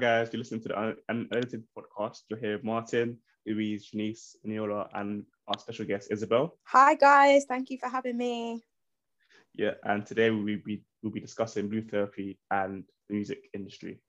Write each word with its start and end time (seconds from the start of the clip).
Hi 0.00 0.22
guys, 0.22 0.30
you're 0.32 0.38
listening 0.38 0.62
to 0.62 0.68
the 0.68 0.96
Unedited 1.10 1.62
podcast. 1.76 2.20
You're 2.30 2.38
here 2.38 2.54
with 2.54 2.64
Martin, 2.64 3.18
Louise, 3.46 3.84
Janice, 3.84 4.34
Niola, 4.46 4.88
and 4.94 5.24
our 5.46 5.58
special 5.58 5.84
guest 5.84 6.08
Isabel. 6.10 6.56
Hi 6.68 6.94
guys, 6.94 7.44
thank 7.46 7.68
you 7.68 7.76
for 7.78 7.90
having 7.90 8.16
me. 8.16 8.62
Yeah, 9.54 9.74
and 9.84 10.06
today 10.06 10.30
we'll 10.30 10.56
be 10.64 10.82
we'll 11.02 11.12
be 11.12 11.20
discussing 11.20 11.68
blue 11.68 11.82
therapy 11.82 12.38
and 12.50 12.84
the 13.10 13.14
music 13.14 13.40
industry. 13.52 14.00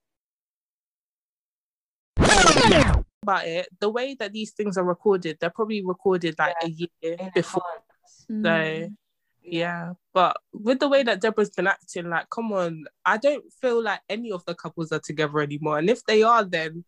About 2.17 3.45
it, 3.45 3.67
the 3.81 3.89
way 3.89 4.15
that 4.17 4.31
these 4.31 4.51
things 4.51 4.77
are 4.77 4.85
recorded, 4.85 5.39
they're 5.41 5.49
probably 5.49 5.83
recorded 5.85 6.35
like 6.39 6.55
yeah. 6.61 6.67
a 6.67 6.71
year 6.71 7.17
In 7.19 7.31
before. 7.35 7.63
So 8.05 8.33
mm. 8.33 8.95
Yeah, 9.43 9.93
but 10.13 10.37
with 10.53 10.79
the 10.79 10.87
way 10.87 11.03
that 11.03 11.21
Deborah's 11.21 11.49
been 11.49 11.67
acting, 11.67 12.09
like, 12.09 12.29
come 12.29 12.51
on, 12.51 12.85
I 13.05 13.17
don't 13.17 13.51
feel 13.61 13.81
like 13.81 14.01
any 14.09 14.31
of 14.31 14.45
the 14.45 14.55
couples 14.55 14.91
are 14.91 14.99
together 14.99 15.39
anymore. 15.39 15.79
And 15.79 15.89
if 15.89 16.03
they 16.05 16.23
are, 16.23 16.43
then 16.43 16.85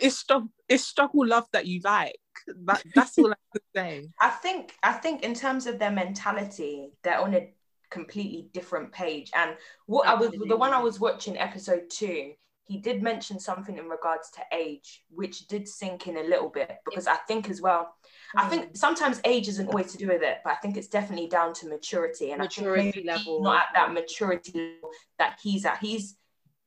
it's 0.00 0.16
struggle, 0.18 0.50
it's 0.68 0.84
struggle 0.84 1.26
love 1.26 1.46
that 1.52 1.66
you 1.66 1.80
like. 1.84 2.16
That, 2.64 2.82
that's 2.94 3.18
all 3.18 3.32
I 3.32 3.36
can 3.52 3.62
say. 3.74 4.08
I 4.20 4.30
think 4.30 4.74
I 4.82 4.92
think 4.92 5.22
in 5.22 5.34
terms 5.34 5.66
of 5.66 5.78
their 5.78 5.90
mentality, 5.90 6.90
they're 7.02 7.20
on 7.20 7.34
a 7.34 7.52
completely 7.90 8.48
different 8.52 8.92
page. 8.92 9.30
And 9.34 9.56
what 9.86 10.06
Absolutely. 10.06 10.38
I 10.38 10.40
was 10.40 10.48
the 10.48 10.56
one 10.56 10.72
I 10.72 10.82
was 10.82 11.00
watching 11.00 11.38
episode 11.38 11.88
two, 11.88 12.32
he 12.64 12.78
did 12.78 13.02
mention 13.02 13.38
something 13.38 13.78
in 13.78 13.88
regards 13.88 14.30
to 14.32 14.40
age, 14.52 15.04
which 15.10 15.46
did 15.46 15.68
sink 15.68 16.08
in 16.08 16.16
a 16.16 16.22
little 16.22 16.48
bit 16.48 16.78
because 16.84 17.06
I 17.06 17.16
think 17.28 17.48
as 17.48 17.60
well. 17.60 17.94
I 18.34 18.48
think 18.48 18.72
mm. 18.72 18.76
sometimes 18.76 19.20
age 19.24 19.48
isn't 19.48 19.68
always 19.68 19.92
to 19.92 19.98
do 19.98 20.08
with 20.08 20.22
it, 20.22 20.38
but 20.44 20.52
I 20.52 20.56
think 20.56 20.76
it's 20.76 20.88
definitely 20.88 21.28
down 21.28 21.54
to 21.54 21.68
maturity 21.68 22.32
and 22.32 22.40
maturity 22.40 23.04
level, 23.04 23.42
not 23.42 23.56
at 23.56 23.68
that 23.74 23.92
maturity 23.92 24.52
level 24.52 24.90
that 25.18 25.38
he's 25.42 25.64
at. 25.64 25.78
He's 25.78 26.16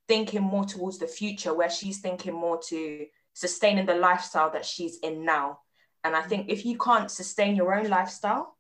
thinking 0.08 0.42
more 0.42 0.66
towards 0.66 1.00
the 1.00 1.08
future, 1.08 1.54
where 1.54 1.70
she's 1.70 2.00
thinking 2.00 2.34
more 2.34 2.60
to 2.68 3.06
sustaining 3.34 3.86
the 3.86 3.96
lifestyle 3.96 4.52
that 4.52 4.66
she's 4.66 5.00
in 5.00 5.26
now. 5.26 5.60
And 6.04 6.16
I 6.16 6.22
think 6.22 6.50
if 6.50 6.66
you 6.66 6.78
can't 6.78 7.12
sustain 7.12 7.56
your 7.56 7.74
own 7.74 7.90
lifestyle, 7.90 8.56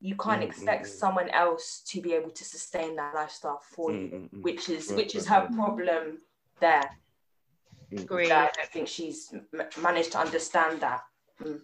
you 0.00 0.14
can't 0.14 0.40
mm-hmm. 0.40 0.50
expect 0.50 0.86
mm. 0.86 0.90
someone 0.90 1.28
else 1.30 1.82
to 1.88 2.00
be 2.00 2.14
able 2.14 2.30
to 2.30 2.44
sustain 2.44 2.96
that 2.96 3.14
lifestyle 3.14 3.60
for 3.74 3.92
you, 3.92 4.08
mm-hmm. 4.08 4.42
which 4.42 4.68
is 4.68 4.92
which 4.92 5.14
is 5.14 5.26
her 5.26 5.48
problem 5.54 6.18
there. 6.60 6.88
Agree. 7.90 8.30
I 8.30 8.50
don't 8.54 8.68
think 8.68 8.88
she's 8.88 9.32
managed 9.80 10.12
to 10.12 10.18
understand 10.20 10.80
that. 10.82 11.00
Mm. 11.42 11.60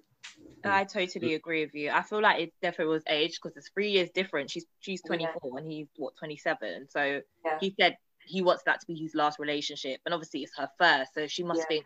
I 0.71 0.85
totally 0.85 1.35
agree 1.35 1.65
with 1.65 1.75
you. 1.75 1.91
I 1.91 2.03
feel 2.03 2.21
like 2.21 2.41
it 2.41 2.53
definitely 2.63 2.95
was 2.95 3.03
age 3.09 3.39
because 3.41 3.57
it's 3.57 3.69
three 3.69 3.91
years 3.91 4.11
different. 4.11 4.51
She's 4.51 4.67
she's 4.81 5.03
24 5.03 5.33
yeah. 5.43 5.59
and 5.59 5.71
he's 5.71 5.87
what 5.97 6.17
27. 6.17 6.89
So 6.91 7.21
yeah. 7.45 7.59
he 7.61 7.75
said 7.79 7.97
he 8.27 8.43
wants 8.43 8.63
that 8.65 8.81
to 8.81 8.87
be 8.87 8.95
his 8.95 9.15
last 9.15 9.39
relationship, 9.39 10.01
and 10.05 10.15
obviously 10.15 10.43
it's 10.43 10.57
her 10.57 10.69
first. 10.79 11.15
So 11.15 11.27
she 11.27 11.43
must 11.43 11.61
yeah. 11.61 11.67
think, 11.67 11.85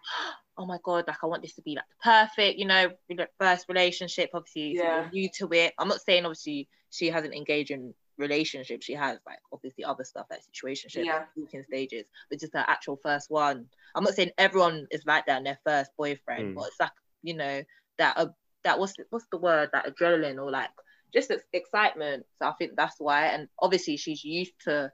oh 0.57 0.67
my 0.67 0.79
god, 0.83 1.05
like 1.07 1.19
I 1.23 1.27
want 1.27 1.43
this 1.43 1.55
to 1.55 1.63
be 1.63 1.75
like 1.75 1.85
the 1.89 2.11
perfect, 2.11 2.59
you 2.59 2.67
know, 2.67 2.91
first 3.39 3.67
relationship. 3.69 4.31
Obviously, 4.35 4.77
yeah. 4.77 5.09
new 5.13 5.29
to 5.39 5.49
it. 5.53 5.75
I'm 5.79 5.89
not 5.89 6.01
saying 6.01 6.25
obviously 6.25 6.69
she 6.91 7.09
hasn't 7.09 7.35
engaged 7.35 7.71
in 7.71 7.95
relationship. 8.19 8.83
She 8.83 8.95
has 8.95 9.19
like 9.27 9.39
obviously 9.53 9.85
other 9.85 10.05
stuff 10.05 10.27
like 10.31 10.41
situationship, 10.43 11.05
yeah. 11.05 11.25
talking 11.39 11.65
stages, 11.65 12.07
but 12.29 12.41
just 12.41 12.55
her 12.55 12.65
actual 12.67 12.99
first 13.03 13.31
one. 13.31 13.67
I'm 13.95 14.05
not 14.05 14.15
saying 14.15 14.31
everyone 14.39 14.87
is 14.91 15.07
like 15.07 15.27
that 15.27 15.39
in 15.39 15.45
their 15.45 15.59
first 15.65 15.91
boyfriend, 15.97 16.53
mm. 16.53 16.55
but 16.55 16.69
it's 16.69 16.81
like 16.81 16.93
you 17.23 17.35
know 17.35 17.63
that 17.99 18.17
uh, 18.17 18.27
that 18.65 18.79
was 18.79 18.95
what's 19.11 19.27
the 19.31 19.39
word 19.39 19.71
that 19.73 19.87
adrenaline 19.87 20.43
or 20.43 20.51
like 20.51 20.71
just 21.13 21.33
excitement. 21.53 22.27
So 22.41 22.49
I 22.49 22.53
think 22.59 22.73
that's 22.77 22.97
why. 22.99 23.27
And 23.27 23.49
obviously 23.61 23.97
she's 23.97 24.25
used 24.25 24.53
to 24.65 24.93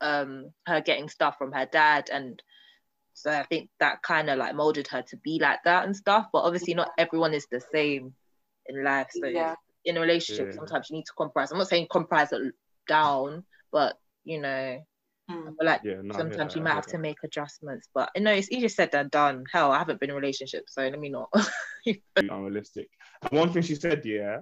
um 0.00 0.50
her 0.66 0.80
getting 0.80 1.08
stuff 1.08 1.36
from 1.38 1.52
her 1.52 1.66
dad 1.66 2.10
and 2.12 2.42
so 3.14 3.30
I 3.30 3.44
think 3.44 3.68
that 3.78 4.02
kind 4.02 4.30
of 4.30 4.38
like 4.38 4.54
molded 4.54 4.88
her 4.88 5.02
to 5.02 5.16
be 5.18 5.38
like 5.40 5.60
that 5.64 5.84
and 5.84 5.96
stuff. 5.96 6.28
But 6.32 6.40
obviously 6.40 6.74
not 6.74 6.90
everyone 6.98 7.34
is 7.34 7.46
the 7.50 7.60
same 7.72 8.14
in 8.66 8.82
life. 8.82 9.08
So 9.10 9.26
yeah. 9.26 9.54
in 9.84 9.96
a 9.96 10.00
relationship, 10.00 10.48
yeah. 10.48 10.56
sometimes 10.56 10.88
you 10.90 10.96
need 10.96 11.06
to 11.06 11.12
compromise. 11.16 11.52
I'm 11.52 11.58
not 11.58 11.68
saying 11.68 11.88
compromise 11.90 12.32
it 12.32 12.54
down, 12.88 13.44
but 13.70 13.98
you 14.24 14.40
know, 14.40 14.82
mm. 15.30 15.54
like 15.60 15.80
yeah, 15.84 16.00
no, 16.02 16.16
sometimes 16.16 16.54
you 16.54 16.62
might 16.62 16.74
have 16.74 16.86
to 16.86 16.98
make 16.98 17.18
adjustments. 17.24 17.88
But 17.94 18.10
you 18.14 18.22
know, 18.22 18.32
it's 18.32 18.50
easier 18.50 18.68
said 18.68 18.92
than 18.92 19.08
done. 19.08 19.44
Hell, 19.52 19.72
I 19.72 19.78
haven't 19.78 20.00
been 20.00 20.10
in 20.10 20.16
a 20.16 20.18
relationship, 20.18 20.64
so 20.68 20.82
let 20.82 20.98
me 20.98 21.08
not. 21.08 21.30
Unrealistic. 22.16 22.88
One 23.30 23.52
thing 23.52 23.62
she 23.62 23.74
said, 23.74 24.02
yeah, 24.04 24.40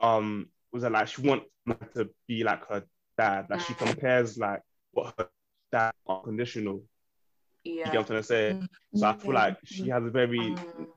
um, 0.00 0.48
was 0.72 0.82
that 0.82 0.92
like 0.92 1.08
she 1.08 1.22
wants 1.22 1.46
to 1.94 2.08
be 2.26 2.44
like 2.44 2.66
her 2.68 2.84
dad. 3.18 3.46
Like 3.50 3.60
she 3.60 3.74
mm. 3.74 3.86
compares 3.86 4.38
like 4.38 4.62
what 4.92 5.14
her 5.18 5.28
dad 5.70 5.92
unconditional. 6.08 6.82
Yeah. 7.64 7.72
You 7.72 7.84
get 7.84 7.94
what 7.94 7.98
I'm 7.98 8.04
trying 8.06 8.20
to 8.20 8.24
say? 8.24 8.52
Mm-hmm. 8.54 8.98
So 8.98 9.06
I 9.06 9.16
feel 9.16 9.34
like 9.34 9.56
she 9.64 9.88
has 9.88 10.04
a 10.04 10.10
very 10.10 10.38
um, 10.38 10.88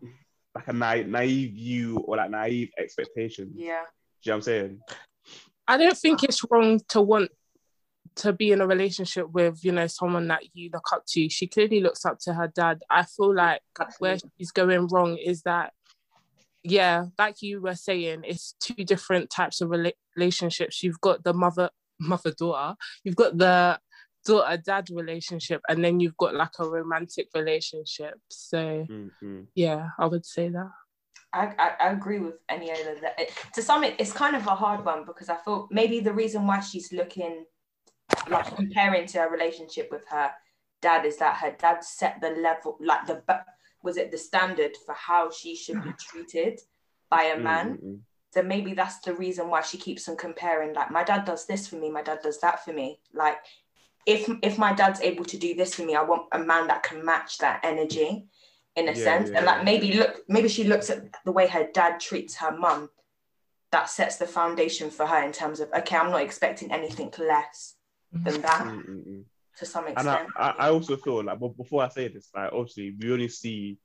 like 0.56 0.68
a 0.68 0.74
naive, 0.74 1.08
naive 1.08 1.54
view 1.54 1.98
or 2.00 2.18
like 2.18 2.32
naive 2.32 2.70
expectation. 2.78 3.52
Yeah. 3.54 3.82
Do 4.24 4.30
you 4.30 4.32
know 4.32 4.34
what 4.34 4.36
I'm 4.36 4.42
saying? 4.42 4.80
I 5.68 5.78
don't 5.78 5.98
think 5.98 6.24
it's 6.24 6.44
wrong 6.50 6.80
to 6.90 7.02
want 7.02 7.32
to 8.18 8.34
be 8.34 8.52
in 8.52 8.62
a 8.62 8.68
relationship 8.68 9.30
with, 9.32 9.64
you 9.64 9.72
know, 9.72 9.88
someone 9.88 10.28
that 10.30 10.44
you 10.54 10.70
look 10.74 10.88
up 10.94 11.04
to. 11.10 11.30
She 11.30 11.48
clearly 11.48 11.82
looks 11.82 12.06
up 12.06 12.20
to 12.22 12.34
her 12.34 12.48
dad. 12.48 12.82
I 12.90 13.04
feel 13.04 13.36
like 13.36 13.62
Absolutely. 13.80 14.08
where 14.08 14.32
she's 14.38 14.52
going 14.52 14.88
wrong 14.88 15.18
is 15.18 15.42
that, 15.42 15.74
yeah, 16.64 17.06
like 17.20 17.42
you 17.42 17.62
were 17.62 17.76
saying, 17.76 18.22
it's 18.26 18.56
two 18.60 18.84
different 18.86 19.30
types 19.30 19.62
of 19.62 19.72
relationships. 20.16 20.82
You've 20.82 21.02
got 21.02 21.24
the 21.24 21.34
mother 21.34 21.70
mother 22.00 22.32
daughter 22.38 22.76
you've 23.04 23.16
got 23.16 23.38
the 23.38 23.80
daughter 24.26 24.58
dad 24.58 24.90
relationship 24.92 25.62
and 25.70 25.84
then 25.84 26.00
you've 26.00 26.18
got 26.18 26.34
like 26.34 26.52
a 26.60 26.68
romantic 26.68 27.28
relationship 27.36 28.16
so 28.30 28.86
mm-hmm. 28.90 29.42
yeah 29.54 29.90
i 30.00 30.06
would 30.06 30.26
say 30.26 30.50
that 30.50 30.70
I, 31.34 31.54
I, 31.60 31.88
I 31.88 31.92
agree 31.92 32.20
with 32.20 32.36
any 32.48 32.72
of 32.72 32.78
that. 33.02 33.20
It, 33.20 33.34
to 33.56 33.62
some, 33.62 33.84
it, 33.84 33.96
it's 34.00 34.14
kind 34.14 34.38
of 34.38 34.48
a 34.48 34.56
hard 34.56 34.86
one 34.86 35.04
because 35.04 35.28
I 35.28 35.36
thought 35.36 35.68
maybe 35.70 36.00
the 36.00 36.14
reason 36.14 36.48
why 36.48 36.62
she's 36.62 36.94
looking 36.94 37.44
like 38.30 38.56
comparing 38.56 39.08
to 39.08 39.20
her 39.20 39.30
relationship 39.30 39.90
with 39.92 40.06
her 40.08 40.32
dad 40.82 41.06
is 41.06 41.18
that 41.18 41.38
her 41.38 41.56
dad 41.60 41.84
set 41.84 42.20
the 42.22 42.30
level, 42.30 42.78
like 42.80 43.06
the 43.08 43.22
was 43.84 43.98
it 43.98 44.12
the 44.12 44.18
standard 44.18 44.72
for 44.86 44.96
how 44.96 45.30
she 45.32 45.56
should 45.56 45.84
be 45.84 45.92
treated 46.00 46.60
by 47.10 47.24
a 47.24 47.40
man. 47.40 47.78
Mm-hmm 47.78 47.96
so 48.36 48.44
maybe 48.44 48.74
that's 48.74 49.00
the 49.00 49.14
reason 49.14 49.50
why 49.50 49.62
she 49.62 49.78
keeps 49.78 50.10
on 50.10 50.18
comparing 50.18 50.74
like 50.74 50.92
my 50.92 51.06
dad 51.06 51.24
does 51.24 51.46
this 51.46 51.68
for 51.70 51.78
me 51.78 51.90
my 51.90 52.02
dad 52.02 52.20
does 52.22 52.42
that 52.42 52.66
for 52.66 52.74
me. 52.74 53.00
Like 53.14 53.38
if 54.06 54.30
if 54.42 54.58
my 54.58 54.74
dad's 54.74 55.00
able 55.02 55.26
to 55.26 55.38
do 55.38 55.56
this 55.56 55.74
for 55.76 55.84
me 55.84 55.96
i 55.96 56.02
want 56.02 56.28
a 56.32 56.40
man 56.40 56.68
that 56.68 56.84
can 56.84 57.04
match 57.04 57.40
that 57.40 57.60
energy 57.64 58.26
in 58.76 58.90
a 58.90 58.92
yeah, 58.92 59.04
sense. 59.04 59.30
Yeah, 59.30 59.38
and 59.38 59.46
like 59.46 59.64
maybe 59.64 59.94
look 59.94 60.18
maybe 60.28 60.50
she 60.50 60.66
looks 60.66 60.90
at 60.90 61.06
the 61.24 61.32
way 61.32 61.48
her 61.48 61.68
dad 61.74 62.00
treats 62.00 62.36
her 62.36 62.56
mum 62.56 62.90
that 63.72 63.90
sets 63.90 64.18
the 64.18 64.28
foundation 64.28 64.90
for 64.90 65.06
her 65.06 65.24
in 65.24 65.32
terms 65.32 65.60
of 65.60 65.70
okay 65.76 65.98
i'm 65.98 66.12
not 66.12 66.22
expecting 66.22 66.72
anything 66.72 67.12
less 67.18 67.75
than 68.24 68.42
that 68.42 68.62
mm-hmm. 68.62 69.22
to 69.58 69.66
some 69.66 69.88
extent 69.88 70.08
and 70.08 70.28
I, 70.38 70.68
I 70.68 70.70
also 70.70 70.98
feel 70.98 71.24
like 71.24 71.40
but 71.40 71.58
before 71.58 71.84
i 71.84 71.90
say 71.90 72.08
this 72.08 72.30
like 72.36 72.52
obviously 72.52 72.96
we 73.00 73.12
only 73.12 73.28
see 73.28 73.78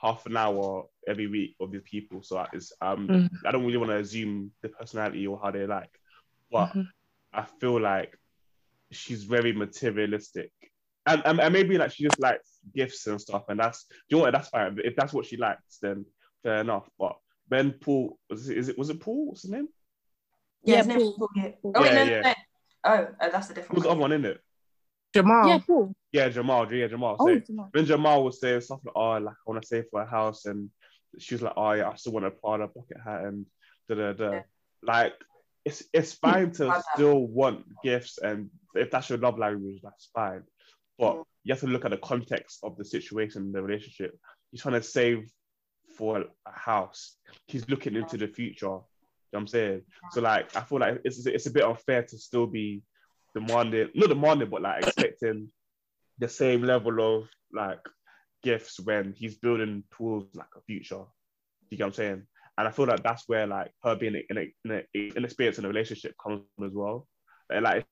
half 0.00 0.26
an 0.26 0.36
hour 0.36 0.84
every 1.08 1.26
week 1.26 1.56
of 1.60 1.72
these 1.72 1.82
people. 1.84 2.22
So 2.22 2.44
it's 2.52 2.72
um 2.80 3.08
mm-hmm. 3.08 3.46
I 3.46 3.50
don't 3.50 3.64
really 3.64 3.78
want 3.78 3.90
to 3.90 3.98
assume 3.98 4.50
the 4.62 4.68
personality 4.68 5.26
or 5.26 5.40
how 5.42 5.50
they 5.50 5.66
like, 5.66 5.90
but 6.50 6.68
mm-hmm. 6.68 6.82
I 7.32 7.44
feel 7.60 7.80
like 7.80 8.16
she's 8.90 9.24
very 9.24 9.52
materialistic. 9.52 10.52
And, 11.08 11.22
and, 11.24 11.40
and 11.40 11.52
maybe 11.52 11.78
like 11.78 11.92
she 11.92 12.02
just 12.02 12.20
likes 12.20 12.58
gifts 12.74 13.06
and 13.06 13.20
stuff, 13.20 13.44
and 13.48 13.60
that's 13.60 13.86
you 14.08 14.16
know 14.16 14.24
what 14.24 14.32
that's 14.32 14.48
fine. 14.48 14.78
If 14.82 14.96
that's 14.96 15.12
what 15.12 15.24
she 15.24 15.36
likes, 15.36 15.78
then 15.80 16.04
fair 16.42 16.58
enough. 16.58 16.88
But 16.98 17.16
Ben 17.48 17.72
Paul 17.72 18.18
was 18.28 18.48
it, 18.48 18.58
is 18.58 18.68
it 18.68 18.76
was 18.76 18.90
it 18.90 19.00
Paul? 19.00 19.28
What's 19.28 19.42
his 19.42 19.52
name? 19.52 19.68
Yeah, 20.64 20.84
yeah 20.84 20.96
Paul. 20.96 21.16
Paul. 21.16 21.28
Yeah. 21.36 21.50
Oh, 21.64 21.84
yeah, 21.84 22.04
yeah. 22.04 22.34
Oh, 22.86 23.08
oh, 23.20 23.28
that's 23.30 23.50
a 23.50 23.54
different. 23.54 23.74
Who's 23.74 23.82
the 23.84 23.90
other 23.90 24.00
one 24.00 24.12
in 24.12 24.24
it? 24.24 24.40
Jamal. 25.12 25.48
Yeah, 25.48 25.58
Paul. 25.66 25.94
Yeah, 26.12 26.28
Jamal. 26.28 26.72
Yeah, 26.72 26.86
Jamal. 26.86 27.16
Oh, 27.18 27.38
Jamal. 27.38 27.68
When 27.72 27.84
Jamal 27.84 28.24
was 28.24 28.40
saying 28.40 28.60
stuff 28.60 28.80
like, 28.84 28.92
"Oh, 28.94 29.18
like 29.18 29.34
I 29.34 29.50
want 29.50 29.62
to 29.62 29.66
save 29.66 29.84
for 29.90 30.02
a 30.02 30.06
house," 30.06 30.46
and 30.46 30.70
she 31.18 31.34
was 31.34 31.42
like, 31.42 31.54
"Oh, 31.56 31.72
yeah, 31.72 31.88
I 31.88 31.96
still 31.96 32.12
want 32.12 32.26
a 32.26 32.30
Prada 32.30 32.68
bucket 32.68 32.98
hat," 33.04 33.24
and 33.24 33.46
da 33.88 33.94
da 33.94 34.12
da. 34.12 34.32
Yeah. 34.32 34.42
Like, 34.82 35.14
it's 35.64 35.82
it's 35.92 36.12
fine 36.12 36.52
to 36.52 36.82
still 36.94 37.26
want 37.26 37.64
gifts, 37.82 38.18
and 38.18 38.50
if 38.74 38.90
that's 38.90 39.08
your 39.08 39.18
love 39.18 39.38
language, 39.38 39.80
that's 39.82 40.08
fine. 40.14 40.42
But 40.98 41.16
mm. 41.16 41.24
you 41.44 41.54
have 41.54 41.60
to 41.60 41.66
look 41.66 41.84
at 41.84 41.90
the 41.90 41.98
context 41.98 42.60
of 42.62 42.76
the 42.76 42.84
situation, 42.84 43.52
the 43.52 43.62
relationship. 43.62 44.16
He's 44.50 44.62
trying 44.62 44.80
to 44.80 44.82
save 44.82 45.28
for 45.96 46.24
a 46.46 46.52
house. 46.52 47.16
He's 47.46 47.68
looking 47.68 47.96
into 47.96 48.16
the 48.16 48.28
future. 48.28 48.78
Know 49.36 49.42
I'm 49.42 49.48
saying? 49.48 49.82
So 50.12 50.20
like, 50.20 50.54
I 50.56 50.60
feel 50.60 50.78
like 50.78 51.00
it's 51.04 51.26
it's 51.26 51.46
a 51.46 51.50
bit 51.50 51.64
unfair 51.64 52.02
to 52.02 52.18
still 52.18 52.46
be 52.46 52.82
demanding, 53.34 53.90
not 53.94 54.08
demanding, 54.08 54.48
but 54.48 54.62
like 54.62 54.84
expecting 54.84 55.48
the 56.18 56.28
same 56.28 56.62
level 56.62 57.00
of 57.00 57.28
like 57.52 57.80
gifts 58.42 58.80
when 58.80 59.12
he's 59.16 59.36
building 59.36 59.84
towards 59.96 60.34
like 60.34 60.48
a 60.56 60.62
future. 60.62 61.04
You 61.70 61.78
get 61.78 61.84
what 61.84 61.88
I'm 61.88 61.94
saying? 61.94 62.22
And 62.58 62.68
I 62.68 62.70
feel 62.70 62.86
like 62.86 63.02
that's 63.02 63.24
where 63.28 63.46
like 63.46 63.70
her 63.82 63.96
being 63.96 64.22
in 64.30 64.38
an 64.38 64.52
in 64.64 64.70
a, 64.70 65.12
inexperienced 65.16 65.58
in 65.58 65.64
a 65.66 65.68
relationship 65.68 66.14
comes 66.22 66.42
from 66.56 66.66
as 66.66 66.72
well. 66.72 67.06
And, 67.50 67.64
like 67.64 67.86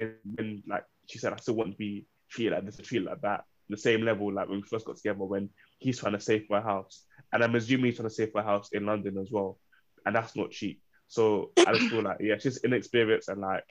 when 0.00 0.62
like 0.66 0.84
she 1.08 1.18
said, 1.18 1.32
I 1.32 1.36
still 1.36 1.54
want 1.54 1.72
to 1.72 1.76
be 1.76 2.06
treat 2.30 2.48
it 2.48 2.52
like 2.52 2.64
this, 2.64 2.76
to 2.76 2.82
treat 2.82 3.04
like 3.04 3.20
that. 3.22 3.44
The 3.68 3.76
same 3.76 4.02
level 4.02 4.32
like 4.32 4.48
when 4.48 4.60
we 4.60 4.66
first 4.66 4.86
got 4.86 4.96
together 4.96 5.24
when 5.24 5.50
he's 5.78 5.98
trying 5.98 6.14
to 6.14 6.20
save 6.20 6.46
a 6.50 6.60
house. 6.60 7.04
And 7.32 7.44
I'm 7.44 7.54
assuming 7.54 7.86
he's 7.86 7.96
trying 7.96 8.08
to 8.08 8.14
save 8.14 8.34
a 8.34 8.42
house 8.42 8.70
in 8.72 8.86
London 8.86 9.18
as 9.18 9.28
well. 9.30 9.58
And 10.06 10.16
that's 10.16 10.34
not 10.34 10.50
cheap. 10.50 10.80
So 11.08 11.52
I 11.58 11.72
just 11.72 11.88
feel 11.88 12.02
like, 12.02 12.18
yeah, 12.20 12.36
she's 12.38 12.58
inexperienced 12.58 13.28
and 13.28 13.40
like 13.40 13.64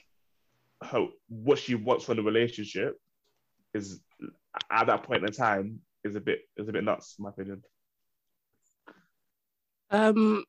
her 0.82 1.06
what 1.28 1.58
she 1.58 1.74
wants 1.74 2.04
from 2.04 2.16
the 2.16 2.22
relationship 2.22 3.00
is 3.74 4.00
at 4.70 4.86
that 4.86 5.04
point 5.04 5.24
in 5.24 5.32
time 5.32 5.80
is 6.04 6.16
a 6.16 6.20
bit 6.20 6.40
is 6.56 6.68
a 6.68 6.72
bit 6.72 6.84
nuts, 6.84 7.14
in 7.18 7.24
my 7.24 7.30
opinion. 7.30 7.62
Um 9.90 10.44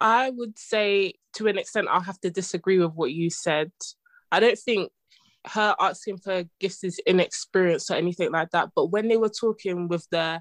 I 0.00 0.30
would 0.30 0.58
say 0.58 1.14
to 1.34 1.46
an 1.48 1.58
extent 1.58 1.88
I'll 1.90 2.00
have 2.00 2.20
to 2.20 2.30
disagree 2.30 2.78
with 2.78 2.92
what 2.92 3.12
you 3.12 3.28
said. 3.30 3.72
I 4.30 4.40
don't 4.40 4.58
think 4.58 4.90
her 5.46 5.74
asking 5.78 6.18
for 6.18 6.44
gifts 6.58 6.84
is 6.84 7.00
inexperienced 7.06 7.90
or 7.90 7.94
anything 7.94 8.32
like 8.32 8.50
that. 8.50 8.70
But 8.74 8.86
when 8.86 9.08
they 9.08 9.16
were 9.16 9.28
talking 9.28 9.88
with 9.88 10.06
the 10.10 10.40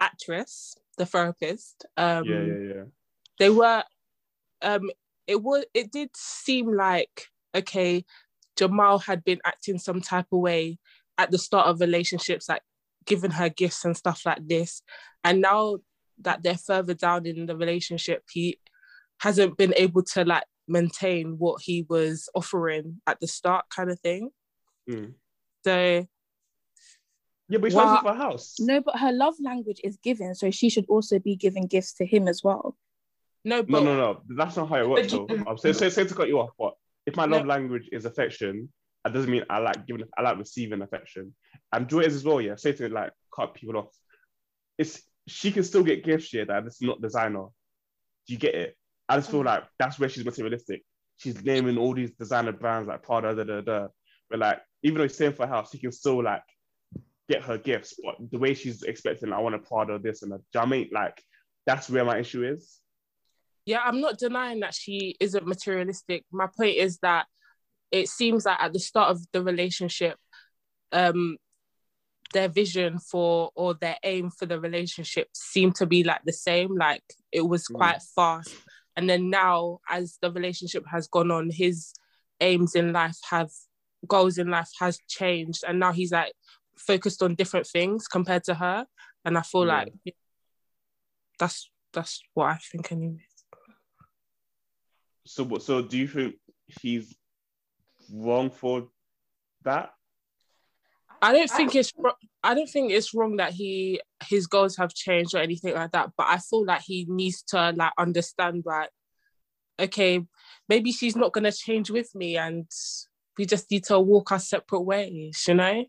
actress, 0.00 0.74
the 0.98 1.06
therapist, 1.06 1.86
um, 1.96 2.24
yeah, 2.24 2.40
yeah, 2.40 2.74
yeah, 2.74 2.82
they 3.38 3.50
were. 3.50 3.84
Um, 4.60 4.90
it 5.32 5.42
was. 5.42 5.64
It 5.74 5.90
did 5.90 6.10
seem 6.14 6.74
like 6.74 7.26
okay, 7.54 8.04
Jamal 8.56 8.98
had 8.98 9.24
been 9.24 9.40
acting 9.44 9.78
some 9.78 10.00
type 10.00 10.26
of 10.32 10.40
way 10.40 10.78
at 11.18 11.30
the 11.30 11.38
start 11.38 11.66
of 11.66 11.80
relationships, 11.80 12.48
like 12.48 12.62
giving 13.06 13.30
her 13.30 13.48
gifts 13.48 13.84
and 13.84 13.96
stuff 13.96 14.22
like 14.24 14.46
this, 14.46 14.82
and 15.24 15.40
now 15.40 15.78
that 16.20 16.42
they're 16.42 16.56
further 16.56 16.94
down 16.94 17.26
in 17.26 17.46
the 17.46 17.56
relationship, 17.56 18.22
he 18.30 18.58
hasn't 19.18 19.56
been 19.56 19.74
able 19.76 20.02
to 20.02 20.24
like 20.24 20.44
maintain 20.68 21.36
what 21.38 21.60
he 21.62 21.86
was 21.88 22.28
offering 22.34 23.00
at 23.06 23.18
the 23.20 23.26
start, 23.26 23.64
kind 23.74 23.90
of 23.90 23.98
thing. 24.00 24.30
Mm. 24.88 25.14
So 25.64 26.06
yeah, 27.48 27.58
but 27.58 27.66
he's 27.66 27.74
well, 27.74 28.00
for 28.00 28.10
a 28.10 28.14
house. 28.14 28.56
No, 28.60 28.80
but 28.80 28.98
her 28.98 29.12
love 29.12 29.34
language 29.40 29.80
is 29.82 29.98
giving, 30.02 30.34
so 30.34 30.50
she 30.50 30.70
should 30.70 30.86
also 30.88 31.18
be 31.18 31.36
giving 31.36 31.66
gifts 31.66 31.94
to 31.94 32.06
him 32.06 32.28
as 32.28 32.42
well. 32.44 32.76
No, 33.44 33.62
but... 33.62 33.82
no, 33.82 33.84
no, 33.84 33.96
no. 33.96 34.22
That's 34.36 34.56
not 34.56 34.68
how 34.68 34.76
it 34.76 34.88
works. 34.88 35.12
though. 35.12 35.26
I'm 35.46 35.58
saying, 35.58 35.74
say, 35.74 35.90
say 35.90 36.04
to 36.04 36.14
cut 36.14 36.28
you 36.28 36.40
off, 36.40 36.50
but 36.58 36.74
if 37.06 37.16
my 37.16 37.24
love 37.24 37.42
no. 37.42 37.48
language 37.48 37.88
is 37.92 38.04
affection, 38.04 38.68
that 39.04 39.12
doesn't 39.12 39.30
mean 39.30 39.44
I 39.50 39.58
like 39.58 39.86
giving. 39.86 40.06
I 40.16 40.22
like 40.22 40.38
receiving 40.38 40.82
affection, 40.82 41.34
and 41.72 41.88
joy 41.88 42.00
is 42.00 42.14
as 42.14 42.24
well. 42.24 42.40
Yeah, 42.40 42.54
say 42.56 42.72
to 42.72 42.88
like 42.88 43.10
cut 43.34 43.54
people 43.54 43.76
off. 43.76 43.88
It's 44.78 45.02
she 45.26 45.50
can 45.50 45.64
still 45.64 45.82
get 45.82 46.04
gifts 46.04 46.28
here 46.28 46.44
that 46.44 46.66
it's 46.66 46.82
not 46.82 47.02
designer. 47.02 47.46
Do 48.26 48.32
you 48.32 48.38
get 48.38 48.54
it? 48.54 48.76
I 49.08 49.16
just 49.16 49.30
feel 49.30 49.42
mm. 49.42 49.46
like 49.46 49.64
that's 49.78 49.98
where 49.98 50.08
she's 50.08 50.24
materialistic. 50.24 50.82
She's 51.16 51.42
naming 51.44 51.78
all 51.78 51.94
these 51.94 52.12
designer 52.12 52.52
brands 52.52 52.88
like 52.88 53.02
Prada, 53.02 53.34
da 53.34 53.44
da 53.44 53.60
da. 53.60 53.88
But 54.30 54.38
like, 54.38 54.60
even 54.82 54.98
though 54.98 55.04
he's 55.04 55.14
staying 55.14 55.34
for 55.34 55.44
a 55.44 55.48
house, 55.48 55.72
he 55.72 55.78
can 55.78 55.92
still 55.92 56.22
like 56.22 56.42
get 57.28 57.42
her 57.42 57.58
gifts. 57.58 57.94
But 58.02 58.16
the 58.30 58.38
way 58.38 58.54
she's 58.54 58.82
expecting, 58.82 59.32
I 59.32 59.40
want 59.40 59.54
a 59.54 59.58
Prada, 59.58 59.98
this 59.98 60.22
and 60.22 60.32
that. 60.32 60.38
Do 60.52 60.58
you 60.58 60.60
know 60.60 60.66
I 60.66 60.70
mean? 60.70 60.90
Like, 60.92 61.22
that's 61.66 61.90
where 61.90 62.04
my 62.04 62.18
issue 62.18 62.44
is. 62.44 62.78
Yeah, 63.64 63.80
I'm 63.84 64.00
not 64.00 64.18
denying 64.18 64.60
that 64.60 64.74
she 64.74 65.16
isn't 65.20 65.46
materialistic. 65.46 66.24
My 66.32 66.48
point 66.56 66.76
is 66.76 66.98
that 66.98 67.26
it 67.90 68.08
seems 68.08 68.44
that 68.44 68.60
at 68.60 68.72
the 68.72 68.80
start 68.80 69.10
of 69.10 69.20
the 69.32 69.42
relationship, 69.42 70.16
um, 70.90 71.36
their 72.32 72.48
vision 72.48 72.98
for 72.98 73.50
or 73.54 73.74
their 73.74 73.96
aim 74.02 74.30
for 74.30 74.46
the 74.46 74.58
relationship 74.58 75.28
seemed 75.34 75.76
to 75.76 75.86
be 75.86 76.02
like 76.02 76.22
the 76.24 76.32
same. 76.32 76.74
Like 76.74 77.02
it 77.30 77.42
was 77.42 77.66
mm. 77.68 77.74
quite 77.74 77.98
mm. 77.98 78.14
fast. 78.14 78.54
And 78.96 79.08
then 79.08 79.30
now, 79.30 79.78
as 79.88 80.18
the 80.20 80.30
relationship 80.30 80.84
has 80.90 81.06
gone 81.06 81.30
on, 81.30 81.50
his 81.50 81.92
aims 82.40 82.74
in 82.74 82.92
life 82.92 83.16
have 83.30 83.50
goals 84.06 84.38
in 84.38 84.50
life 84.50 84.70
has 84.80 84.98
changed, 85.08 85.64
and 85.66 85.78
now 85.78 85.92
he's 85.92 86.12
like 86.12 86.32
focused 86.76 87.22
on 87.22 87.34
different 87.34 87.66
things 87.66 88.08
compared 88.08 88.44
to 88.44 88.54
her. 88.54 88.86
And 89.24 89.38
I 89.38 89.42
feel 89.42 89.66
yeah. 89.66 89.84
like 89.84 90.14
that's 91.38 91.70
that's 91.92 92.22
what 92.34 92.46
I 92.46 92.56
think, 92.56 92.90
anyways. 92.92 93.31
So, 95.26 95.44
what? 95.44 95.62
So, 95.62 95.82
do 95.82 95.98
you 95.98 96.08
think 96.08 96.34
he's 96.66 97.14
wrong 98.12 98.50
for 98.50 98.88
that? 99.64 99.90
I 101.20 101.32
don't 101.32 101.50
think 101.50 101.76
it's 101.76 101.92
I 102.42 102.54
don't 102.54 102.68
think 102.68 102.90
it's 102.90 103.14
wrong 103.14 103.36
that 103.36 103.52
he 103.52 104.00
his 104.28 104.48
goals 104.48 104.76
have 104.76 104.92
changed 104.92 105.34
or 105.34 105.38
anything 105.38 105.74
like 105.74 105.92
that. 105.92 106.10
But 106.16 106.26
I 106.28 106.38
feel 106.38 106.64
like 106.64 106.82
he 106.84 107.06
needs 107.08 107.42
to 107.48 107.70
like 107.70 107.92
understand 107.96 108.64
that 108.66 108.90
okay, 109.78 110.20
maybe 110.68 110.92
she's 110.92 111.16
not 111.16 111.32
gonna 111.32 111.52
change 111.52 111.90
with 111.90 112.12
me, 112.14 112.36
and 112.36 112.66
we 113.38 113.46
just 113.46 113.70
need 113.70 113.84
to 113.84 114.00
walk 114.00 114.32
our 114.32 114.40
separate 114.40 114.80
ways. 114.80 115.44
You 115.46 115.54
know. 115.54 115.84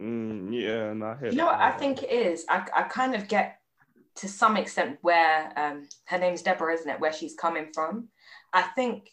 Mm, 0.00 0.52
yeah, 0.52 0.92
no, 0.92 1.16
you 1.22 1.36
know 1.36 1.46
what 1.46 1.58
I 1.58 1.72
think 1.72 2.02
it 2.02 2.10
is. 2.10 2.44
I 2.48 2.66
I 2.74 2.82
kind 2.82 3.14
of 3.14 3.26
get 3.26 3.58
to 4.16 4.28
some 4.28 4.56
extent 4.56 4.98
where 5.02 5.52
um 5.56 5.88
her 6.06 6.18
name's 6.18 6.42
Deborah, 6.42 6.74
isn't 6.74 6.90
it? 6.90 7.00
Where 7.00 7.12
she's 7.12 7.34
coming 7.34 7.68
from. 7.72 8.08
I 8.52 8.62
think 8.62 9.10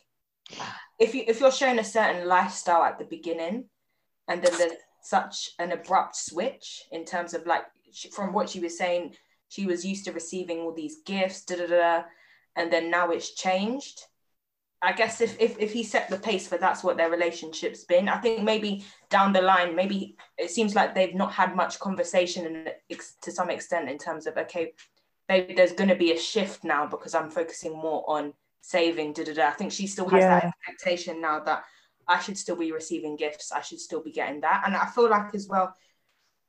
if 1.00 1.16
you 1.16 1.24
if 1.28 1.40
you're 1.40 1.52
showing 1.52 1.80
a 1.80 1.84
certain 1.84 2.28
lifestyle 2.28 2.84
at 2.84 3.00
the 3.00 3.06
beginning 3.06 3.66
and 4.28 4.42
then 4.42 4.58
there's 4.58 4.74
such 5.02 5.52
an 5.60 5.72
abrupt 5.72 6.16
switch 6.16 6.84
in 6.92 7.06
terms 7.06 7.34
of 7.34 7.46
like 7.46 7.64
she, 7.92 8.10
from 8.10 8.34
what 8.34 8.50
she 8.50 8.60
was 8.60 8.78
saying 8.78 9.14
she 9.50 9.66
was 9.66 9.86
used 9.86 10.06
to 10.06 10.12
receiving 10.12 10.60
all 10.60 10.74
these 10.74 10.98
gifts 11.06 11.44
da, 11.44 11.56
da, 11.58 11.68
da, 11.68 12.04
and 12.56 12.72
then 12.72 12.90
now 12.90 13.12
it's 13.12 13.36
changed 13.36 14.02
i 14.82 14.92
guess 14.92 15.20
if, 15.20 15.40
if 15.40 15.60
if 15.60 15.74
he 15.74 15.84
set 15.84 16.10
the 16.10 16.18
pace 16.18 16.48
for 16.48 16.58
that's 16.58 16.84
what 16.84 16.96
their 16.98 17.12
relationship's 17.12 17.84
been 17.84 18.08
i 18.08 18.18
think 18.18 18.44
maybe 18.44 18.86
down 19.10 19.34
the 19.34 19.42
line 19.42 19.76
maybe 19.76 20.16
it 20.38 20.50
seems 20.50 20.76
like 20.76 20.96
they've 20.96 21.16
not 21.16 21.34
had 21.34 21.56
much 21.56 21.80
conversation 21.80 22.46
and 22.46 23.00
to 23.22 23.32
some 23.32 23.50
extent 23.50 23.90
in 23.90 23.98
terms 23.98 24.26
of 24.26 24.38
okay 24.38 24.72
maybe 25.30 25.54
there's 25.54 25.74
going 25.74 25.90
to 25.90 25.96
be 25.96 26.12
a 26.12 26.18
shift 26.18 26.64
now 26.64 26.86
because 26.86 27.14
i'm 27.16 27.30
focusing 27.30 27.74
more 27.74 28.04
on 28.08 28.34
saving 28.62 29.14
da, 29.14 29.24
da, 29.24 29.34
da. 29.34 29.48
i 29.48 29.52
think 29.52 29.72
she 29.72 29.88
still 29.88 30.08
has 30.08 30.22
yeah. 30.22 30.40
that 30.40 30.46
expectation 30.46 31.22
now 31.22 31.40
that 31.40 31.64
I 32.08 32.20
should 32.20 32.38
still 32.38 32.56
be 32.56 32.72
receiving 32.72 33.16
gifts. 33.16 33.52
I 33.52 33.62
should 33.62 33.80
still 33.80 34.02
be 34.02 34.12
getting 34.12 34.42
that. 34.42 34.64
And 34.66 34.76
I 34.76 34.86
feel 34.88 35.10
like 35.10 35.34
as 35.34 35.48
well, 35.48 35.76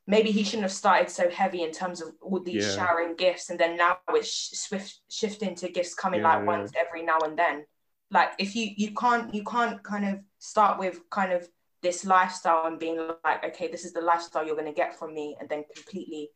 maybe 0.07 0.31
he 0.31 0.43
shouldn't 0.43 0.63
have 0.63 0.71
started 0.71 1.09
so 1.09 1.29
heavy 1.29 1.63
in 1.63 1.71
terms 1.71 2.01
of 2.01 2.09
all 2.21 2.39
these 2.39 2.65
yeah. 2.65 2.75
showering 2.75 3.15
gifts, 3.15 3.49
and 3.49 3.59
then 3.59 3.77
now 3.77 3.97
it's 4.09 4.59
swift 4.67 4.99
shifting 5.09 5.55
to 5.55 5.69
gifts 5.69 5.95
coming 5.95 6.21
yeah. 6.21 6.37
like 6.37 6.45
once 6.45 6.71
every 6.77 7.03
now 7.03 7.19
and 7.23 7.37
then. 7.37 7.65
Like 8.11 8.33
if 8.37 8.55
you 8.55 8.71
you 8.75 8.93
can't 8.93 9.33
you 9.33 9.43
can't 9.43 9.81
kind 9.83 10.05
of 10.05 10.19
start 10.39 10.77
with 10.79 11.09
kind 11.09 11.33
of 11.33 11.47
this 11.81 12.05
lifestyle 12.05 12.65
and 12.65 12.79
being 12.79 12.97
like, 13.23 13.45
okay, 13.45 13.67
this 13.67 13.85
is 13.85 13.93
the 13.93 14.01
lifestyle 14.01 14.45
you're 14.45 14.55
going 14.55 14.67
to 14.67 14.73
get 14.73 14.97
from 14.97 15.13
me, 15.13 15.37
and 15.39 15.49
then 15.49 15.63
completely 15.73 16.29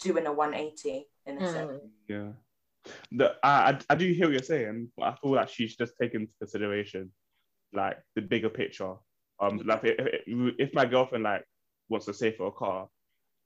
doing 0.00 0.26
a 0.26 0.32
180 0.32 1.06
in 1.30 1.42
a 1.42 1.46
mm. 1.46 1.52
sense. 1.52 1.82
Yeah. 2.08 2.28
The, 3.12 3.34
I, 3.42 3.78
I 3.88 3.94
do 3.94 4.10
hear 4.12 4.26
what 4.26 4.32
you're 4.32 4.42
saying, 4.42 4.90
but 4.96 5.04
I 5.04 5.14
feel 5.16 5.32
like 5.32 5.48
she's 5.48 5.76
just 5.76 5.94
taken 6.00 6.22
into 6.22 6.32
consideration 6.38 7.10
like 7.72 7.98
the 8.14 8.22
bigger 8.22 8.48
picture. 8.48 8.94
Um, 9.38 9.60
like 9.64 9.80
if, 9.84 10.22
if 10.26 10.74
my 10.74 10.84
girlfriend 10.86 11.24
like 11.24 11.44
wants 11.88 12.06
to 12.06 12.14
save 12.14 12.36
for 12.36 12.48
a 12.48 12.52
car, 12.52 12.88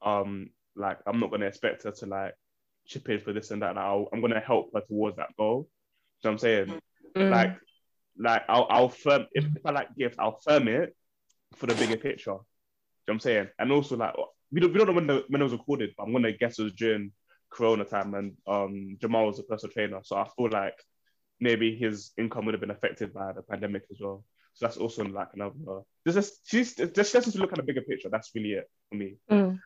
um, 0.03 0.51
like 0.77 0.99
I'm 1.07 1.21
not 1.21 1.31
gonna 1.31 1.47
expect 1.47 1.85
her 1.85 1.93
to 1.93 2.07
like 2.07 2.35
chip 2.87 3.09
in 3.09 3.21
for 3.21 3.33
this 3.33 3.51
and 3.51 3.63
that. 3.63 3.77
Like, 3.77 3.85
i 3.85 4.05
am 4.13 4.21
gonna 4.21 4.41
help 4.41 4.71
her 4.75 4.81
towards 4.81 5.17
that 5.17 5.37
goal. 5.39 5.69
So 6.21 6.31
I'm 6.31 6.39
saying, 6.39 6.81
mm. 7.17 7.31
like, 7.31 7.57
like 8.19 8.43
I'll, 8.49 8.67
I'll 8.71 8.89
firm 8.89 9.27
if, 9.33 9.45
if 9.45 9.65
I 9.67 9.71
like 9.71 9.95
gifts, 9.97 10.17
I'll 10.19 10.41
firm 10.45 10.69
it 10.69 10.97
for 11.57 11.67
the 11.67 11.75
bigger 11.75 11.97
picture. 11.97 12.31
You 12.31 12.37
know 12.37 12.45
what 13.07 13.15
I'm 13.15 13.21
saying? 13.21 13.49
And 13.59 13.73
also 13.73 13.97
like 13.97 14.15
we 14.51 14.61
don't 14.61 14.73
we 14.73 14.79
don't 14.79 14.89
know 14.89 14.95
when 14.95 15.07
the 15.07 15.25
when 15.29 15.41
it 15.41 15.45
was 15.45 15.53
recorded, 15.53 15.91
but 15.97 16.05
I'm 16.05 16.13
gonna 16.13 16.33
guess 16.33 16.59
it 16.59 16.65
was 16.65 16.73
during 16.73 17.13
Corona 17.55 17.85
time 17.85 18.15
and 18.15 18.37
um 18.47 18.97
Jamal 19.01 19.27
was 19.27 19.39
a 19.39 19.45
personal 19.45 19.73
trainer. 19.73 20.01
So 20.03 20.17
I 20.17 20.29
feel 20.37 20.51
like 20.51 20.75
maybe 21.41 21.77
his 21.77 22.13
income 22.19 22.45
would 22.45 22.55
have 22.55 22.61
been 22.61 22.71
affected 22.71 23.13
by 23.13 23.33
the 23.33 23.43
pandemic 23.43 23.85
as 23.91 23.99
well. 24.01 24.25
So 24.55 24.67
that's 24.67 24.77
also 24.77 25.05
like 25.05 25.29
another. 25.35 25.83
Just 26.07 26.49
she's 26.49 26.75
just 26.75 27.13
just 27.13 27.33
to 27.33 27.39
look 27.39 27.53
at 27.53 27.57
the 27.57 27.63
bigger 27.63 27.83
picture. 27.83 28.09
That's 28.11 28.31
really 28.35 28.53
it 28.53 28.71
for 28.89 28.97
me. 28.97 29.17
Mm. 29.31 29.59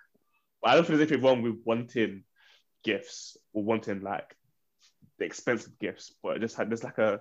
But 0.63 0.71
I 0.71 0.75
don't 0.75 0.87
think 0.87 0.99
there's 0.99 1.11
anything 1.11 1.25
wrong 1.25 1.43
with 1.43 1.57
wanting 1.65 2.25
gifts 2.85 3.37
or 3.53 3.63
wanting 3.65 4.01
like 4.03 4.35
the 5.19 5.25
expensive 5.25 5.79
gifts, 5.79 6.15
but 6.23 6.37
it 6.37 6.41
just 6.41 6.57
had 6.57 6.71
there's 6.71 6.85
like 6.85 6.99
a 6.99 7.21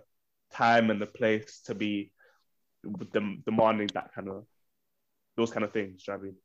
time 0.54 0.90
and 0.92 1.02
the 1.02 1.08
place 1.08 1.62
to 1.66 1.76
be 1.76 2.12
dem- 3.12 3.44
demanding 3.46 3.90
that 3.94 4.14
kind 4.14 4.30
of 4.30 4.46
those 5.36 5.52
kind 5.52 5.66
of 5.66 5.74
things. 5.74 6.04
You 6.08 6.14
know 6.14 6.20
I 6.20 6.24
mean? 6.24 6.36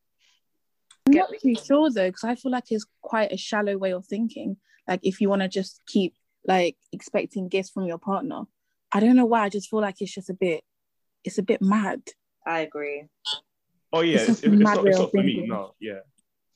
I'm 1.07 1.15
not 1.15 1.31
too 1.41 1.55
sure 1.55 1.91
though, 1.91 2.09
because 2.09 2.25
I 2.25 2.35
feel 2.35 2.53
like 2.53 2.71
it's 2.71 2.87
quite 3.01 3.33
a 3.33 3.37
shallow 3.37 3.77
way 3.77 3.93
of 3.93 4.07
thinking. 4.07 4.57
Like 4.89 5.01
if 5.03 5.21
you 5.21 5.29
want 5.29 5.43
to 5.43 5.49
just 5.49 5.81
keep 5.87 6.15
like 6.47 6.77
expecting 6.93 7.49
gifts 7.49 7.71
from 7.71 7.85
your 7.87 7.99
partner. 7.99 8.43
I 8.91 9.01
don't 9.01 9.17
know 9.17 9.25
why. 9.25 9.43
I 9.43 9.49
just 9.49 9.71
feel 9.71 9.81
like 9.81 10.01
it's 10.01 10.15
just 10.15 10.31
a 10.31 10.35
bit, 10.35 10.65
it's 11.25 11.39
a 11.39 11.43
bit 11.43 11.63
mad. 11.63 12.03
I 12.47 12.61
agree. 12.61 13.05
Oh 13.93 14.01
yeah, 14.01 14.21
it's, 14.21 14.29
it's, 14.29 14.43
it's 14.43 14.55
not, 14.55 14.87
it's 14.87 14.99
not 14.99 15.11
for 15.11 15.23
me. 15.23 15.47
No, 15.47 15.75
yeah, 15.81 16.01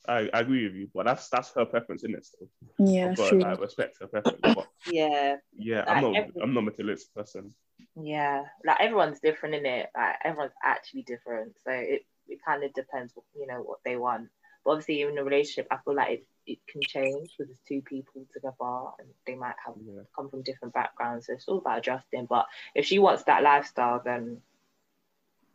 I, 0.07 0.29
I 0.33 0.39
agree 0.39 0.65
with 0.65 0.75
you, 0.75 0.89
but 0.93 1.05
that's 1.05 1.29
that's 1.29 1.53
her 1.55 1.65
preference, 1.65 2.03
isn't 2.03 2.15
it? 2.15 2.25
So, 2.25 2.47
yeah, 2.79 3.13
but 3.15 3.29
true. 3.29 3.43
I 3.43 3.53
respect 3.53 3.97
her 4.01 4.07
preference. 4.07 4.39
But, 4.41 4.67
yeah, 4.91 5.35
yeah, 5.57 5.85
I'm 5.87 6.01
not 6.01 6.15
every... 6.15 6.41
I'm 6.41 6.53
not 6.53 6.61
a 6.61 6.63
materialistic 6.63 7.13
person. 7.13 7.53
Yeah, 7.95 8.43
like 8.65 8.81
everyone's 8.81 9.19
different 9.19 9.55
in 9.55 9.65
it. 9.65 9.89
Like 9.95 10.15
everyone's 10.23 10.53
actually 10.63 11.03
different, 11.03 11.53
so 11.63 11.71
it 11.71 12.05
it 12.27 12.39
kind 12.45 12.63
of 12.63 12.73
depends, 12.73 13.13
you 13.35 13.47
know, 13.47 13.61
what 13.61 13.79
they 13.85 13.95
want. 13.95 14.29
But 14.67 14.73
obviously, 14.73 15.01
in 15.03 15.17
a 15.17 15.23
relationship, 15.23 15.67
I 15.71 15.77
feel 15.77 15.95
like 15.95 16.09
it, 16.09 16.25
it 16.45 16.59
can 16.69 16.81
change 16.81 17.29
because 17.37 17.49
it's 17.49 17.61
two 17.65 17.81
people 17.81 18.25
together 18.33 18.91
and 18.99 19.07
they 19.25 19.35
might 19.35 19.55
have 19.65 19.75
yeah. 19.81 20.01
come 20.13 20.29
from 20.29 20.41
different 20.41 20.73
backgrounds. 20.73 21.27
So 21.27 21.33
it's 21.33 21.47
all 21.47 21.59
about 21.59 21.77
adjusting. 21.77 22.25
But 22.25 22.47
if 22.75 22.85
she 22.85 22.99
wants 22.99 23.23
that 23.23 23.43
lifestyle, 23.43 24.01
then 24.03 24.41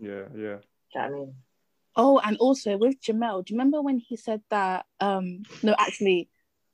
yeah, 0.01 0.23
yeah. 0.35 0.57
You 0.95 0.95
know 0.95 1.01
I 1.01 1.09
mean? 1.11 1.35
Oh, 1.95 2.23
and 2.25 2.39
also 2.39 2.79
with 2.79 3.03
Jamal, 3.03 3.43
do 3.43 3.53
you 3.53 3.59
remember 3.59 3.83
when 3.83 3.99
he 3.99 4.17
said 4.17 4.41
that? 4.49 4.87
Um, 4.99 5.43
no, 5.63 5.75
actually, 5.79 6.31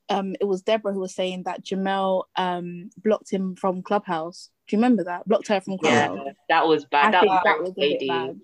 um, 0.09 0.37
it 0.41 0.45
was 0.45 0.63
Deborah 0.63 0.93
who 0.93 1.01
was 1.01 1.17
saying 1.17 1.43
that 1.47 1.65
Jamal 1.65 2.29
um 2.37 2.91
blocked 3.03 3.33
him 3.33 3.57
from 3.57 3.83
Clubhouse. 3.83 4.51
Do 4.69 4.77
you 4.77 4.79
remember 4.81 5.03
that? 5.03 5.27
Blocked 5.27 5.49
her 5.49 5.61
from 5.61 5.77
Clubhouse. 5.79 6.17
Yeah, 6.25 6.33
that 6.51 6.69
was 6.69 6.85
bad. 6.85 7.09
I 7.09 7.11
that, 7.11 7.25
was 7.25 7.41
that 7.45 7.61
was 7.61 7.71
a 7.71 7.75
bit 7.75 8.07
bad. 8.07 8.41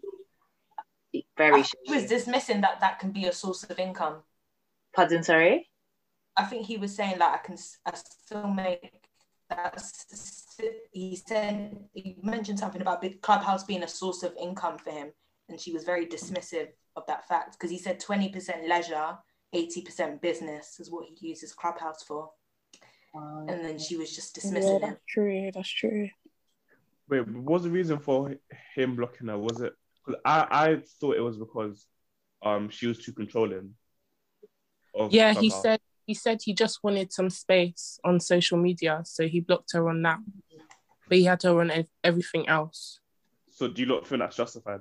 Very. 1.36 1.64
He 1.84 1.94
was 1.94 2.06
dismissing 2.06 2.60
that 2.62 2.80
that 2.80 2.98
can 2.98 3.10
be 3.10 3.26
a 3.26 3.32
source 3.32 3.64
of 3.64 3.78
income. 3.78 4.22
Pardon, 4.94 5.22
sorry. 5.22 5.68
I 6.36 6.44
think 6.44 6.66
he 6.66 6.76
was 6.76 6.94
saying 6.94 7.18
that 7.18 7.34
I 7.34 7.46
can 7.46 7.56
I 7.86 7.92
still 7.94 8.48
make 8.48 8.92
that. 9.50 9.82
He 10.92 11.16
said 11.16 11.76
he 11.92 12.16
mentioned 12.22 12.58
something 12.58 12.80
about 12.80 13.04
Clubhouse 13.22 13.64
being 13.64 13.82
a 13.82 13.88
source 13.88 14.22
of 14.22 14.34
income 14.40 14.78
for 14.78 14.90
him, 14.90 15.12
and 15.48 15.60
she 15.60 15.72
was 15.72 15.84
very 15.84 16.06
dismissive 16.06 16.68
of 16.96 17.06
that 17.06 17.26
fact 17.28 17.52
because 17.52 17.70
he 17.70 17.78
said 17.78 18.00
twenty 18.00 18.28
percent 18.28 18.68
leisure 18.68 19.18
80% 19.54 20.20
business 20.20 20.80
is 20.80 20.90
what 20.90 21.06
he 21.06 21.28
uses 21.28 21.52
Clubhouse 21.52 22.02
for. 22.02 22.30
Um, 23.14 23.46
and 23.48 23.64
then 23.64 23.78
she 23.78 23.96
was 23.96 24.14
just 24.14 24.34
dismissing 24.34 24.72
yeah, 24.72 24.78
that's 24.80 24.92
him. 24.92 24.98
true. 25.08 25.50
That's 25.54 25.68
true. 25.68 26.08
Wait, 27.08 27.28
what 27.28 27.52
was 27.52 27.62
the 27.62 27.70
reason 27.70 27.98
for 28.00 28.34
him 28.74 28.96
blocking 28.96 29.28
her? 29.28 29.38
Was 29.38 29.60
it 29.60 29.74
because 30.04 30.20
I, 30.24 30.46
I 30.50 30.82
thought 31.00 31.16
it 31.16 31.20
was 31.20 31.36
because 31.36 31.86
um 32.42 32.68
she 32.68 32.86
was 32.86 32.98
too 32.98 33.12
controlling. 33.12 33.74
Yeah, 35.10 35.32
Clubhouse. 35.32 35.42
he 35.42 35.50
said 35.50 35.80
he 36.06 36.14
said 36.14 36.40
he 36.42 36.54
just 36.54 36.82
wanted 36.82 37.12
some 37.12 37.30
space 37.30 37.98
on 38.04 38.20
social 38.20 38.58
media, 38.58 39.02
so 39.04 39.26
he 39.26 39.40
blocked 39.40 39.72
her 39.72 39.88
on 39.88 40.02
that. 40.02 40.18
But 41.08 41.18
he 41.18 41.24
had 41.24 41.42
her 41.42 41.60
on 41.60 41.86
everything 42.02 42.48
else. 42.48 43.00
So 43.52 43.68
do 43.68 43.82
you 43.82 43.88
not 43.88 44.06
feel 44.06 44.18
that's 44.18 44.36
justified? 44.36 44.80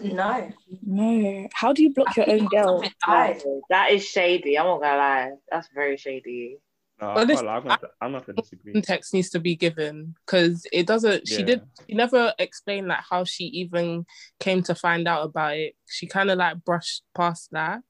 No. 0.00 0.52
No. 0.84 1.48
How 1.54 1.72
do 1.72 1.82
you 1.82 1.92
block 1.92 2.16
your 2.16 2.30
own 2.30 2.46
girl? 2.48 2.82
That 3.70 3.90
is 3.90 4.04
shady. 4.04 4.58
I'm 4.58 4.66
not 4.66 4.80
gonna 4.80 4.96
lie. 4.96 5.30
That's 5.50 5.68
very 5.74 5.96
shady. 5.96 6.58
No, 7.00 7.14
well, 7.14 7.26
this, 7.26 7.40
I'm, 7.40 7.64
not, 7.64 7.82
I'm 8.00 8.12
not 8.12 8.26
gonna 8.26 8.36
disagree. 8.36 8.72
Context 8.72 9.14
needs 9.14 9.30
to 9.30 9.40
be 9.40 9.56
given 9.56 10.14
because 10.26 10.66
it 10.72 10.86
doesn't. 10.86 11.28
Yeah. 11.28 11.36
She 11.36 11.42
did. 11.42 11.62
She 11.88 11.94
never 11.94 12.34
explained 12.38 12.88
like 12.88 13.04
how 13.08 13.24
she 13.24 13.44
even 13.44 14.04
came 14.38 14.62
to 14.64 14.74
find 14.74 15.08
out 15.08 15.24
about 15.24 15.56
it. 15.56 15.76
She 15.88 16.06
kind 16.06 16.30
of 16.30 16.38
like 16.38 16.62
brushed 16.64 17.02
past 17.14 17.48
that. 17.52 17.80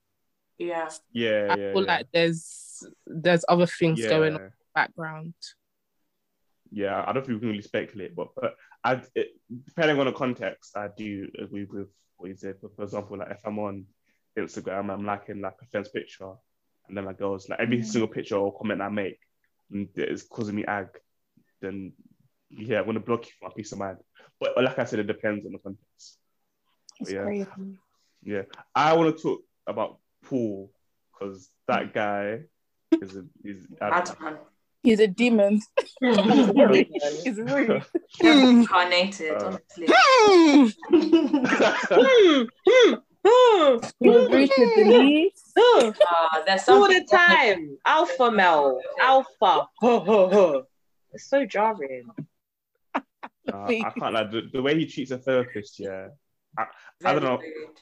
Yeah. 0.58 0.90
Yeah. 1.12 1.48
I 1.50 1.56
yeah, 1.56 1.72
feel 1.72 1.82
yeah. 1.82 1.88
like 1.88 2.06
there's 2.12 2.84
there's 3.06 3.44
other 3.48 3.66
things 3.66 4.00
yeah. 4.00 4.08
going 4.08 4.34
on 4.34 4.40
in 4.40 4.46
the 4.46 4.52
background. 4.74 5.34
Yeah, 6.70 7.04
I 7.04 7.12
don't 7.12 7.26
think 7.26 7.36
we 7.36 7.40
can 7.40 7.48
really 7.48 7.62
speculate, 7.62 8.14
but, 8.14 8.28
but 8.36 8.54
I, 8.84 9.02
it, 9.16 9.30
depending 9.66 9.98
on 9.98 10.06
the 10.06 10.12
context, 10.12 10.76
I 10.76 10.88
do 10.96 11.28
agree 11.36 11.64
with 11.64 11.88
what 12.16 12.28
you 12.28 12.36
said. 12.36 12.56
For 12.60 12.84
example, 12.84 13.18
like 13.18 13.32
if 13.32 13.40
I'm 13.44 13.58
on 13.58 13.86
Instagram, 14.38 14.92
I'm 14.92 15.04
liking 15.04 15.40
like 15.40 15.56
a 15.60 15.66
friend's 15.66 15.88
picture, 15.88 16.32
and 16.90 16.96
then 16.96 17.04
my 17.04 17.12
girls 17.12 17.48
like 17.48 17.60
every 17.60 17.78
mm-hmm. 17.78 17.86
single 17.86 18.08
picture 18.08 18.36
or 18.36 18.56
comment 18.56 18.82
I 18.82 18.88
make 18.88 19.18
mm, 19.72 19.88
is 19.96 20.24
causing 20.24 20.56
me 20.56 20.64
ag, 20.64 20.88
then 21.62 21.92
yeah, 22.50 22.80
I'm 22.80 22.86
gonna 22.86 23.00
block 23.00 23.26
you 23.26 23.32
for 23.38 23.48
my 23.48 23.54
peace 23.56 23.72
of 23.72 23.78
mind. 23.78 23.98
But 24.40 24.58
uh, 24.58 24.62
like 24.62 24.78
I 24.78 24.84
said, 24.84 24.98
it 24.98 25.06
depends 25.06 25.46
on 25.46 25.52
the 25.52 25.58
context. 25.58 26.18
yeah, 27.08 27.22
crazy. 27.22 27.46
yeah. 28.24 28.42
I 28.74 28.94
want 28.94 29.16
to 29.16 29.22
talk 29.22 29.40
about 29.66 29.98
Paul 30.24 30.72
because 31.12 31.48
that 31.68 31.94
guy 31.94 32.40
is 32.92 33.16
a, 33.16 33.24
is. 33.44 33.66
He's 34.82 34.98
a 34.98 35.06
demon. 35.06 35.60
He's 36.00 37.36
rude. 37.36 37.84
Incarnated, 38.20 39.34
honestly. 39.42 39.86
Hmm. 39.90 40.68
Hmm. 41.90 42.44
Hmm. 42.66 42.94
Uh, 43.24 43.78
there's 46.46 46.68
all 46.68 46.88
the 46.88 47.06
time. 47.10 47.76
Alpha 47.84 48.30
male. 48.30 48.80
Alpha. 49.00 49.68
it's 51.12 51.28
so 51.28 51.44
jarring. 51.44 52.06
Uh, 52.94 53.02
I 53.66 53.92
can't 53.98 54.14
like 54.14 54.30
the, 54.30 54.42
the, 54.52 54.62
way 54.62 54.78
he 54.78 54.86
treats 54.86 55.10
a 55.10 55.18
therapist. 55.18 55.80
Yeah, 55.80 56.08
I, 56.56 56.66
I 57.04 57.12
don't 57.12 57.24
know. 57.24 57.38
Rude. 57.38 57.78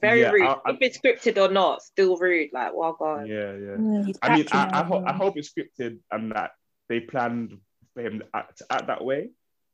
Very 0.00 0.20
yeah, 0.20 0.30
rude. 0.30 0.42
I, 0.42 0.56
I, 0.64 0.70
if 0.70 0.78
it's 0.80 0.98
scripted 0.98 1.40
or 1.40 1.52
not, 1.52 1.82
still 1.82 2.16
rude. 2.16 2.50
Like, 2.52 2.72
well, 2.74 2.96
God. 2.98 3.28
Yeah, 3.28 3.52
yeah. 3.52 3.76
Mm, 3.76 4.14
I 4.22 4.36
mean, 4.36 4.46
I, 4.52 4.80
I, 4.80 4.82
ho- 4.82 5.04
I 5.06 5.12
hope 5.12 5.36
it's 5.36 5.52
scripted 5.52 5.98
and 6.10 6.32
that 6.32 6.52
they 6.88 7.00
planned 7.00 7.58
for 7.94 8.02
him 8.02 8.20
to 8.20 8.26
act, 8.34 8.58
to 8.58 8.66
act 8.70 8.86
that 8.88 9.04
way. 9.04 9.30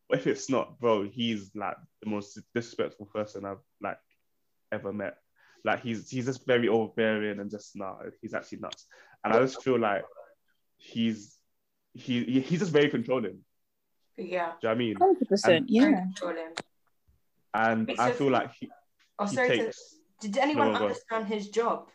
But 0.08 0.18
if 0.18 0.26
it's 0.26 0.50
not, 0.50 0.78
bro, 0.80 1.08
he's 1.08 1.50
like 1.54 1.76
the 2.02 2.10
most 2.10 2.38
disrespectful 2.54 3.06
person 3.06 3.44
I've 3.44 3.58
like 3.80 3.98
ever 4.72 4.92
met. 4.92 5.16
Like 5.64 5.82
he's 5.82 6.08
he's 6.10 6.26
just 6.26 6.46
very 6.46 6.68
overbearing 6.68 7.40
and 7.40 7.50
just 7.50 7.76
nah, 7.76 7.96
he's 8.20 8.34
actually 8.34 8.58
nuts. 8.58 8.86
And 9.24 9.34
I 9.34 9.40
just 9.40 9.62
feel 9.62 9.78
like 9.78 10.04
he's 10.76 11.36
he 11.94 12.40
he's 12.40 12.60
just 12.60 12.72
very 12.72 12.88
controlling. 12.88 13.40
Yeah. 14.16 14.52
Do 14.60 14.68
you 14.68 14.68
know 14.68 14.70
I 14.70 14.74
mean? 14.74 14.96
Hundred 14.96 15.28
percent. 15.28 15.66
Yeah. 15.68 16.04
And 17.54 17.90
I 17.98 18.12
feel 18.12 18.30
like 18.30 18.52
he. 18.54 18.70
Oh, 19.18 19.26
he 19.26 19.34
sorry. 19.34 19.48
Takes... 19.48 19.96
To, 20.20 20.28
did 20.28 20.38
anyone 20.38 20.72
no, 20.72 20.80
understand 20.80 21.26
his 21.26 21.48
job? 21.48 21.90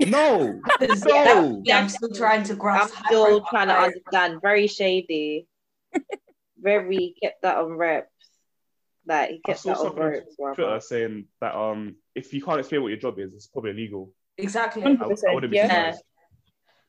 No, 0.00 0.60
no. 0.80 1.62
Yeah, 1.64 1.78
I'm 1.78 1.88
still 1.88 2.10
trying 2.10 2.44
to 2.44 2.54
grasp. 2.54 2.94
I'm 2.98 3.04
still 3.06 3.40
trying 3.42 3.68
to 3.68 3.74
understand. 3.74 4.40
Very 4.42 4.66
shady. 4.66 5.46
Very 6.58 7.14
kept 7.22 7.42
that 7.42 7.58
on 7.58 7.72
reps. 7.74 8.08
Like 9.06 9.30
he 9.30 9.40
kept 9.44 9.64
that 9.64 9.76
on 9.76 9.96
reps. 9.96 10.36
Twitter 10.36 10.80
saying 10.80 11.26
that 11.40 11.54
um, 11.54 11.96
if 12.14 12.32
you 12.32 12.42
can't 12.42 12.60
explain 12.60 12.82
what 12.82 12.88
your 12.88 12.98
job 12.98 13.18
is, 13.18 13.34
it's 13.34 13.46
probably 13.46 13.72
illegal. 13.72 14.10
Exactly. 14.38 14.82
I, 14.82 14.90
I 14.90 15.34
wouldn't 15.34 15.50
be 15.50 15.58
yeah. 15.58 15.94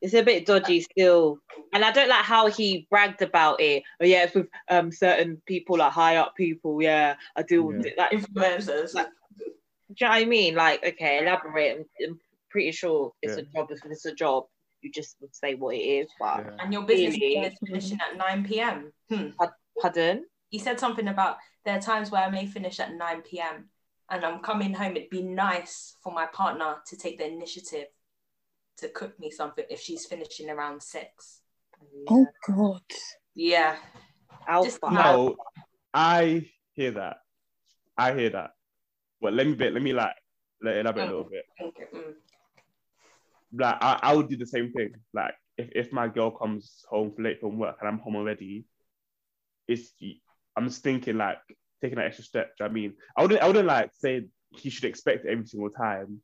It's 0.01 0.13
a 0.13 0.21
bit 0.21 0.45
dodgy 0.45 0.81
still, 0.81 1.39
and 1.73 1.83
I 1.83 1.91
don't 1.91 2.09
like 2.09 2.25
how 2.25 2.47
he 2.47 2.85
bragged 2.91 3.21
about 3.21 3.59
it. 3.59 3.81
Oh 3.99 4.05
yeah, 4.05 4.23
it's 4.23 4.35
with 4.35 4.47
um 4.69 4.91
certain 4.91 5.41
people, 5.47 5.77
like 5.77 5.93
high 5.93 6.17
up 6.17 6.35
people. 6.35 6.81
Yeah, 6.81 7.15
I 7.35 7.41
do 7.41 7.81
yeah. 7.83 7.91
like 7.97 8.11
influencers. 8.11 8.93
Like, 8.93 9.07
do 9.37 9.45
you 9.45 10.07
know 10.07 10.09
what 10.09 10.21
I 10.21 10.25
mean? 10.25 10.55
Like, 10.55 10.85
okay, 10.85 11.19
elaborate 11.21 11.87
and, 11.99 12.17
pretty 12.51 12.71
sure 12.71 13.13
it's 13.21 13.35
yeah. 13.35 13.43
a 13.43 13.45
job. 13.45 13.71
If 13.71 13.79
it's 13.85 14.05
a 14.05 14.13
job, 14.13 14.45
you 14.81 14.91
just 14.91 15.15
would 15.21 15.33
say 15.35 15.55
what 15.55 15.75
it 15.75 15.79
is. 15.79 16.09
But 16.19 16.45
yeah. 16.45 16.51
and 16.59 16.73
your 16.73 16.83
business 16.83 17.15
really, 17.15 17.37
is 17.37 17.53
finishing 17.65 17.97
at 17.99 18.17
nine 18.17 18.45
p.m. 18.45 18.91
Hmm. 19.09 19.29
Pardon? 19.81 20.25
He 20.55 20.59
said 20.59 20.79
something 20.79 21.09
about 21.09 21.35
there 21.65 21.77
are 21.77 21.81
times 21.81 22.11
where 22.11 22.23
I 22.23 22.29
may 22.29 22.45
finish 22.45 22.79
at 22.79 22.93
nine 22.93 23.21
p.m. 23.23 23.65
and 24.09 24.23
I'm 24.23 24.39
coming 24.39 24.73
home. 24.73 24.95
It'd 24.95 25.09
be 25.09 25.21
nice 25.21 25.97
for 26.01 26.13
my 26.13 26.27
partner 26.27 26.77
to 26.87 26.95
take 26.95 27.17
the 27.17 27.27
initiative 27.27 27.87
to 28.77 28.87
cook 28.87 29.19
me 29.19 29.31
something 29.31 29.65
if 29.69 29.81
she's 29.81 30.05
finishing 30.05 30.49
around 30.49 30.81
six. 30.81 31.41
Yeah. 31.93 32.09
Oh 32.09 32.27
God. 32.47 32.83
Yeah. 33.33 33.75
Alpha. 34.47 34.79
No, 34.89 35.35
I 35.93 36.45
hear 36.71 36.91
that. 36.91 37.17
I 37.97 38.13
hear 38.13 38.29
that. 38.29 38.51
But 39.19 39.33
let 39.33 39.47
me 39.47 39.55
bit. 39.55 39.73
Let 39.73 39.83
me 39.83 39.91
like 39.91 40.15
let 40.61 40.77
elaborate 40.77 41.03
a 41.03 41.07
little 41.07 41.29
bit. 41.29 41.43
Okay. 41.61 41.83
Mm 41.93 42.13
like 43.57 43.77
I, 43.81 43.99
I 44.01 44.15
would 44.15 44.29
do 44.29 44.37
the 44.37 44.45
same 44.45 44.71
thing. 44.71 44.93
Like 45.13 45.33
if, 45.57 45.69
if 45.75 45.91
my 45.91 46.07
girl 46.07 46.31
comes 46.31 46.85
home 46.89 47.13
late 47.17 47.41
from 47.41 47.57
work 47.57 47.77
and 47.81 47.89
I'm 47.89 47.99
home 47.99 48.15
already, 48.15 48.65
it's 49.67 49.91
I'm 50.55 50.67
just 50.67 50.83
thinking 50.83 51.17
like 51.17 51.37
taking 51.81 51.97
that 51.97 52.07
extra 52.07 52.23
step. 52.23 52.51
I 52.61 52.67
mean, 52.67 52.93
I 53.17 53.21
wouldn't 53.21 53.41
I 53.41 53.47
wouldn't 53.47 53.67
like 53.67 53.91
say 53.93 54.25
he 54.51 54.69
should 54.69 54.85
expect 54.85 55.25
it 55.25 55.31
every 55.31 55.45
single 55.47 55.69
time, 55.69 56.21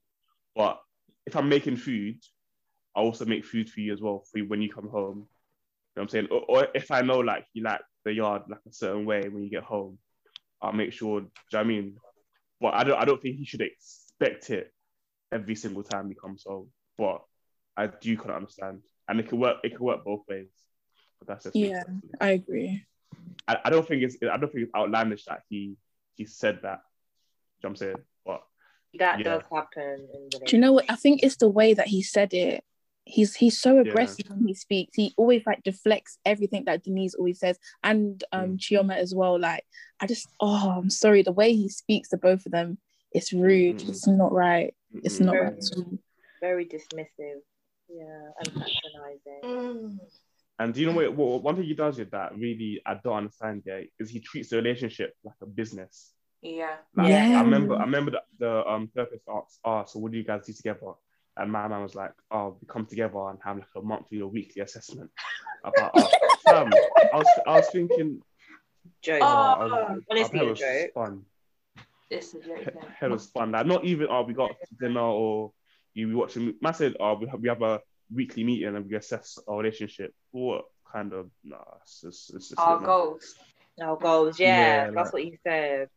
but 0.55 0.79
if 1.25 1.35
I'm 1.35 1.49
making 1.49 1.77
food, 1.77 2.17
I 2.95 3.01
also 3.01 3.25
make 3.25 3.45
food 3.45 3.69
for 3.69 3.79
you 3.79 3.93
as 3.93 4.01
well 4.01 4.23
for 4.31 4.39
you 4.39 4.47
when 4.47 4.61
you 4.61 4.69
come 4.69 4.89
home. 4.89 5.27
You 5.95 6.01
know 6.01 6.03
what 6.03 6.03
I'm 6.03 6.09
saying? 6.09 6.27
Or, 6.31 6.41
or, 6.47 6.67
if 6.73 6.89
I 6.91 7.01
know 7.01 7.19
like 7.19 7.45
you 7.53 7.63
like 7.63 7.81
the 8.05 8.13
yard 8.13 8.43
like 8.49 8.61
a 8.67 8.73
certain 8.73 9.05
way 9.05 9.27
when 9.27 9.43
you 9.43 9.49
get 9.49 9.63
home, 9.63 9.97
I'll 10.61 10.73
make 10.73 10.93
sure. 10.93 11.21
Do 11.21 11.27
you 11.51 11.57
know 11.57 11.59
I 11.59 11.63
mean? 11.63 11.95
But 12.61 12.73
I 12.75 12.83
don't 12.83 12.99
I 12.99 13.05
don't 13.05 13.21
think 13.21 13.37
he 13.37 13.45
should 13.45 13.61
expect 13.61 14.49
it 14.49 14.71
every 15.31 15.55
single 15.55 15.83
time 15.83 16.09
he 16.09 16.15
comes 16.15 16.43
home 16.45 16.67
but 17.01 17.23
I 17.75 17.87
do 17.87 18.15
kind 18.15 18.29
of 18.29 18.35
understand, 18.37 18.81
and 19.07 19.19
it 19.19 19.27
can 19.27 19.39
work. 19.39 19.57
It 19.63 19.75
can 19.75 19.83
work 19.83 20.05
both 20.05 20.21
ways. 20.29 20.49
But 21.19 21.27
that's 21.27 21.45
just 21.45 21.55
yeah, 21.55 21.83
I 22.19 22.31
agree. 22.31 22.85
I, 23.47 23.57
I 23.65 23.69
don't 23.69 23.87
think 23.87 24.03
it's 24.03 24.17
I 24.21 24.37
don't 24.37 24.51
think 24.51 24.65
it's 24.65 24.75
outlandish 24.75 25.25
that 25.25 25.41
he 25.49 25.75
he 26.15 26.25
said 26.25 26.59
that. 26.63 26.81
You 27.61 27.67
know 27.67 27.69
I'm 27.69 27.75
saying, 27.75 27.95
but 28.25 28.41
that 28.99 29.19
yeah. 29.19 29.23
does 29.23 29.41
happen. 29.51 30.07
do 30.45 30.55
you 30.55 30.61
know 30.61 30.73
what? 30.73 30.85
I 30.89 30.95
think 30.95 31.23
it's 31.23 31.37
the 31.37 31.49
way 31.49 31.73
that 31.73 31.87
he 31.87 32.01
said 32.01 32.33
it. 32.33 32.63
he's 33.05 33.35
he's 33.35 33.59
so 33.59 33.79
aggressive 33.79 34.25
yeah. 34.27 34.35
when 34.35 34.47
he 34.47 34.53
speaks. 34.53 34.95
He 34.95 35.13
always 35.17 35.43
like 35.45 35.63
deflects 35.63 36.17
everything 36.25 36.65
that 36.65 36.83
Denise 36.83 37.15
always 37.15 37.39
says, 37.39 37.57
and 37.83 38.23
um 38.31 38.51
mm. 38.51 38.57
Chioma 38.57 38.95
as 38.95 39.13
well. 39.15 39.39
Like 39.39 39.63
I 39.99 40.07
just 40.07 40.27
oh 40.39 40.71
I'm 40.77 40.89
sorry 40.89 41.23
the 41.23 41.31
way 41.31 41.53
he 41.53 41.69
speaks 41.69 42.09
to 42.09 42.17
both 42.17 42.45
of 42.45 42.51
them. 42.51 42.77
It's 43.11 43.33
rude. 43.33 43.79
Mm. 43.79 43.89
It's 43.89 44.07
not 44.07 44.31
right. 44.31 44.73
It's 45.03 45.19
not 45.19 45.33
very, 45.33 45.45
right. 45.45 45.63
Very 46.41 46.65
dismissive. 46.65 47.41
Yeah, 47.89 48.29
and 48.39 48.47
patronizing. 48.47 49.41
Mm. 49.43 49.99
And 50.61 50.75
do 50.75 50.79
you 50.79 50.85
know 50.85 50.93
what, 50.93 51.15
what? 51.15 51.41
One 51.41 51.55
thing 51.55 51.65
he 51.65 51.73
does 51.73 51.97
with 51.97 52.11
that 52.11 52.37
really 52.37 52.81
I 52.85 52.93
don't 53.03 53.15
understand. 53.15 53.63
Yeah, 53.65 53.81
is 53.99 54.11
he 54.11 54.19
treats 54.19 54.49
the 54.49 54.57
relationship 54.57 55.15
like 55.23 55.33
a 55.41 55.47
business. 55.47 56.13
Yeah. 56.43 56.75
Like, 56.95 57.09
yeah. 57.09 57.39
I 57.39 57.41
remember. 57.41 57.75
I 57.75 57.81
remember 57.81 58.11
that 58.11 58.25
the 58.37 58.67
um 58.67 58.87
therapist 58.93 59.23
asked, 59.27 59.59
"Oh, 59.65 59.83
so 59.87 59.97
what 59.99 60.11
do 60.11 60.19
you 60.19 60.23
guys 60.23 60.45
do 60.45 60.53
together?" 60.53 60.91
And 61.35 61.51
my 61.51 61.67
man 61.67 61.81
was 61.81 61.95
like, 61.95 62.13
"Oh, 62.29 62.57
we 62.61 62.67
come 62.67 62.85
together 62.85 63.17
and 63.29 63.39
have 63.43 63.57
like 63.57 63.65
a 63.75 63.81
monthly 63.81 64.21
or 64.21 64.29
weekly 64.29 64.61
assessment." 64.61 65.09
About, 65.63 65.91
oh, 65.95 66.09
um, 66.55 66.71
I 67.11 67.17
was, 67.17 67.27
I 67.47 67.55
was 67.57 67.69
thinking. 67.71 68.21
Joke. 69.01 69.21
Oh, 69.23 69.25
I 69.25 69.65
was, 69.65 70.01
honestly, 70.11 70.39
it 70.39 70.49
was 70.49 70.59
joke. 70.59 70.93
fun. 70.93 71.21
It's 72.11 72.33
a 72.35 72.39
joke. 72.39 72.75
It 73.01 73.09
was 73.09 73.25
fun. 73.27 73.51
Like, 73.51 73.65
not 73.65 73.83
even, 73.83 74.07
oh, 74.11 74.23
we 74.23 74.33
got 74.33 74.51
dinner 74.79 74.99
or 75.01 75.53
you 75.93 76.07
we 76.07 76.15
watch 76.15 76.35
a 76.35 76.39
movie. 76.39 76.57
I 76.63 76.71
said, 76.71 76.95
oh, 76.99 77.15
we 77.15 77.27
have, 77.27 77.39
we 77.39 77.49
have 77.49 77.61
a 77.61 77.79
weekly 78.13 78.43
meeting 78.43 78.75
and 78.75 78.87
we 78.87 78.95
assess 78.95 79.39
our 79.47 79.57
relationship. 79.57 80.13
What 80.31 80.65
kind 80.91 81.13
of, 81.13 81.29
nah, 81.43 81.57
it's 81.81 82.01
just, 82.01 82.33
it's 82.33 82.49
just 82.49 82.59
our 82.59 82.79
goals. 82.79 83.35
Our 83.81 83.97
goals, 83.97 84.39
yeah, 84.39 84.47
yeah 84.47 84.91
that's 84.91 84.95
like, 84.95 85.13
what 85.13 85.25
you 85.25 85.37
said. 85.43 85.89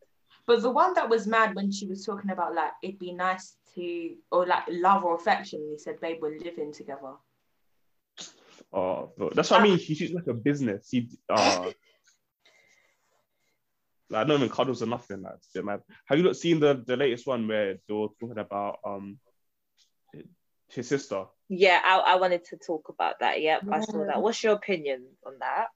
But 0.47 0.63
the 0.63 0.71
one 0.71 0.95
that 0.95 1.09
was 1.09 1.27
mad 1.27 1.55
when 1.55 1.73
she 1.73 1.87
was 1.87 2.05
talking 2.05 2.31
about 2.31 2.55
like 2.55 2.73
it'd 2.83 2.99
be 2.99 3.13
nice 3.13 3.57
to 3.75 4.15
or 4.31 4.47
like 4.47 4.65
love 4.69 5.05
or 5.05 5.17
affection, 5.17 5.67
he 5.71 5.79
said, 5.79 6.01
"Babe, 6.01 6.19
we're 6.21 6.39
living 6.39 6.73
together." 6.73 7.15
Oh, 8.73 9.13
that's 9.35 9.51
what 9.51 9.61
I 9.61 9.65
mean. 9.65 9.79
He 9.79 9.95
treats 9.95 10.13
like 10.13 10.27
a 10.27 10.35
business. 10.35 10.89
He, 10.91 11.09
uh, 11.31 11.71
like, 14.11 14.27
not 14.27 14.37
even 14.37 14.49
cuddles 14.49 14.83
or 14.83 14.87
nothing. 14.87 15.23
Like, 15.23 15.65
man. 15.65 15.81
Have 16.07 16.19
you 16.19 16.25
not 16.25 16.37
seen 16.37 16.61
the 16.61 16.83
the 16.87 16.97
latest 16.97 17.27
one 17.27 17.49
where 17.49 17.79
they 17.89 17.95
were 17.95 18.09
talking 18.21 18.39
about 18.39 18.79
um 18.85 19.19
his 20.69 20.89
sister? 20.89 21.25
Yeah, 21.49 21.81
I, 21.83 21.99
I 21.99 22.17
wanted 22.17 22.45
to 22.47 22.57
talk 22.57 22.89
about 22.89 23.21
that. 23.21 23.43
Yep, 23.43 23.63
yeah. 23.67 23.75
I 23.75 23.81
saw 23.81 24.07
that. 24.07 24.23
What's 24.23 24.43
your 24.43 24.55
opinion 24.55 25.07
on 25.27 25.35
that? 25.41 25.67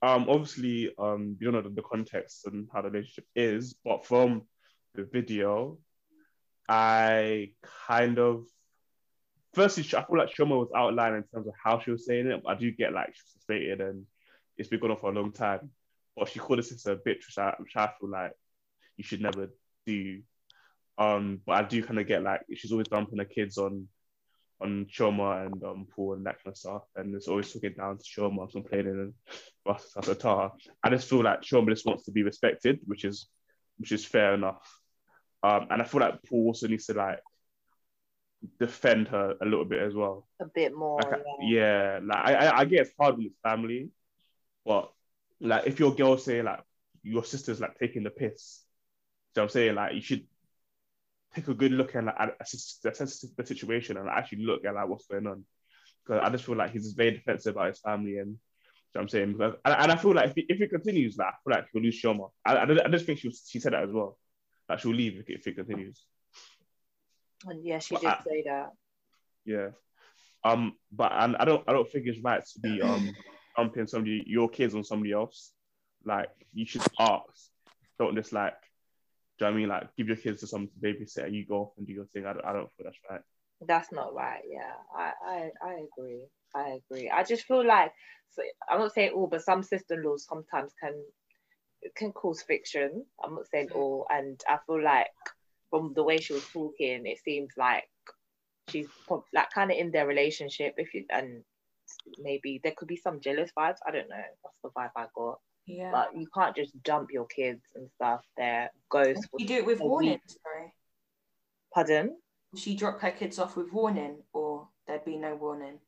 um, 0.00 0.26
obviously, 0.28 0.92
um, 0.98 1.36
you 1.40 1.50
don't 1.50 1.54
know 1.54 1.68
the, 1.68 1.74
the 1.74 1.82
context 1.82 2.46
and 2.46 2.68
how 2.72 2.82
the 2.82 2.90
relationship 2.90 3.26
is, 3.34 3.74
but 3.84 4.06
from 4.06 4.42
the 4.94 5.04
video, 5.04 5.78
I 6.68 7.52
kind 7.86 8.18
of 8.18 8.44
firstly, 9.54 9.84
I 9.96 10.04
feel 10.04 10.18
like 10.18 10.30
Chioma 10.34 10.58
was 10.58 10.70
outlined 10.76 11.16
in 11.16 11.24
terms 11.24 11.48
of 11.48 11.54
how 11.62 11.80
she 11.80 11.90
was 11.90 12.06
saying 12.06 12.28
it. 12.28 12.42
I 12.46 12.54
do 12.54 12.70
get 12.70 12.92
like 12.92 13.08
she's 13.08 13.32
frustrated 13.32 13.80
and 13.80 14.04
it's 14.56 14.68
been 14.68 14.78
going 14.78 14.92
on 14.92 14.98
for 14.98 15.10
a 15.10 15.14
long 15.14 15.32
time. 15.32 15.70
But 16.16 16.28
she 16.28 16.38
called 16.38 16.58
her 16.60 16.62
sister 16.62 16.92
a 16.92 16.96
bitch, 16.96 17.26
which 17.26 17.38
I, 17.38 17.54
which 17.58 17.76
I 17.76 17.90
feel 17.98 18.10
like 18.10 18.32
you 18.96 19.04
should 19.04 19.20
never 19.20 19.50
do. 19.86 20.22
Um, 20.96 21.40
but 21.44 21.52
I 21.52 21.62
do 21.62 21.82
kind 21.82 21.98
of 21.98 22.06
get 22.06 22.22
like 22.22 22.42
she's 22.54 22.72
always 22.72 22.88
dumping 22.88 23.18
her 23.18 23.24
kids 23.24 23.58
on 23.58 23.88
on 24.60 24.86
Chioma 24.86 25.46
and 25.46 25.62
um, 25.64 25.86
Paul 25.94 26.14
and 26.14 26.26
that 26.26 26.42
kind 26.42 26.52
of 26.52 26.56
stuff. 26.56 26.82
And 26.96 27.14
it's 27.14 27.28
always 27.28 27.52
talking 27.52 27.74
down 27.74 27.98
to 27.98 28.04
Chioma 28.04 28.50
complaining 28.50 28.92
and 28.92 29.14
stuff. 29.60 30.30
I 30.82 30.90
just 30.90 31.08
feel 31.08 31.22
like 31.22 31.42
Chioma 31.42 31.70
just 31.70 31.86
wants 31.86 32.04
to 32.04 32.12
be 32.12 32.22
respected, 32.22 32.80
which 32.84 33.04
is 33.04 33.28
which 33.78 33.92
is 33.92 34.04
fair 34.04 34.34
enough. 34.34 34.80
Um, 35.42 35.68
and 35.70 35.80
I 35.80 35.84
feel 35.84 36.00
like 36.00 36.22
Paul 36.28 36.46
also 36.46 36.66
needs 36.66 36.86
to 36.86 36.94
like 36.94 37.20
defend 38.58 39.08
her 39.08 39.36
a 39.40 39.44
little 39.44 39.64
bit 39.64 39.80
as 39.80 39.94
well. 39.94 40.26
A 40.40 40.46
bit 40.46 40.76
more. 40.76 41.00
Like, 41.00 41.22
yeah. 41.42 41.98
yeah, 41.98 42.00
like 42.02 42.18
I, 42.18 42.58
I, 42.58 42.64
get 42.64 42.80
it's 42.80 42.90
hard 42.98 43.18
with 43.18 43.32
family, 43.42 43.90
but 44.64 44.90
like 45.40 45.66
if 45.66 45.78
your 45.78 45.94
girl 45.94 46.18
say 46.18 46.42
like 46.42 46.60
your 47.02 47.24
sister's 47.24 47.60
like 47.60 47.78
taking 47.78 48.02
the 48.02 48.10
piss, 48.10 48.62
so 49.34 49.42
I'm 49.42 49.48
saying 49.48 49.76
like 49.76 49.94
you 49.94 50.00
should 50.00 50.26
take 51.34 51.48
a 51.48 51.54
good 51.54 51.72
look 51.72 51.94
at, 51.94 52.04
like, 52.04 52.36
assess, 52.40 52.78
the 52.82 53.46
situation 53.46 53.96
and 53.96 54.08
actually 54.08 54.44
look 54.44 54.64
at 54.64 54.74
like 54.74 54.88
what's 54.88 55.06
going 55.06 55.26
on. 55.26 55.44
Because 56.04 56.22
I 56.24 56.30
just 56.30 56.44
feel 56.44 56.56
like 56.56 56.72
he's 56.72 56.92
very 56.92 57.12
defensive 57.12 57.54
about 57.54 57.68
his 57.68 57.80
family 57.80 58.18
and 58.18 58.30
you 58.30 58.94
know 58.94 59.02
I'm 59.02 59.08
saying, 59.08 59.32
because, 59.32 59.54
and, 59.64 59.74
and, 59.74 59.92
I 59.92 59.96
feel 59.96 60.14
like 60.14 60.30
if, 60.36 60.44
if 60.48 60.60
it 60.62 60.70
continues, 60.70 61.18
like, 61.18 61.28
I 61.28 61.30
feel 61.44 61.56
like 61.58 61.66
he'll 61.72 61.82
lose 61.82 62.00
Chioma. 62.02 62.30
I, 62.44 62.56
I, 62.56 62.84
I 62.86 62.88
just 62.88 63.04
think 63.04 63.18
she 63.18 63.30
she 63.30 63.60
said 63.60 63.74
that 63.74 63.82
as 63.82 63.92
well. 63.92 64.18
Like 64.68 64.80
she'll 64.80 64.94
leave 64.94 65.18
if 65.18 65.28
it, 65.28 65.40
if 65.40 65.46
it 65.46 65.56
continues. 65.56 66.02
And 67.46 67.64
yeah, 67.64 67.78
she 67.78 67.94
but 67.94 68.00
did 68.00 68.08
I, 68.08 68.22
say 68.26 68.42
that. 68.46 68.72
Yeah. 69.44 69.68
Um, 70.44 70.74
but 70.92 71.12
and 71.12 71.36
I 71.36 71.44
don't 71.44 71.64
I 71.68 71.72
don't 71.72 71.90
think 71.90 72.06
it's 72.06 72.22
right 72.22 72.42
to 72.44 72.60
be 72.60 72.80
um 72.82 73.12
dumping 73.56 73.86
somebody 73.86 74.24
your 74.26 74.48
kids 74.48 74.74
on 74.74 74.84
somebody 74.84 75.12
else. 75.12 75.52
Like 76.04 76.30
you 76.52 76.66
should 76.66 76.82
ask. 76.98 77.50
Don't 77.98 78.14
just 78.14 78.32
like 78.32 78.54
do 79.38 79.44
you 79.44 79.50
know 79.50 79.56
I 79.56 79.60
mean? 79.60 79.68
Like, 79.68 79.96
give 79.96 80.08
your 80.08 80.16
kids 80.16 80.40
to 80.40 80.46
someone 80.46 80.68
to 80.68 80.86
babysit 80.86 81.24
and 81.24 81.34
you 81.34 81.46
go 81.46 81.56
off 81.56 81.72
and 81.78 81.86
do 81.86 81.92
your 81.92 82.06
thing. 82.06 82.26
I 82.26 82.32
don't, 82.32 82.44
I 82.44 82.52
don't 82.52 82.70
feel 82.76 82.84
that's 82.84 82.98
right. 83.10 83.20
That's 83.66 83.92
not 83.92 84.14
right. 84.14 84.42
Yeah, 84.48 84.72
I, 84.96 85.12
I, 85.26 85.50
I 85.62 85.72
agree. 85.72 86.24
I 86.54 86.80
agree. 86.80 87.10
I 87.10 87.24
just 87.24 87.44
feel 87.44 87.66
like 87.66 87.92
so 88.30 88.42
I'm 88.68 88.80
not 88.80 88.94
saying 88.94 89.12
all, 89.14 89.26
but 89.26 89.42
some 89.42 89.62
sister-in-laws 89.62 90.26
sometimes 90.28 90.72
can 90.80 90.94
can 91.96 92.12
cause 92.12 92.42
friction. 92.42 93.04
I'm 93.22 93.34
not 93.34 93.48
saying 93.48 93.68
mm. 93.68 93.76
all, 93.76 94.06
and 94.10 94.40
I 94.48 94.58
feel 94.66 94.82
like 94.82 95.06
from 95.70 95.92
the 95.94 96.04
way 96.04 96.18
she 96.18 96.34
was 96.34 96.46
talking, 96.48 97.06
it 97.06 97.18
seems 97.24 97.50
like 97.56 97.88
she's 98.68 98.88
like 99.32 99.50
kind 99.50 99.70
of 99.70 99.76
in 99.76 99.90
their 99.90 100.06
relationship. 100.06 100.74
If 100.76 100.94
you 100.94 101.04
and 101.10 101.42
maybe 102.18 102.60
there 102.62 102.74
could 102.76 102.88
be 102.88 102.96
some 102.96 103.20
jealous 103.20 103.50
vibes. 103.56 103.78
I 103.86 103.90
don't 103.90 104.08
know. 104.08 104.16
That's 104.16 104.58
the 104.62 104.70
vibe 104.70 104.90
I 104.96 105.06
got. 105.14 105.40
Yeah. 105.68 105.90
But 105.92 106.18
you 106.18 106.26
can't 106.34 106.56
just 106.56 106.82
dump 106.82 107.10
your 107.12 107.26
kids 107.26 107.62
and 107.74 107.88
stuff 107.96 108.22
there. 108.36 108.70
Goes. 108.88 109.18
You 109.36 109.46
do 109.46 109.54
it 109.56 109.66
with 109.66 109.80
warning, 109.80 110.18
sorry. 110.26 110.72
Pardon? 111.74 112.16
She 112.56 112.74
drop 112.74 113.00
her 113.00 113.10
kids 113.10 113.38
off 113.38 113.56
with 113.56 113.70
warning, 113.70 114.22
or 114.32 114.68
there'd 114.86 115.04
be 115.04 115.18
no 115.18 115.34
warning. 115.34 115.78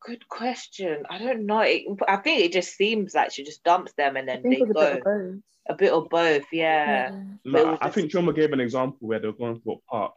Good 0.00 0.28
question. 0.28 1.02
I 1.10 1.18
don't 1.18 1.46
know. 1.46 1.60
It, 1.60 1.82
I 2.06 2.16
think 2.16 2.44
it 2.44 2.52
just 2.52 2.76
seems 2.76 3.14
like 3.14 3.32
she 3.32 3.42
just 3.42 3.64
dumps 3.64 3.92
them 3.94 4.16
and 4.16 4.28
then 4.28 4.42
they 4.44 4.60
go. 4.60 4.80
A 4.80 4.94
bit, 4.94 5.42
a 5.68 5.74
bit 5.74 5.92
of 5.92 6.08
both, 6.08 6.44
yeah. 6.52 7.10
yeah. 7.44 7.76
I 7.80 7.90
think 7.90 8.12
Chioma 8.12 8.32
gave 8.32 8.52
an 8.52 8.60
example 8.60 9.08
where 9.08 9.18
they 9.18 9.26
were 9.26 9.32
going 9.32 9.60
to 9.60 9.72
a 9.72 9.90
park 9.90 10.14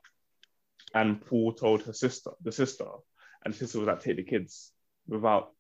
and 0.94 1.26
Paul 1.26 1.54
told 1.54 1.82
her 1.84 1.94
sister, 1.94 2.32
the 2.44 2.52
sister, 2.52 2.86
and 3.44 3.54
the 3.54 3.58
sister 3.58 3.80
was 3.80 3.88
like, 3.88 4.02
take 4.02 4.18
the 4.18 4.24
kids 4.24 4.72
without 5.08 5.52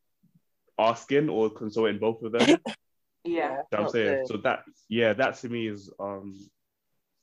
asking 0.78 1.30
or 1.30 1.50
consulting 1.50 1.98
both 1.98 2.22
of 2.22 2.34
them. 2.34 2.60
Yeah. 3.23 3.62
You 3.71 3.77
know 3.77 3.84
I'm 3.86 3.89
saying? 3.89 4.17
Good. 4.19 4.27
So 4.27 4.38
that 4.38 4.63
yeah, 4.88 5.13
that 5.13 5.36
to 5.38 5.49
me 5.49 5.67
is 5.67 5.89
um 5.99 6.34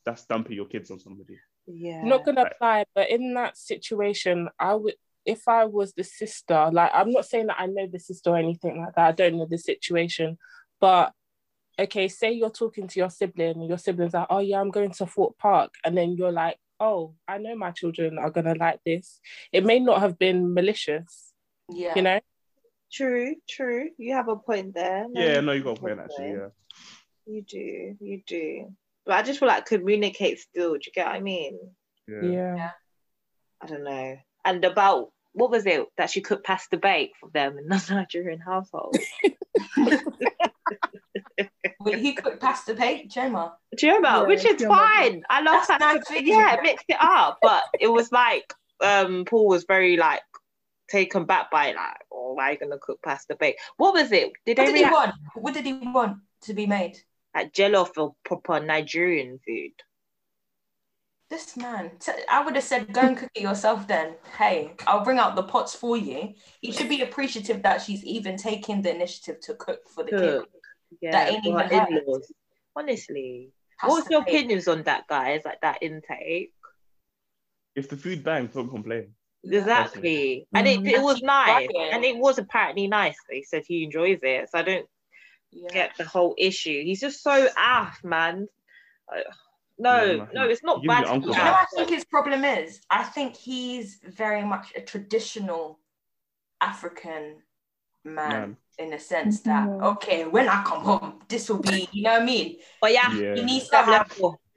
that's 0.05 0.25
dumping 0.27 0.57
your 0.57 0.67
kids 0.67 0.91
on 0.91 0.99
somebody. 0.99 1.39
Yeah. 1.67 2.05
Not 2.05 2.25
gonna 2.25 2.51
lie, 2.61 2.85
but 2.95 3.11
in 3.11 3.35
that 3.35 3.57
situation, 3.57 4.49
I 4.59 4.75
would 4.75 4.95
if 5.25 5.49
I 5.49 5.65
was 5.65 5.93
the 5.93 6.05
sister, 6.05 6.71
like 6.73 6.91
I'm 6.95 7.11
not 7.11 7.27
saying 7.27 7.49
that 7.49 7.61
I 7.61 7.67
know 7.67 7.87
the 7.91 7.99
sister 7.99 8.31
or 8.31 8.37
anything 8.37 8.81
like 8.81 8.95
that. 8.95 9.09
I 9.09 9.13
don't 9.13 9.39
know 9.39 9.47
the 9.51 9.59
situation. 9.59 10.39
But 10.81 11.13
okay, 11.79 12.09
say 12.09 12.33
you're 12.33 12.51
talking 12.51 12.87
to 12.87 13.01
your 13.01 13.11
sibling, 13.11 13.63
your 13.63 13.79
sibling's 13.79 14.15
like, 14.15 14.29
oh 14.31 14.39
yeah, 14.39 14.61
I'm 14.61 14.71
going 14.71 14.93
to 14.93 15.07
Fort 15.07 15.37
Park, 15.39 15.75
and 15.85 15.97
then 15.97 16.13
you're 16.13 16.33
like, 16.33 16.57
oh, 16.79 17.15
I 17.27 17.39
know 17.39 17.57
my 17.57 17.73
children 17.73 18.19
are 18.19 18.31
gonna 18.31 18.55
like 18.55 18.81
this. 18.87 19.21
It 19.53 19.65
may 19.65 19.81
not 19.81 20.01
have 20.01 20.19
been 20.19 20.55
malicious. 20.55 21.33
Yeah. 21.69 21.95
You 21.97 22.03
know? 22.03 22.21
True, 22.93 23.37
true. 23.49 23.91
You 23.99 24.15
have 24.15 24.29
a 24.29 24.37
point 24.37 24.75
there. 24.75 25.07
No, 25.09 25.21
yeah, 25.21 25.41
no, 25.41 25.53
you 25.53 25.63
got 25.63 25.79
a 25.79 25.81
point 25.81 25.99
actually. 25.99 26.31
Yeah. 26.31 26.49
You 27.27 27.43
do, 27.43 27.97
you 28.01 28.23
do. 28.27 28.73
But 29.05 29.17
I 29.17 29.23
just 29.23 29.41
feel 29.41 29.49
like 29.49 29.67
communicate 29.67 30.41
still. 30.41 30.75
Do 30.75 30.81
you 30.85 30.93
get 30.93 31.07
what 31.07 31.17
I 31.17 31.21
mean? 31.21 31.59
Yeah. 32.09 32.23
yeah. 32.23 32.71
I 33.61 33.67
don't 33.67 33.85
know. 33.85 34.17
And 34.45 34.65
about 34.65 35.11
what 35.33 35.51
was 35.51 35.67
it 35.67 35.87
that 35.99 36.11
she 36.11 36.21
could 36.21 36.43
pasta 36.43 36.77
bake 36.77 37.13
for 37.21 37.29
them 37.31 37.59
in 37.59 37.69
the 37.69 37.85
Nigerian 37.91 38.41
household? 38.41 38.97
Wait, 41.81 41.99
he 41.99 42.15
cooked 42.15 42.41
pasta 42.41 42.75
bake, 42.75 43.11
Chioma. 43.11 43.53
Chioma, 43.77 44.03
yeah, 44.03 44.23
which 44.23 44.45
is 44.45 44.65
fine. 44.65 45.23
I 45.29 45.43
love 45.43 45.67
That's 45.69 45.83
pasta. 45.83 46.13
Nice 46.15 46.23
yeah, 46.23 46.57
mix 46.63 46.83
it 46.89 46.97
up. 47.01 47.39
But 47.43 47.65
it 47.79 47.89
was 47.89 48.11
like 48.13 48.53
um 48.81 49.25
Paul 49.25 49.47
was 49.47 49.65
very 49.65 49.97
like 49.97 50.23
taken 50.89 51.25
back 51.25 51.51
by 51.51 51.73
like, 51.73 51.97
oh, 52.13 52.35
why 52.35 52.51
are 52.51 52.53
you 52.53 52.59
gonna 52.59 52.79
cook 52.79 53.01
pasta 53.03 53.37
bake? 53.39 53.59
What 53.77 53.95
was 53.95 54.13
it? 54.13 54.33
Did 54.45 54.59
what 54.59 54.67
did 54.67 54.75
react- 54.75 54.89
he 54.89 54.93
want? 54.93 55.15
What 55.35 55.55
did 55.55 55.67
he 55.67 55.73
want 55.73 56.19
to 56.43 56.55
be 56.55 56.67
made? 56.67 56.99
Like 57.35 57.53
jello 57.53 57.85
for 57.85 58.15
proper 58.25 58.61
Nigerian 58.61 59.39
food. 59.47 59.73
This 61.29 61.57
man, 61.57 61.91
I 62.31 62.45
would 62.45 62.55
have 62.55 62.63
said, 62.63 62.93
go 62.93 63.01
and 63.01 63.17
cook 63.17 63.31
it 63.35 63.43
yourself 63.43 63.89
then. 63.89 64.15
Hey, 64.39 64.75
I'll 64.87 65.03
bring 65.03 65.19
out 65.19 65.35
the 65.35 65.43
pots 65.43 65.75
for 65.75 65.97
you. 65.97 66.35
You 66.63 66.73
should 66.73 66.89
be 66.89 67.03
appreciative 67.03 67.63
that 67.63 67.83
she's 67.83 68.05
even 68.05 68.37
taking 68.37 68.81
the 68.81 68.95
initiative 68.95 69.41
to 69.41 69.55
cook 69.55 69.89
for 69.89 70.05
the 70.05 70.13
cook. 70.13 70.21
kid. 70.53 70.61
Yeah, 71.01 71.11
that 71.13 71.33
ain't 71.33 71.45
even 71.45 72.21
Honestly. 72.77 73.51
What's 73.83 74.09
your 74.09 74.23
opinions 74.23 74.69
on 74.69 74.85
that, 74.85 75.09
guys? 75.09 75.43
Like 75.45 75.61
that 75.63 75.83
intake? 75.83 76.53
If 77.75 77.89
the 77.89 77.97
food 77.97 78.23
bangs, 78.23 78.55
don't 78.55 78.71
complain. 78.71 79.13
Exactly. 79.51 80.47
And 80.55 80.67
it, 80.67 80.85
it 80.87 81.03
was 81.03 81.23
nice. 81.23 81.69
And 81.93 82.05
it 82.05 82.17
was 82.17 82.39
apparently 82.39 82.87
nice. 82.89 83.17
He 83.31 83.45
said 83.45 83.65
he 83.67 83.85
enjoys 83.85 84.19
it. 84.23 84.51
So 84.51 84.59
I 84.59 84.63
don't 84.63 84.87
yeah. 85.53 85.69
get 85.73 85.97
the 85.97 86.05
whole 86.05 86.35
issue. 86.37 86.83
He's 86.83 87.01
just 87.01 87.23
so 87.23 87.49
aff, 87.57 88.03
man. 88.05 88.49
No, 89.79 90.27
no, 90.33 90.49
it's 90.49 90.65
not 90.65 90.85
bad. 90.85 91.07
You 91.07 91.21
know 91.21 91.29
what 91.29 91.39
I 91.39 91.67
think 91.75 91.91
his 91.91 92.05
problem 92.05 92.45
is? 92.45 92.81
I 92.91 93.03
think 93.03 93.37
he's 93.37 93.99
very 94.05 94.43
much 94.45 94.73
a 94.75 94.81
traditional 94.81 95.79
African 96.61 97.43
man, 98.05 98.31
man. 98.31 98.57
in 98.79 98.91
the 98.91 98.99
sense 98.99 99.43
that 99.43 99.69
mm-hmm. 99.69 99.85
okay, 99.85 100.25
when 100.25 100.49
I 100.49 100.63
come 100.63 100.83
home, 100.83 101.21
this 101.29 101.49
will 101.49 101.59
be, 101.59 101.89
you 101.93 102.03
know 102.05 102.13
what 102.13 102.23
I 102.23 102.25
mean? 102.25 102.57
But 102.81 102.93
yeah, 102.93 103.13
yeah. 103.13 103.35
he 103.35 103.43
needs 103.43 103.69
to 103.69 103.77
have 103.77 104.11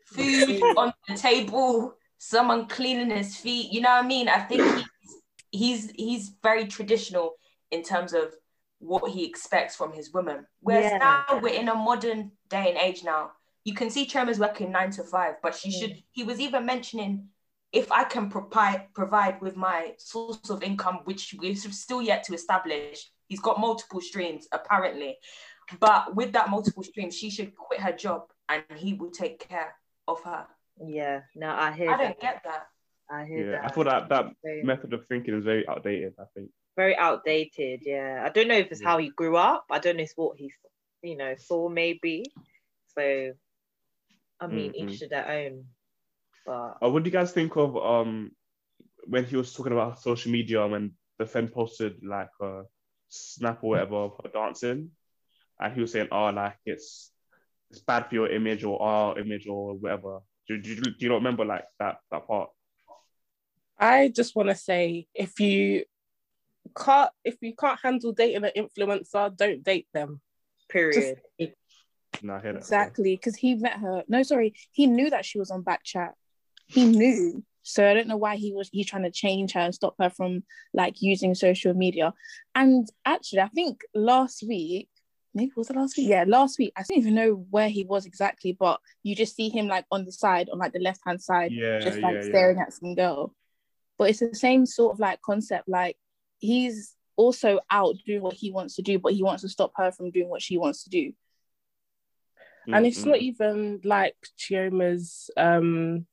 food 0.06 0.62
on 0.78 0.94
the 1.08 1.16
table, 1.16 1.96
someone 2.20 2.68
cleaning 2.68 3.10
his 3.10 3.36
feet, 3.36 3.72
you 3.72 3.82
know 3.82 3.90
what 3.90 4.04
I 4.04 4.08
mean? 4.08 4.30
I 4.30 4.40
think 4.42 4.62
he's 4.62 4.86
he's 5.52 5.92
he's 5.92 6.32
very 6.44 6.68
traditional 6.68 7.34
in 7.72 7.82
terms 7.82 8.14
of 8.14 8.36
what 8.78 9.12
he 9.12 9.26
expects 9.26 9.76
from 9.76 9.92
his 9.92 10.14
woman. 10.14 10.46
Whereas 10.62 10.92
yeah. 10.92 10.98
now 11.00 11.40
we're 11.42 11.60
in 11.60 11.70
a 11.70 11.76
modern 11.76 12.32
day 12.50 12.70
and 12.70 12.78
age 12.78 13.04
now. 13.04 13.32
You 13.66 13.74
can 13.74 13.90
see 13.90 14.06
Chioma's 14.06 14.40
working 14.40 14.72
nine 14.72 14.92
to 14.92 15.04
five, 15.04 15.36
but 15.42 15.56
she 15.56 15.70
mm. 15.70 15.80
should. 15.80 16.04
He 16.12 16.24
was 16.24 16.40
even 16.40 16.66
mentioning 16.66 17.30
if 17.72 17.92
I 17.92 18.04
can 18.04 18.30
provide 18.30 18.94
provide 18.94 19.42
with 19.42 19.56
my 19.56 19.94
source 19.98 20.50
of 20.50 20.62
income, 20.62 21.00
which 21.06 21.36
we're 21.40 21.56
still 21.56 22.02
yet 22.02 22.24
to 22.26 22.34
establish. 22.34 23.10
He's 23.28 23.42
got 23.42 23.60
multiple 23.60 24.02
streams 24.02 24.48
apparently, 24.52 25.18
but 25.80 26.16
with 26.16 26.34
that 26.34 26.50
multiple 26.50 26.84
streams, 26.84 27.16
she 27.16 27.30
should 27.30 27.56
quit 27.56 27.80
her 27.80 27.92
job 27.92 28.24
and 28.50 28.64
he 28.76 28.94
will 28.94 29.12
take 29.12 29.48
care 29.48 29.76
of 30.08 30.22
her. 30.24 30.48
Yeah, 30.86 31.22
no, 31.36 31.50
I 31.50 31.72
hear. 31.72 31.92
I 31.92 31.98
that. 31.98 32.04
don't 32.04 32.22
get 32.22 32.42
that. 32.44 32.68
I 33.12 33.26
hear 33.26 33.46
yeah, 33.46 33.62
that. 33.62 33.66
I 33.66 33.68
thought 33.70 33.86
that 33.86 34.10
that 34.10 34.64
method 34.64 34.94
of 34.94 35.06
thinking 35.08 35.38
is 35.38 35.44
very 35.44 35.68
outdated. 35.68 36.14
I 36.20 36.24
think 36.36 36.50
very 36.80 36.96
outdated. 36.96 37.82
Yeah, 37.84 38.24
I 38.26 38.30
don't 38.30 38.48
know 38.48 38.56
if 38.56 38.72
it's 38.72 38.82
yeah. 38.82 38.88
how 38.88 38.98
he 39.00 39.10
grew 39.10 39.36
up. 39.36 39.66
I 39.70 39.80
don't 39.80 39.98
know 39.98 40.04
if 40.04 40.10
it's 40.10 40.18
what 40.18 40.38
he, 40.38 40.52
you 41.04 41.18
know, 41.18 41.36
saw 41.38 41.68
maybe. 41.68 42.24
So, 42.98 43.34
I 44.40 44.48
mean, 44.48 44.72
mm-hmm. 44.72 44.90
each 44.90 45.00
to 45.00 45.10
their 45.10 45.30
own. 45.30 45.66
But 46.46 46.78
uh, 46.82 46.90
what 46.90 47.04
do 47.04 47.10
you 47.10 47.12
guys 47.12 47.34
think 47.34 47.58
of 47.58 47.76
um 47.76 48.32
when 49.08 49.26
he 49.26 49.36
was 49.36 49.54
talking 49.54 49.74
about 49.74 50.02
social 50.02 50.32
media 50.32 50.66
when 50.66 50.94
the 51.18 51.26
friend 51.26 51.52
posted 51.52 51.96
like 52.02 52.30
a 52.42 52.62
snap 53.10 53.60
or 53.62 53.72
whatever 53.72 53.96
of 53.96 54.14
her 54.24 54.30
dancing, 54.30 54.92
and 55.60 55.74
he 55.74 55.82
was 55.82 55.92
saying, 55.92 56.08
"Oh, 56.12 56.30
like 56.30 56.58
it's 56.66 57.12
it's 57.72 57.82
bad 57.82 58.08
for 58.08 58.16
your 58.16 58.32
image 58.32 58.64
or 58.64 58.82
our 58.82 59.20
image 59.20 59.48
or 59.48 59.74
whatever." 59.74 60.20
Do, 60.50 60.58
do, 60.58 60.76
do 60.82 60.96
you 60.98 61.10
not 61.10 61.16
remember 61.18 61.46
like 61.46 61.66
that 61.80 62.00
that 62.12 62.28
part? 62.28 62.50
I 63.78 64.08
just 64.10 64.36
want 64.36 64.50
to 64.50 64.56
say 64.56 65.08
if 65.14 65.40
you 65.40 65.86
can't 66.76 67.12
if 67.24 67.38
you 67.42 67.56
can't 67.56 67.80
handle 67.82 68.14
dating 68.14 68.44
an 68.44 68.52
influencer, 68.58 69.36
don't 69.38 69.64
date 69.64 69.88
them. 69.94 70.22
Period. 70.68 71.20
Just, 71.40 71.54
no, 72.24 72.36
exactly 72.36 73.16
because 73.16 73.36
he 73.36 73.56
met 73.56 73.78
her. 73.80 74.04
No, 74.08 74.24
sorry, 74.24 74.56
he 74.72 74.88
knew 74.88 75.12
that 75.12 75.24
she 75.24 75.38
was 75.38 75.52
on 75.52 75.64
BKChat. 75.64 76.14
He 76.66 76.86
knew. 76.86 77.44
So 77.62 77.88
I 77.88 77.94
don't 77.94 78.08
know 78.08 78.18
why 78.18 78.36
he 78.36 78.52
was 78.52 78.70
he's 78.72 78.88
trying 78.88 79.04
to 79.04 79.12
change 79.12 79.54
her 79.54 79.60
and 79.60 79.76
stop 79.76 79.94
her 80.00 80.10
from 80.10 80.44
like 80.74 81.02
using 81.04 81.36
social 81.36 81.76
media. 81.76 82.14
And 82.56 82.88
actually, 83.06 83.42
I 83.42 83.50
think 83.50 83.82
last 83.94 84.44
week, 84.48 84.90
maybe 85.34 85.52
was 85.56 85.70
it 85.70 85.76
last 85.76 85.98
week? 85.98 86.10
Yeah, 86.10 86.26
last 86.28 86.58
week. 86.58 86.74
I 86.76 86.84
don't 86.84 86.98
even 86.98 87.16
know 87.16 87.46
where 87.50 87.70
he 87.70 87.84
was 87.84 88.06
exactly, 88.06 88.54
but 88.54 88.80
you 89.04 89.16
just 89.16 89.36
see 89.36 89.50
him 89.50 89.68
like 89.68 89.86
on 89.92 90.06
the 90.06 90.12
side, 90.12 90.50
on 90.50 90.60
like 90.60 90.74
the 90.74 90.80
left 90.80 91.02
hand 91.06 91.22
side, 91.22 91.52
yeah, 91.52 91.80
just 91.80 92.00
like 92.00 92.16
yeah, 92.16 92.22
staring 92.22 92.58
yeah. 92.58 92.64
at 92.64 92.74
some 92.74 92.96
girl. 92.96 93.34
But 93.98 94.10
it's 94.10 94.20
the 94.20 94.34
same 94.34 94.66
sort 94.66 94.94
of 94.94 95.00
like 95.00 95.22
concept. 95.22 95.68
Like 95.68 95.98
he's 96.40 96.96
also 97.16 97.60
out 97.70 97.96
doing 98.06 98.22
what 98.22 98.34
he 98.34 98.52
wants 98.52 98.76
to 98.76 98.82
do, 98.82 98.98
but 99.00 99.14
he 99.14 99.24
wants 99.24 99.42
to 99.42 99.50
stop 99.50 99.72
her 99.76 99.92
from 99.92 100.12
doing 100.12 100.30
what 100.30 100.42
she 100.42 100.58
wants 100.58 100.84
to 100.84 100.90
do. 100.90 101.10
Mm-hmm. 101.10 102.74
And 102.74 102.86
it's 102.86 103.06
not 103.06 103.18
even 103.18 103.82
like 103.84 104.16
Chioma's 104.38 105.30
um 105.38 106.06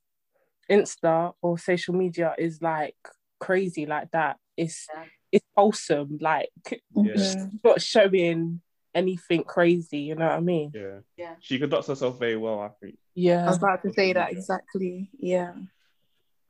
Insta 0.70 1.34
or 1.42 1.58
social 1.58 1.94
media 1.94 2.34
is 2.38 2.60
like 2.60 2.96
crazy 3.38 3.86
like 3.86 4.10
that. 4.10 4.38
It's 4.56 4.86
it's 5.32 5.46
wholesome, 5.56 6.18
like 6.20 6.50
yeah. 6.94 7.46
not 7.64 7.80
showing 7.80 8.60
anything 8.96 9.44
crazy, 9.44 9.98
you 9.98 10.14
know 10.14 10.26
what 10.26 10.36
I 10.36 10.40
mean? 10.40 10.72
Yeah. 10.74 10.98
Yeah. 11.16 11.34
She 11.40 11.58
conducts 11.58 11.88
herself 11.88 12.18
very 12.18 12.36
well, 12.36 12.60
I 12.60 12.70
think. 12.80 12.98
Yeah. 13.14 13.44
I 13.44 13.48
was 13.48 13.58
about 13.58 13.82
to 13.82 13.92
say 13.92 14.12
that 14.12 14.32
exactly. 14.32 15.10
Yeah. 15.18 15.52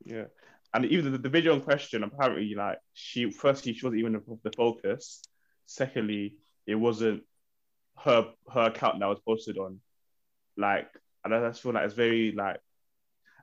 Yeah 0.03 0.25
and 0.73 0.85
even 0.85 1.11
the, 1.11 1.17
the 1.17 1.29
video 1.29 1.55
in 1.55 1.61
question, 1.61 2.03
apparently, 2.03 2.53
like 2.55 2.77
she 2.93 3.31
firstly 3.31 3.73
she 3.73 3.85
wasn't 3.85 3.99
even 3.99 4.13
the, 4.13 4.39
the 4.43 4.51
focus. 4.55 5.21
Secondly, 5.65 6.35
it 6.65 6.75
wasn't 6.75 7.23
her 7.97 8.31
her 8.51 8.67
account 8.67 8.99
that 8.99 9.07
was 9.07 9.19
posted 9.25 9.57
on. 9.57 9.79
Like, 10.55 10.89
and 11.23 11.33
I 11.33 11.39
just 11.47 11.61
feel 11.61 11.73
like 11.73 11.85
it's 11.85 11.93
very 11.93 12.31
like 12.31 12.59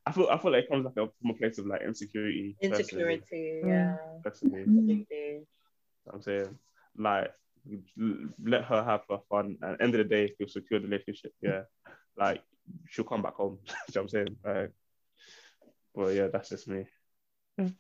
I 0.07 0.13
feel 0.13 0.29
I 0.31 0.39
feel 0.39 0.53
like 0.53 0.65
it 0.65 0.71
comes 0.71 0.85
like 0.85 0.97
a, 0.97 1.09
from 1.21 1.31
a 1.31 1.35
place 1.35 1.59
of 1.59 1.67
like 1.67 1.83
insecurity. 1.83 2.57
Insecurity, 2.61 3.21
personally. 3.21 3.63
yeah. 3.67 3.97
Personally. 4.23 4.65
Mm-hmm. 4.65 6.13
I'm 6.13 6.23
saying 6.23 6.59
like 6.97 7.33
let 8.43 8.65
her 8.65 8.85
have 8.85 9.03
her 9.11 9.19
fun. 9.29 9.57
And 9.63 9.81
end 9.81 9.95
of 9.95 9.99
the 9.99 10.05
day, 10.05 10.25
if 10.25 10.33
you 10.39 10.49
secure 10.49 10.81
the 10.81 10.87
relationship, 10.87 11.33
yeah, 11.41 11.63
like 12.17 12.43
she'll 12.89 13.05
come 13.05 13.23
back 13.23 13.35
home. 13.35 13.59
you 13.67 13.73
know 13.73 13.77
what 13.87 14.01
I'm 14.03 14.09
saying? 14.09 14.37
Like, 14.45 14.73
well, 15.95 16.13
yeah, 16.13 16.29
that's 16.33 16.49
just 16.49 16.69
me. 16.69 16.87
Mm. 17.61 17.75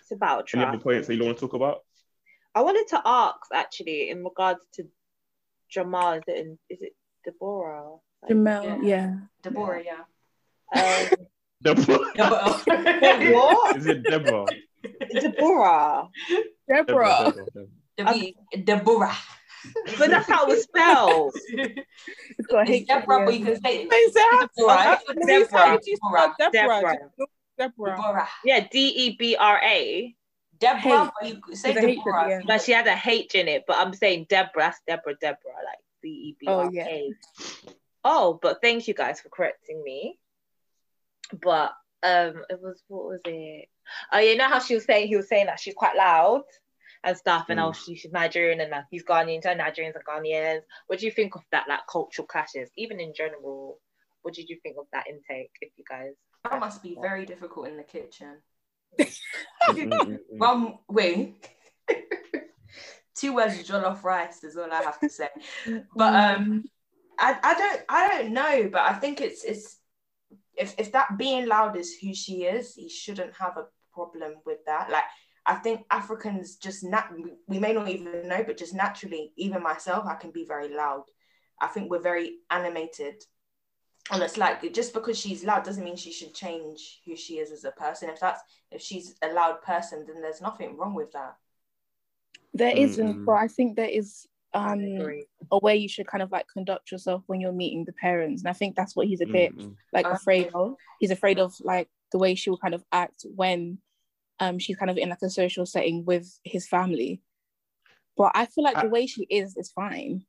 It's 0.00 0.12
about 0.12 0.46
trust. 0.46 0.62
Any 0.62 0.74
other 0.74 0.82
points 0.82 1.08
that 1.08 1.14
you 1.14 1.24
want 1.24 1.36
to 1.38 1.40
talk 1.40 1.54
about? 1.54 1.80
I 2.54 2.60
wanted 2.60 2.86
to 2.88 3.02
ask 3.04 3.40
actually 3.52 4.10
in 4.10 4.22
regards 4.22 4.60
to 4.74 4.84
Jamal. 5.70 6.14
Is 6.14 6.22
it, 6.26 6.58
is 6.68 6.82
it 6.82 6.92
Deborah? 7.24 7.96
Jamal, 8.28 8.64
yeah. 8.64 8.78
yeah. 8.82 9.14
Deborah, 9.42 9.82
yeah. 9.84 10.02
Um, 10.80 11.08
Deborah. 11.62 11.98
what? 13.32 13.76
Is 13.76 13.86
it 13.86 14.02
Deborah? 14.04 14.46
Deborah. 15.12 15.20
Deborah. 15.20 16.08
Deborah. 16.68 17.32
Deborah. 17.34 17.66
Deborah, 17.96 19.16
but 19.98 20.10
that's 20.10 20.28
how 20.28 20.46
it 20.46 20.48
was 20.48 20.62
spelled. 20.62 21.34
it's 21.46 22.88
Deborah, 22.88 23.24
but 23.24 23.34
you 23.34 23.44
can 23.44 23.60
say. 23.60 23.88
Deborah. 23.88 24.98
Deborah. 25.26 25.78
Deborah. 25.94 26.34
Deborah. 26.52 26.98
Deborah. 27.58 27.96
Deborah. 27.96 28.28
Yeah, 28.44 28.66
D 28.70 28.88
E 28.88 29.16
B 29.18 29.36
R 29.36 29.60
A. 29.62 30.14
Deborah, 30.58 31.12
but 31.20 31.28
you 31.28 31.40
say 31.54 31.74
Deborah. 31.74 32.42
But 32.46 32.62
she 32.62 32.72
had 32.72 32.86
a 32.86 33.00
H 33.04 33.34
in 33.34 33.48
it, 33.48 33.64
but 33.66 33.76
I'm 33.76 33.92
saying 33.94 34.26
Deborah, 34.28 34.62
that's 34.64 34.80
Deborah, 34.86 35.16
Deborah, 35.20 35.52
like 35.64 35.78
D 36.02 36.08
E 36.08 36.36
B 36.40 36.46
R 36.48 36.70
A. 36.74 37.10
Oh, 37.64 37.72
oh, 38.04 38.38
but 38.40 38.60
thank 38.62 38.88
you 38.88 38.94
guys 38.94 39.20
for 39.20 39.28
correcting 39.28 39.82
me. 39.82 40.18
But 41.40 41.72
um, 42.02 42.42
it 42.50 42.60
was 42.60 42.82
what 42.88 43.04
was 43.04 43.20
it? 43.24 43.68
Oh, 44.12 44.18
you 44.18 44.36
know 44.36 44.48
how 44.48 44.60
she 44.60 44.74
was 44.74 44.84
saying 44.84 45.08
he 45.08 45.16
was 45.16 45.28
saying 45.28 45.46
that 45.46 45.60
she's 45.60 45.74
quite 45.74 45.96
loud 45.96 46.42
and 47.04 47.16
stuff, 47.16 47.46
and 47.48 47.58
mm. 47.58 47.68
oh, 47.68 47.72
she's 47.72 48.06
Nigerian 48.12 48.60
and 48.60 48.70
like 48.70 48.84
he's 48.90 49.04
Ghanaian, 49.04 49.42
so 49.42 49.50
Nigerians 49.50 49.94
and 49.94 50.04
Ghanaians. 50.08 50.60
What 50.86 51.00
do 51.00 51.06
you 51.06 51.12
think 51.12 51.34
of 51.34 51.42
that, 51.50 51.68
like 51.68 51.80
cultural 51.90 52.26
clashes, 52.26 52.70
even 52.76 53.00
in 53.00 53.12
general? 53.14 53.78
What 54.22 54.34
did 54.34 54.48
you 54.48 54.58
think 54.62 54.76
of 54.78 54.86
that 54.92 55.06
intake, 55.08 55.50
if 55.60 55.72
you 55.76 55.84
guys? 55.88 56.12
That 56.48 56.60
must 56.60 56.82
be 56.82 56.96
very 57.00 57.26
difficult 57.26 57.68
in 57.68 57.76
the 57.76 57.82
kitchen. 57.82 58.36
One 60.30 60.78
way. 60.88 61.34
Two 63.14 63.34
words 63.34 63.62
jollof 63.68 64.02
rice 64.02 64.42
is 64.42 64.56
all 64.56 64.72
I 64.72 64.82
have 64.82 64.98
to 65.00 65.08
say. 65.08 65.28
But 65.94 66.14
um 66.14 66.64
I, 67.18 67.38
I 67.42 67.54
don't 67.54 67.82
I 67.88 68.08
don't 68.08 68.32
know, 68.32 68.68
but 68.72 68.80
I 68.80 68.94
think 68.94 69.20
it's 69.20 69.44
it's 69.44 69.76
if 70.56 70.74
if 70.78 70.92
that 70.92 71.18
being 71.18 71.46
loud 71.46 71.76
is 71.76 71.96
who 72.00 72.14
she 72.14 72.44
is, 72.44 72.74
he 72.74 72.88
shouldn't 72.88 73.34
have 73.34 73.56
a 73.56 73.66
problem 73.92 74.34
with 74.46 74.58
that. 74.66 74.90
Like 74.90 75.04
I 75.44 75.54
think 75.56 75.84
Africans 75.90 76.56
just 76.56 76.84
nat 76.84 77.10
we 77.48 77.58
may 77.58 77.72
not 77.72 77.88
even 77.88 78.28
know, 78.28 78.44
but 78.44 78.56
just 78.56 78.74
naturally, 78.74 79.32
even 79.36 79.62
myself, 79.62 80.06
I 80.06 80.14
can 80.14 80.30
be 80.30 80.44
very 80.44 80.74
loud. 80.74 81.04
I 81.60 81.66
think 81.68 81.90
we're 81.90 82.00
very 82.00 82.38
animated 82.50 83.22
and 84.10 84.22
it's 84.22 84.36
like 84.36 84.72
just 84.72 84.92
because 84.92 85.18
she's 85.18 85.44
loud 85.44 85.64
doesn't 85.64 85.84
mean 85.84 85.96
she 85.96 86.12
should 86.12 86.34
change 86.34 87.00
who 87.06 87.14
she 87.14 87.38
is 87.38 87.52
as 87.52 87.64
a 87.64 87.70
person 87.72 88.08
if 88.08 88.18
that's 88.18 88.42
if 88.70 88.80
she's 88.80 89.14
a 89.22 89.28
loud 89.32 89.62
person 89.62 90.04
then 90.06 90.20
there's 90.20 90.40
nothing 90.40 90.76
wrong 90.76 90.94
with 90.94 91.12
that 91.12 91.36
There 92.54 92.74
mm-hmm. 92.74 93.06
not 93.06 93.24
but 93.24 93.32
i 93.32 93.48
think 93.48 93.76
there 93.76 93.88
is 93.88 94.26
um 94.54 94.84
a 95.50 95.58
way 95.58 95.76
you 95.76 95.88
should 95.88 96.06
kind 96.06 96.22
of 96.22 96.30
like 96.30 96.46
conduct 96.52 96.90
yourself 96.90 97.22
when 97.26 97.40
you're 97.40 97.52
meeting 97.52 97.84
the 97.84 97.92
parents 97.92 98.42
and 98.42 98.50
i 98.50 98.52
think 98.52 98.74
that's 98.74 98.96
what 98.96 99.06
he's 99.06 99.20
a 99.20 99.26
bit 99.26 99.56
mm-hmm. 99.56 99.70
like 99.92 100.06
afraid 100.06 100.50
of 100.54 100.74
he's 100.98 101.10
afraid 101.10 101.38
of 101.38 101.54
like 101.60 101.88
the 102.10 102.18
way 102.18 102.34
she 102.34 102.50
will 102.50 102.58
kind 102.58 102.74
of 102.74 102.84
act 102.92 103.24
when 103.34 103.78
um 104.42 104.58
she's 104.58 104.76
kind 104.76 104.90
of 104.90 104.98
in 104.98 105.08
like 105.08 105.22
a 105.22 105.30
social 105.30 105.64
setting 105.64 106.04
with 106.04 106.38
his 106.44 106.68
family 106.68 107.20
but 108.16 108.30
i 108.34 108.44
feel 108.46 108.64
like 108.64 108.76
I, 108.76 108.82
the 108.82 108.88
way 108.88 109.06
she 109.06 109.22
is 109.30 109.56
is 109.56 109.72
fine 109.72 110.24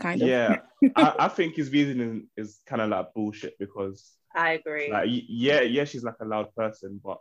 kind 0.00 0.22
of. 0.22 0.28
Yeah, 0.28 0.56
I, 0.96 1.14
I, 1.20 1.28
think 1.28 1.54
his 1.54 1.70
reasoning 1.70 2.28
is 2.36 2.60
kind 2.66 2.82
of 2.82 2.90
like 2.90 3.14
bullshit 3.14 3.58
because 3.58 4.12
I 4.34 4.52
agree. 4.52 4.90
Like, 4.90 5.08
yeah, 5.10 5.60
yeah, 5.60 5.84
she's 5.84 6.02
like 6.02 6.16
a 6.20 6.24
loud 6.24 6.54
person, 6.56 7.00
but 7.04 7.18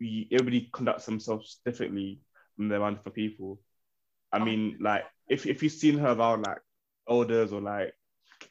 we, 0.00 0.28
everybody 0.32 0.70
conducts 0.72 1.06
themselves 1.06 1.60
differently 1.66 2.20
when 2.56 2.68
they're 2.68 2.80
around 2.80 3.02
for 3.02 3.10
people. 3.10 3.60
I 4.32 4.38
mean, 4.38 4.78
like 4.80 5.04
if 5.28 5.46
if 5.46 5.62
you've 5.62 5.72
seen 5.72 5.98
her 5.98 6.12
around 6.12 6.42
like 6.42 6.58
elders 7.08 7.52
or 7.52 7.60
like 7.60 7.92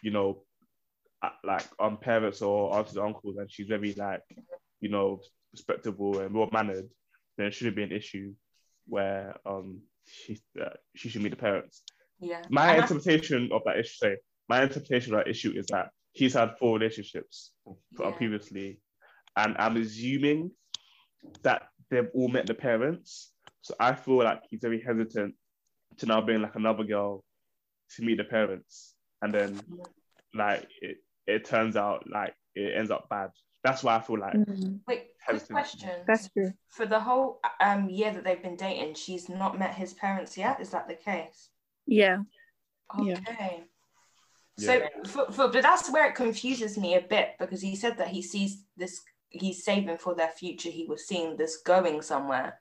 you 0.04 0.12
know 0.12 0.44
like 1.44 1.66
um 1.80 1.98
parents 1.98 2.42
or 2.42 2.76
aunts 2.76 2.92
and 2.92 3.02
uncles 3.02 3.38
and 3.38 3.52
she's 3.52 3.68
very 3.68 3.94
like 3.94 4.22
you 4.80 4.90
know 4.90 5.22
respectable 5.54 6.20
and 6.20 6.36
well 6.36 6.50
mannered, 6.52 6.90
then 7.42 7.48
it 7.48 7.54
shouldn't 7.54 7.76
be 7.76 7.84
an 7.84 7.92
issue 7.92 8.34
where 8.88 9.36
um 9.46 9.82
she 10.06 10.40
uh, 10.62 10.70
she 10.96 11.10
should 11.10 11.22
meet 11.22 11.30
the 11.30 11.36
parents. 11.36 11.84
Yeah. 12.20 12.42
My 12.50 12.74
and 12.74 12.82
interpretation 12.84 13.50
I... 13.52 13.56
of 13.56 13.64
that 13.66 13.80
issue, 13.80 13.96
say, 13.96 14.18
my 14.48 14.64
interpretation 14.64 15.14
of 15.14 15.24
that 15.24 15.30
issue 15.30 15.54
is 15.56 15.68
that 15.68 15.90
he's 16.14 16.34
had 16.34 16.58
four 16.60 16.78
relationships 16.78 17.52
yeah. 18.00 18.12
previously, 18.12 18.80
and 19.36 19.56
I'm 19.58 19.78
assuming 19.78 20.52
that 21.44 21.64
they've 21.90 22.10
all 22.14 22.28
met 22.28 22.48
the 22.48 22.54
parents. 22.54 23.32
So 23.62 23.76
I 23.80 23.94
feel 23.94 24.24
like 24.24 24.42
he's 24.50 24.62
very 24.62 24.82
hesitant 24.82 25.36
to 25.98 26.06
now 26.06 26.22
bring 26.22 26.42
like 26.42 26.56
another 26.56 26.84
girl 26.84 27.24
to 27.96 28.04
meet 28.04 28.18
the 28.18 28.24
parents, 28.24 28.94
and 29.22 29.34
then 29.34 29.62
like 30.34 30.68
it, 30.82 30.98
it 31.28 31.46
turns 31.46 31.76
out 31.76 32.06
like 32.12 32.34
it 32.56 32.78
ends 32.78 32.92
up 32.92 33.08
bad. 33.10 33.30
That's 33.64 33.84
why 33.84 33.96
I 33.98 34.02
feel 34.02 34.20
like. 34.20 34.34
Mm-hmm. 34.34 34.78
Wait, 34.88 35.11
quick 35.28 35.48
question. 35.50 35.90
That's 36.08 36.30
true. 36.30 36.54
For 36.70 36.86
the 36.86 37.00
whole 37.00 37.40
um 37.60 37.90
year 37.90 38.12
that 38.12 38.24
they've 38.24 38.42
been 38.42 38.56
dating, 38.56 38.96
she's 38.96 39.30
not 39.30 39.60
met 39.60 39.74
his 39.74 39.94
parents 39.94 40.38
yet. 40.38 40.62
Is 40.62 40.70
that 40.70 40.88
the 40.88 40.96
case? 40.96 41.50
Yeah. 41.86 42.20
Okay. 43.00 43.16
Yeah. 43.18 43.60
So, 44.58 44.82
for, 45.08 45.32
for, 45.32 45.48
but 45.48 45.64
that's 45.64 45.92
where 45.92 46.08
it 46.08 46.16
confuses 46.16 46.78
me 46.78 46.96
a 46.96 47.02
bit 47.02 47.30
because 47.40 47.62
he 47.62 47.76
said 47.76 47.98
that 47.98 48.10
he 48.10 48.22
sees 48.22 48.64
this, 48.78 49.02
he's 49.30 49.64
saving 49.64 49.98
for 49.98 50.14
their 50.14 50.28
future. 50.28 50.70
He 50.70 50.86
was 50.86 51.08
seeing 51.08 51.36
this 51.36 51.58
going 51.66 52.02
somewhere. 52.02 52.60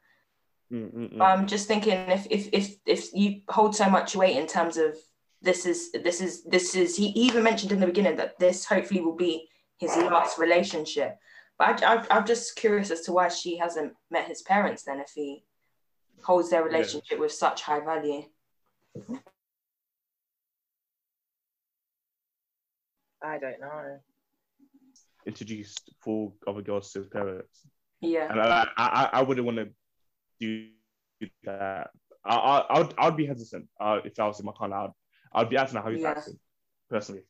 Mm-mm-mm. 0.73 1.21
I'm 1.21 1.47
just 1.47 1.67
thinking 1.67 1.95
if 2.09 2.27
if 2.31 2.49
if 2.53 2.77
if 2.87 3.13
you 3.13 3.41
hold 3.49 3.75
so 3.75 3.91
much 3.91 4.15
weight 4.15 4.37
in 4.37 4.47
terms 4.47 4.77
of 4.77 4.97
this 5.43 5.67
is 5.67 5.91
this 5.93 6.21
is 6.21 6.45
this 6.45 6.77
is 6.77 6.97
he 6.97 7.07
even 7.09 7.43
mentioned 7.43 7.73
in 7.73 7.81
the 7.81 7.87
beginning 7.87 8.17
that 8.17 8.39
this 8.39 8.65
hopefully 8.65 9.01
will 9.01 9.17
be 9.17 9.49
his 9.79 9.97
last 9.97 10.39
relationship. 10.39 11.19
But 11.61 11.83
I, 11.83 11.97
I, 11.97 12.07
I'm 12.11 12.25
just 12.25 12.57
curious 12.57 12.91
as 12.91 13.03
to 13.03 13.13
why 13.13 13.29
she 13.29 13.59
hasn't 13.59 13.93
met 14.11 14.27
his 14.27 14.41
parents 14.41 14.85
then 14.85 14.99
if 14.99 15.11
he 15.15 15.45
holds 16.23 16.49
their 16.49 16.65
relationship 16.65 17.05
yeah. 17.13 17.19
with 17.19 17.33
such 17.33 17.61
high 17.61 17.81
value. 17.81 18.23
I 23.23 23.37
don't 23.37 23.61
know. 23.61 23.99
Introduced 25.27 25.93
four 26.03 26.33
other 26.47 26.63
girls 26.63 26.91
to 26.93 27.01
his 27.01 27.09
parents. 27.09 27.61
Yeah. 28.01 28.31
And 28.31 28.41
I, 28.41 28.67
I, 28.79 29.11
I 29.13 29.23
wouldn't 29.23 29.45
want 29.45 29.59
to 29.59 29.69
do 30.41 30.69
that. 31.45 31.91
I, 32.25 32.37
I, 32.37 32.59
I 32.71 32.79
would, 32.81 32.95
I 32.97 33.05
would 33.05 33.19
be 33.19 33.27
hesitant 33.27 33.69
uh, 33.79 33.99
if 34.03 34.19
I 34.19 34.27
was 34.27 34.41
in 34.41 34.47
my 34.47 34.53
corner. 34.53 34.77
I'd, 34.77 34.91
I'd 35.35 35.51
be 35.51 35.59
asking 35.59 35.83
how 35.83 35.91
he's 35.91 36.01
yeah. 36.01 36.13
acting, 36.13 36.39
personally. 36.89 37.25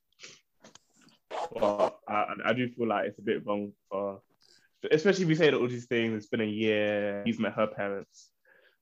But 1.53 1.99
I, 2.09 2.35
I 2.47 2.53
do 2.53 2.69
feel 2.69 2.89
like 2.89 3.07
it's 3.07 3.19
a 3.19 3.23
bit 3.23 3.47
wrong 3.47 3.73
for, 3.89 4.21
especially 4.91 5.25
if 5.25 5.29
you 5.31 5.35
say 5.35 5.51
that 5.51 5.57
all 5.57 5.69
these 5.69 5.87
things. 5.87 6.17
It's 6.17 6.27
been 6.27 6.41
a 6.41 6.45
year. 6.45 7.23
He's 7.25 7.39
met 7.39 7.55
her 7.55 7.67
parents. 7.67 8.31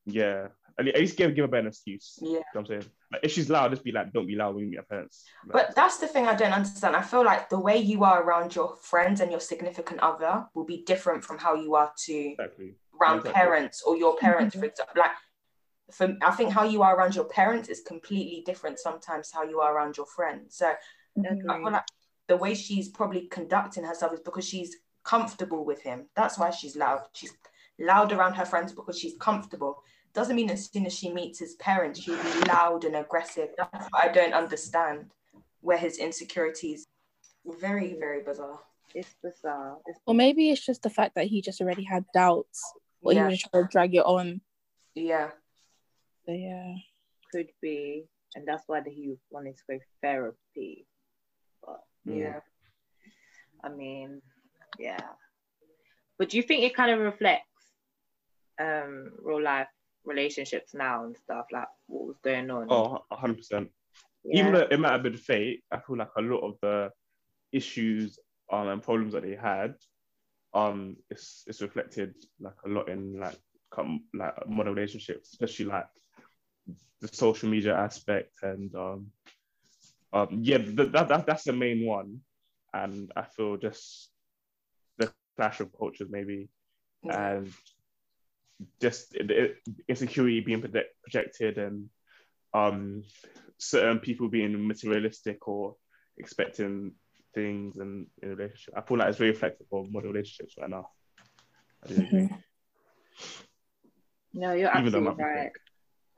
Yeah, 0.07 0.49
at 0.79 0.85
least 0.85 1.17
give 1.17 1.35
give 1.35 1.45
a 1.45 1.49
better 1.49 1.69
excuse. 1.69 2.19
Yeah, 2.21 2.29
you 2.29 2.37
know 2.37 2.61
I'm 2.61 2.67
saying. 2.67 2.85
Like, 3.11 3.21
if 3.25 3.33
she's 3.33 3.51
loud, 3.51 3.71
just 3.71 3.85
be 3.85 3.93
like, 3.93 4.13
don't 4.13 4.27
be 4.27 4.37
loud 4.37 4.55
when 4.55 4.65
you 4.65 4.71
meet 4.71 4.75
your 4.75 4.85
parents. 4.85 5.25
Like, 5.47 5.53
but 5.53 5.75
that's 5.75 5.99
the 5.99 6.07
thing 6.07 6.27
I 6.27 6.35
don't 6.35 6.53
understand. 6.53 6.95
I 6.95 7.03
feel 7.03 7.25
like 7.25 7.49
the 7.49 7.59
way 7.59 7.79
you 7.79 8.05
are 8.05 8.23
around 8.23 8.55
your 8.55 8.77
friends 8.77 9.21
and 9.21 9.31
your 9.31 9.41
significant 9.41 10.01
other 10.01 10.47
will 10.55 10.65
be 10.65 10.83
different 10.85 11.25
from 11.25 11.39
how 11.39 11.55
you 11.55 11.75
are 11.75 11.93
to 12.05 12.13
exactly. 12.13 12.75
around 13.01 13.19
exactly. 13.19 13.41
parents 13.41 13.83
or 13.83 13.97
your 13.97 14.17
parents, 14.19 14.55
for 14.59 14.65
example. 14.65 14.95
Like, 14.97 15.11
for 15.91 16.15
I 16.23 16.31
think 16.33 16.53
how 16.53 16.65
you 16.65 16.83
are 16.83 16.95
around 16.95 17.15
your 17.15 17.25
parents 17.25 17.69
is 17.69 17.81
completely 17.81 18.43
different 18.45 18.79
sometimes 18.79 19.31
how 19.33 19.43
you 19.43 19.61
are 19.61 19.75
around 19.75 19.97
your 19.97 20.07
friends. 20.07 20.57
So 20.57 20.67
mm-hmm. 21.19 21.51
I 21.51 21.57
feel 21.57 21.73
like 21.73 21.85
the 22.29 22.37
way 22.37 22.55
she's 22.55 22.89
probably 22.89 23.27
conducting 23.29 23.85
herself 23.85 24.13
is 24.13 24.21
because 24.21 24.47
she's 24.47 24.77
comfortable 25.03 25.65
with 25.65 25.83
him. 25.83 26.07
That's 26.15 26.39
why 26.39 26.51
she's 26.51 26.77
loud. 26.77 27.01
She's 27.13 27.33
loud 27.79 28.13
around 28.13 28.35
her 28.35 28.45
friends 28.45 28.73
because 28.73 28.99
she's 28.99 29.17
comfortable 29.19 29.83
doesn't 30.15 30.37
mean 30.37 30.51
as 30.51 30.69
soon 30.73 30.87
as 30.87 30.95
she 30.95 31.13
meets 31.13 31.39
his 31.39 31.55
parents, 31.55 32.01
she'll 32.01 32.23
be 32.23 32.41
loud 32.49 32.85
and 32.85 32.97
aggressive. 32.97 33.51
That's 33.57 33.89
what 33.91 34.05
I 34.05 34.09
don't 34.09 34.35
understand, 34.35 35.13
where 35.61 35.79
his 35.79 35.99
insecurities 35.99 36.87
very, 37.47 37.95
very 37.95 38.23
bizarre. 38.23 38.59
It's 38.95 39.15
bizarre. 39.23 39.79
It's 39.87 39.99
or 40.07 40.15
maybe 40.15 40.51
it's 40.51 40.65
just 40.65 40.83
the 40.83 40.91
fact 40.91 41.15
that 41.15 41.27
he 41.27 41.43
just 41.43 41.61
already 41.61 41.85
had 41.85 42.05
doubts, 42.13 42.61
or 43.03 43.13
yeah. 43.13 43.27
he 43.27 43.31
was 43.31 43.43
trying 43.43 43.65
to 43.65 43.69
drag 43.71 43.95
it 43.95 44.05
on. 44.05 44.41
Yeah. 44.95 45.31
So, 46.27 46.33
yeah. 46.33 46.75
Could 47.33 47.51
be, 47.61 48.07
and 48.35 48.47
that's 48.47 48.65
why 48.67 48.83
he 48.85 49.15
wanted 49.31 49.57
to 49.59 49.63
go 49.71 49.79
therapy. 50.03 50.87
Yeah, 52.05 52.41
I 53.63 53.69
mean, 53.69 54.23
yeah. 54.79 55.01
But 56.19 56.31
do 56.31 56.37
you 56.37 56.43
think 56.43 56.65
it 56.65 56.75
kind 56.75 56.91
of 56.91 57.01
reflects 57.01 57.45
um 58.61 59.13
real 59.23 59.43
life 59.43 59.69
relationships 60.09 60.75
now 60.75 61.05
and 61.05 61.17
stuff, 61.17 61.47
like 61.53 61.69
what 61.87 62.07
was 62.07 62.17
going 62.25 62.51
on. 62.51 62.67
Oh, 62.71 62.99
100%. 63.13 63.69
Yeah. 64.25 64.41
Even 64.41 64.53
though 64.55 64.67
it 64.71 64.81
might 64.81 64.93
have 64.93 65.03
been 65.03 65.17
fate, 65.17 65.63
I 65.71 65.79
feel 65.79 65.97
like 65.97 66.11
a 66.17 66.23
lot 66.23 66.41
of 66.41 66.55
the 66.61 66.91
issues 67.53 68.19
um, 68.51 68.69
and 68.69 68.83
problems 68.83 69.13
that 69.13 69.23
they 69.23 69.37
had, 69.37 69.75
um, 70.55 70.97
it's, 71.11 71.45
it's 71.47 71.63
reflected 71.63 72.15
like 72.41 72.57
a 72.65 72.69
lot 72.69 72.89
in 72.89 73.21
like 73.21 73.37
come 73.71 74.05
like 74.15 74.35
modern 74.49 74.75
relationships, 74.75 75.31
especially 75.33 75.67
like 75.67 75.87
the 77.01 77.09
social 77.09 77.49
media 77.49 77.77
aspect 77.77 78.35
and 78.43 78.75
um, 78.75 79.07
um 80.13 80.41
yeah, 80.43 80.59
that, 80.59 80.93
that 80.93 81.27
that's 81.27 81.45
the 81.45 81.53
main 81.53 81.85
one, 81.87 82.21
and 82.73 83.13
I 83.17 83.23
feel 83.23 83.57
just 83.57 84.11
the 84.99 85.13
clash 85.37 85.61
of 85.61 85.77
cultures 85.77 86.09
maybe, 86.11 86.49
and 87.09 87.53
just 88.81 89.17
insecurity 89.89 90.41
being 90.41 90.65
projected 91.03 91.59
and 91.59 91.89
um, 92.55 93.05
certain 93.59 93.99
people 93.99 94.29
being 94.29 94.67
materialistic 94.67 95.47
or 95.47 95.77
expecting 96.17 96.93
things 97.35 97.77
and 97.77 98.07
in 98.23 98.33
a 98.33 98.35
relationship. 98.35 98.75
I 98.77 98.83
feel 98.83 98.99
like 98.99 99.09
it's 99.09 99.19
very 99.19 99.31
reflective 99.31 99.67
of 99.73 99.93
modern 99.93 100.11
relationships 100.13 100.55
right 100.61 100.71
now. 100.71 100.89
Mm-hmm. 101.89 102.35
No, 104.35 104.53
you're 104.53 104.71
Even 104.71 104.87
absolutely 104.87 105.25
right. 105.25 105.53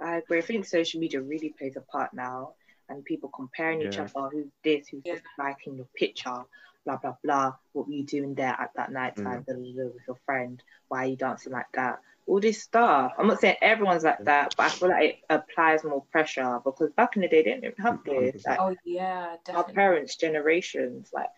I 0.00 0.16
agree. 0.16 0.38
I 0.38 0.42
think 0.42 0.66
social 0.66 1.00
media 1.00 1.20
really 1.20 1.54
plays 1.58 1.76
a 1.76 1.82
part 1.82 2.14
now, 2.14 2.54
and 2.90 3.04
people 3.04 3.30
comparing 3.34 3.80
yeah. 3.80 3.88
each 3.88 3.98
other. 3.98 4.28
Who's 4.30 4.50
this? 4.62 4.88
Who's 4.88 5.02
yeah. 5.04 5.16
liking 5.38 5.76
your 5.76 5.88
picture? 5.96 6.44
Blah 6.84 6.96
blah 6.96 7.14
blah. 7.24 7.54
What 7.72 7.86
were 7.86 7.94
you 7.94 8.04
doing 8.04 8.34
there 8.34 8.56
at 8.58 8.72
that 8.76 8.92
night 8.92 9.16
time? 9.16 9.44
Mm. 9.48 9.76
with 9.76 10.02
your 10.06 10.18
friend? 10.26 10.62
Why 10.88 11.04
are 11.04 11.08
you 11.08 11.16
dancing 11.16 11.52
like 11.52 11.70
that? 11.74 12.00
all 12.30 12.40
this 12.40 12.62
stuff. 12.62 13.12
I'm 13.18 13.26
not 13.26 13.40
saying 13.40 13.56
everyone's 13.60 14.04
like 14.04 14.24
that, 14.24 14.54
but 14.56 14.66
I 14.66 14.68
feel 14.68 14.88
like 14.88 15.02
it 15.02 15.18
applies 15.28 15.82
more 15.82 16.04
pressure 16.12 16.60
because 16.64 16.90
back 16.92 17.16
in 17.16 17.22
the 17.22 17.28
day 17.28 17.42
they 17.42 17.60
didn't 17.60 17.80
have 17.80 17.98
this. 18.04 18.46
Like, 18.46 18.60
oh 18.60 18.76
yeah, 18.84 19.36
definitely. 19.44 19.54
our 19.54 19.74
parents' 19.74 20.16
generations, 20.16 21.10
like 21.12 21.28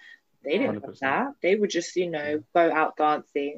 they 0.45 0.59
didn't 0.59 0.83
100%. 0.83 0.85
have 0.85 0.99
that. 1.01 1.27
They 1.43 1.55
would 1.55 1.71
just, 1.71 1.97
you 1.97 2.11
know, 2.11 2.43
go 2.55 2.71
out 2.71 2.97
dancing, 2.97 3.57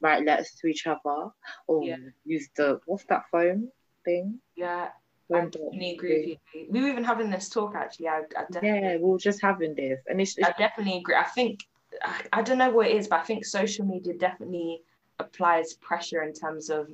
write 0.00 0.24
letters 0.24 0.50
to 0.60 0.66
each 0.66 0.86
other, 0.86 1.30
or 1.66 1.84
yeah. 1.84 1.96
use 2.24 2.48
the 2.56 2.80
what's 2.86 3.04
that 3.04 3.24
phone 3.32 3.68
thing? 4.04 4.40
Yeah. 4.54 4.88
I 5.32 5.40
definitely 5.40 5.92
agree 5.92 6.18
with 6.18 6.38
you. 6.54 6.66
We 6.70 6.80
were 6.80 6.88
even 6.88 7.04
having 7.04 7.30
this 7.30 7.48
talk 7.48 7.74
actually. 7.74 8.08
I, 8.08 8.22
I 8.36 8.44
yeah, 8.62 8.96
we 8.96 9.04
were 9.04 9.18
just 9.18 9.42
having 9.42 9.74
this, 9.74 10.00
and 10.06 10.20
it's, 10.20 10.38
it's 10.38 10.48
I 10.48 10.52
definitely 10.58 10.98
agree. 10.98 11.16
I 11.16 11.24
think 11.24 11.66
I, 12.02 12.22
I 12.32 12.42
don't 12.42 12.58
know 12.58 12.70
what 12.70 12.86
it 12.86 12.96
is, 12.96 13.08
but 13.08 13.20
I 13.20 13.24
think 13.24 13.44
social 13.44 13.84
media 13.84 14.14
definitely 14.14 14.82
applies 15.18 15.74
pressure 15.74 16.22
in 16.22 16.32
terms 16.32 16.70
of 16.70 16.88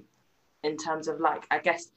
in 0.62 0.76
terms 0.76 1.08
of 1.08 1.20
like 1.20 1.46
I 1.50 1.58
guess 1.58 1.90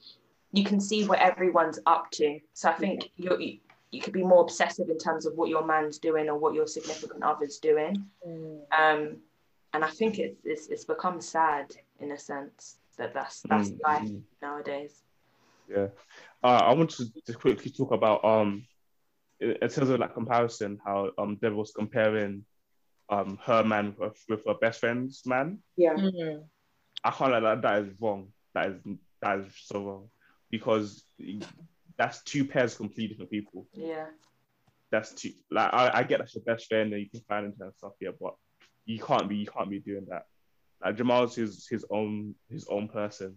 you 0.52 0.64
can 0.64 0.80
see 0.80 1.06
what 1.06 1.18
everyone's 1.18 1.78
up 1.86 2.10
to. 2.12 2.38
So 2.54 2.70
I 2.70 2.74
think 2.74 3.10
you 3.16 3.36
you, 3.38 3.58
you 3.90 4.00
could 4.00 4.12
be 4.12 4.22
more 4.22 4.42
obsessive 4.42 4.88
in 4.88 4.98
terms 4.98 5.26
of 5.26 5.34
what 5.34 5.48
your 5.48 5.66
man's 5.66 5.98
doing 5.98 6.28
or 6.28 6.38
what 6.38 6.54
your 6.54 6.66
significant 6.66 7.22
other's 7.22 7.58
doing. 7.58 8.04
Mm. 8.26 8.60
Um, 8.78 9.16
and 9.74 9.84
I 9.84 9.90
think 9.90 10.18
it's, 10.18 10.40
it's 10.44 10.68
it's 10.68 10.84
become 10.84 11.20
sad 11.20 11.74
in 12.00 12.12
a 12.12 12.18
sense 12.18 12.78
that 12.96 13.12
that's 13.12 13.42
that's 13.48 13.70
mm. 13.70 13.78
life 13.84 14.10
nowadays. 14.40 15.02
Yeah, 15.68 15.88
uh, 16.42 16.46
I 16.64 16.72
want 16.74 16.90
to 16.90 17.06
just 17.26 17.38
quickly 17.38 17.70
talk 17.70 17.92
about 17.92 18.24
um 18.24 18.66
in 19.40 19.56
terms 19.68 19.90
of 19.90 20.00
like 20.00 20.14
comparison, 20.14 20.78
how 20.84 21.10
um 21.18 21.36
Dev 21.40 21.54
was 21.54 21.72
comparing 21.72 22.44
um 23.08 23.38
her 23.44 23.62
man 23.64 23.94
with, 23.98 24.18
with 24.28 24.44
her 24.46 24.54
best 24.54 24.80
friend's 24.80 25.24
man. 25.26 25.58
Yeah. 25.76 25.94
Mm-hmm. 25.94 26.42
I 27.04 27.10
can't 27.10 27.32
like 27.32 27.42
that. 27.42 27.62
That 27.62 27.82
is 27.84 27.94
wrong. 28.00 28.28
That 28.54 28.66
is 28.66 28.80
that 29.22 29.40
is 29.40 29.52
so 29.64 29.84
wrong 29.84 30.08
because 30.50 31.04
that's 31.96 32.22
two 32.22 32.44
pairs 32.44 32.72
of 32.72 32.78
completely 32.78 33.08
different 33.08 33.30
people. 33.30 33.66
Yeah. 33.72 34.06
That's 34.90 35.12
two. 35.12 35.32
Like 35.50 35.72
I, 35.72 35.90
I 35.94 36.02
get 36.02 36.18
that's 36.18 36.34
your 36.34 36.44
best 36.44 36.66
friend 36.66 36.92
and 36.92 37.02
you 37.02 37.10
can 37.10 37.20
find 37.28 37.46
into 37.46 37.62
and 37.62 37.74
stuff. 37.74 37.92
Yeah, 38.00 38.10
but 38.18 38.34
you 38.86 38.98
can't 38.98 39.28
be 39.28 39.36
you 39.36 39.46
can't 39.46 39.70
be 39.70 39.80
doing 39.80 40.06
that. 40.08 40.24
Like 40.82 40.96
Jamal's 40.96 41.34
his 41.34 41.66
his 41.68 41.84
own 41.90 42.34
his 42.48 42.66
own 42.68 42.88
person. 42.88 43.36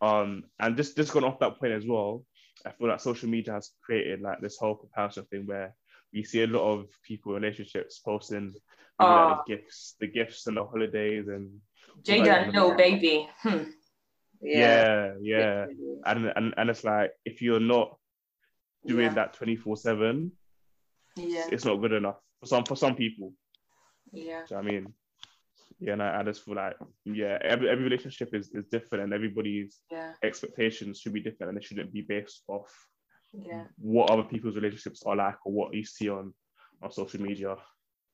Um, 0.00 0.44
and 0.60 0.76
just 0.76 0.96
just 0.96 1.12
going 1.12 1.24
off 1.24 1.38
that 1.40 1.58
point 1.58 1.72
as 1.72 1.86
well, 1.86 2.24
I 2.64 2.70
feel 2.70 2.88
like 2.88 3.00
social 3.00 3.28
media 3.28 3.54
has 3.54 3.70
created 3.84 4.20
like 4.20 4.40
this 4.40 4.58
whole 4.58 4.74
comparison 4.74 5.24
thing 5.24 5.46
where 5.46 5.74
we 6.12 6.22
see 6.22 6.42
a 6.42 6.46
lot 6.46 6.70
of 6.70 6.86
people 7.02 7.36
in 7.36 7.42
relationships 7.42 8.00
posting 8.04 8.54
uh, 9.00 9.04
like, 9.04 9.08
the 9.08 9.34
ah. 9.34 9.42
gifts, 9.46 9.96
the 10.00 10.06
gifts 10.06 10.46
and 10.46 10.56
the 10.56 10.64
holidays 10.64 11.28
and 11.28 11.50
Jada 12.02 12.52
Lil 12.52 12.76
Baby. 12.76 13.28
Hmm. 13.38 13.64
Yeah, 14.40 15.14
yeah. 15.20 15.66
yeah. 15.68 15.94
And, 16.04 16.32
and 16.36 16.54
and 16.56 16.70
it's 16.70 16.84
like 16.84 17.10
if 17.24 17.40
you're 17.40 17.60
not 17.60 17.96
doing 18.86 19.06
yeah. 19.06 19.14
that 19.14 19.34
24 19.34 19.76
7, 19.76 20.30
yeah, 21.16 21.46
it's 21.50 21.64
not 21.64 21.80
good 21.80 21.92
enough 21.92 22.16
for 22.40 22.46
some 22.46 22.64
for 22.64 22.76
some 22.76 22.94
people. 22.94 23.32
Yeah. 24.12 24.42
I 24.54 24.62
mean, 24.62 24.92
yeah, 25.78 25.92
and 25.92 26.02
I, 26.02 26.20
I, 26.20 26.22
just 26.22 26.44
feel 26.44 26.54
like 26.54 26.74
yeah, 27.04 27.38
every, 27.42 27.68
every 27.68 27.84
relationship 27.84 28.34
is, 28.34 28.50
is 28.54 28.64
different 28.70 29.04
and 29.04 29.12
everybody's 29.12 29.80
yeah. 29.90 30.12
expectations 30.22 30.98
should 30.98 31.12
be 31.12 31.20
different 31.20 31.50
and 31.50 31.58
they 31.58 31.64
shouldn't 31.64 31.92
be 31.92 32.02
based 32.02 32.42
off 32.48 32.72
yeah. 33.32 33.64
what 33.78 34.10
other 34.10 34.22
people's 34.22 34.56
relationships 34.56 35.02
are 35.04 35.16
like 35.16 35.36
or 35.44 35.52
what 35.52 35.74
you 35.74 35.84
see 35.84 36.08
on 36.08 36.32
on 36.82 36.90
social 36.90 37.20
media. 37.20 37.56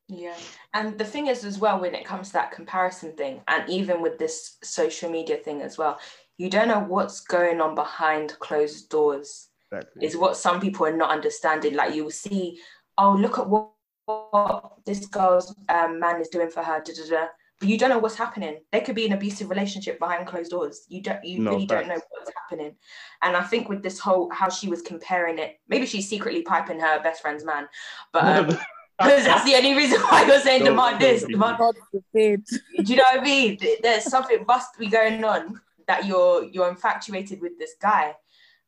Yeah. 0.09 0.37
And 0.75 0.99
the 0.99 1.05
thing 1.05 1.29
is, 1.29 1.45
as 1.45 1.59
well, 1.59 1.81
when 1.81 1.95
it 1.95 2.05
comes 2.05 2.29
to 2.29 2.33
that 2.35 2.53
comparison 2.53 3.13
thing, 3.13 3.41
and 3.49 3.69
even 3.69 4.03
with 4.03 4.19
this 4.19 4.59
social 4.63 5.11
media 5.11 5.37
thing 5.37 5.63
as 5.63 5.79
well, 5.79 5.99
you 6.39 6.51
don't 6.51 6.69
know 6.69 6.81
what's 6.81 7.21
going 7.21 7.61
on 7.61 7.75
behind 7.75 8.39
closed 8.39 8.89
doors, 8.89 9.49
exactly. 9.71 10.05
is 10.05 10.17
what 10.17 10.37
some 10.37 10.61
people 10.61 10.87
are 10.87 10.97
not 10.97 11.11
understanding. 11.11 11.75
Like 11.75 11.95
you 11.95 12.05
will 12.05 12.11
see, 12.11 12.61
oh, 12.99 13.15
look 13.15 13.39
at 13.39 13.49
what, 13.49 13.71
what 14.05 14.75
this 14.85 15.07
girl's 15.07 15.55
um, 15.69 15.99
man 16.01 16.21
is 16.21 16.29
doing 16.29 16.51
for 16.51 16.63
her, 16.63 16.83
da, 16.85 16.93
da, 16.93 17.11
da. 17.11 17.27
But 17.63 17.69
you 17.69 17.79
don't 17.79 17.91
know 17.91 17.99
what's 17.99 18.17
happening. 18.17 18.59
There 18.73 18.81
could 18.81 18.97
be 18.97 19.07
an 19.07 19.13
abusive 19.13 19.49
relationship 19.49 20.01
behind 20.01 20.27
closed 20.27 20.51
doors. 20.51 20.85
You 20.89 21.01
don't, 21.01 21.25
you 21.25 21.39
no, 21.39 21.53
really 21.53 21.67
don't 21.67 21.87
know 21.87 22.01
what's 22.11 22.33
happening. 22.37 22.75
And 23.23 23.37
I 23.37 23.45
think 23.45 23.69
with 23.69 23.85
this 23.85 24.01
whole, 24.01 24.29
how 24.31 24.49
she 24.49 24.69
was 24.69 24.83
comparing 24.83 25.39
it, 25.39 25.61
maybe 25.69 25.87
she's 25.87 26.09
secretly 26.09 26.43
piping 26.43 26.81
her 26.81 27.01
best 27.03 27.23
friend's 27.23 27.45
man, 27.45 27.69
but. 28.13 28.59
Um, 28.99 29.09
because 29.09 29.25
that's 29.25 29.45
the 29.45 29.55
only 29.57 29.75
reason 29.75 30.01
why 30.03 30.27
you're 30.27 30.39
saying 30.39 30.65
demand 30.65 31.01
this, 31.01 31.25
demand. 31.25 31.57
God 31.57 31.75
forbid. 31.91 32.45
Do 32.45 32.93
you 32.93 32.97
know 32.97 33.05
what 33.11 33.21
I 33.21 33.25
mean? 33.25 33.59
There's 33.83 34.05
something 34.05 34.45
must 34.47 34.79
be 34.79 34.87
going 34.87 35.25
on 35.25 35.59
that 35.89 36.05
you're 36.05 36.45
you're 36.45 36.69
infatuated 36.69 37.41
with 37.41 37.59
this 37.59 37.73
guy. 37.81 38.15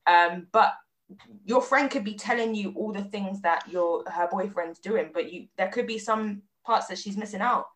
Um, 0.07 0.47
but 0.51 0.73
your 1.45 1.61
friend 1.61 1.91
could 1.91 2.05
be 2.05 2.15
telling 2.15 2.55
you 2.55 2.73
all 2.75 2.91
the 2.91 3.05
things 3.05 3.43
that 3.43 3.69
your 3.71 4.03
her 4.11 4.27
boyfriend's 4.27 4.79
doing, 4.79 5.11
but 5.13 5.31
you 5.31 5.47
there 5.59 5.69
could 5.69 5.87
be 5.87 5.99
some 5.99 6.43
parts 6.65 6.87
that 6.87 6.99
she's 6.99 7.19
missing 7.19 7.43
out. 7.43 7.67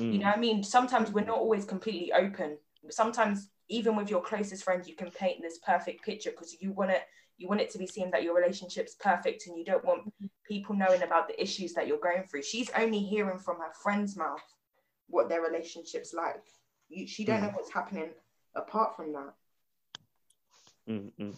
Mm. 0.00 0.12
You 0.12 0.18
know 0.18 0.26
what 0.26 0.36
I 0.36 0.40
mean? 0.40 0.62
Sometimes 0.62 1.10
we're 1.10 1.24
not 1.24 1.38
always 1.38 1.64
completely 1.64 2.12
open. 2.12 2.58
Sometimes 2.90 3.50
even 3.68 3.96
with 3.96 4.10
your 4.10 4.22
closest 4.22 4.64
friends, 4.64 4.88
you 4.88 4.94
can 4.94 5.10
paint 5.10 5.42
this 5.42 5.58
perfect 5.58 6.04
picture 6.04 6.30
because 6.30 6.56
you 6.60 6.72
want 6.72 6.90
it 6.90 7.02
you 7.38 7.46
want 7.46 7.60
it 7.60 7.70
to 7.70 7.78
be 7.78 7.86
seen 7.86 8.10
that 8.10 8.24
your 8.24 8.34
relationship's 8.34 8.96
perfect 8.96 9.46
and 9.46 9.56
you 9.56 9.64
don't 9.64 9.84
want 9.84 10.12
people 10.46 10.74
knowing 10.74 11.02
about 11.02 11.28
the 11.28 11.40
issues 11.40 11.72
that 11.72 11.86
you're 11.86 11.98
going 11.98 12.24
through 12.24 12.42
she's 12.42 12.70
only 12.76 12.98
hearing 12.98 13.38
from 13.38 13.58
her 13.58 13.72
friend's 13.82 14.16
mouth 14.16 14.42
what 15.08 15.28
their 15.28 15.40
relationship's 15.40 16.12
like 16.12 16.42
you, 16.88 17.06
she 17.06 17.24
don't 17.24 17.38
mm. 17.38 17.42
know 17.44 17.52
what's 17.54 17.72
happening 17.72 18.10
apart 18.54 18.96
from 18.96 19.12
that 19.12 19.32
mm-hmm. 20.88 21.30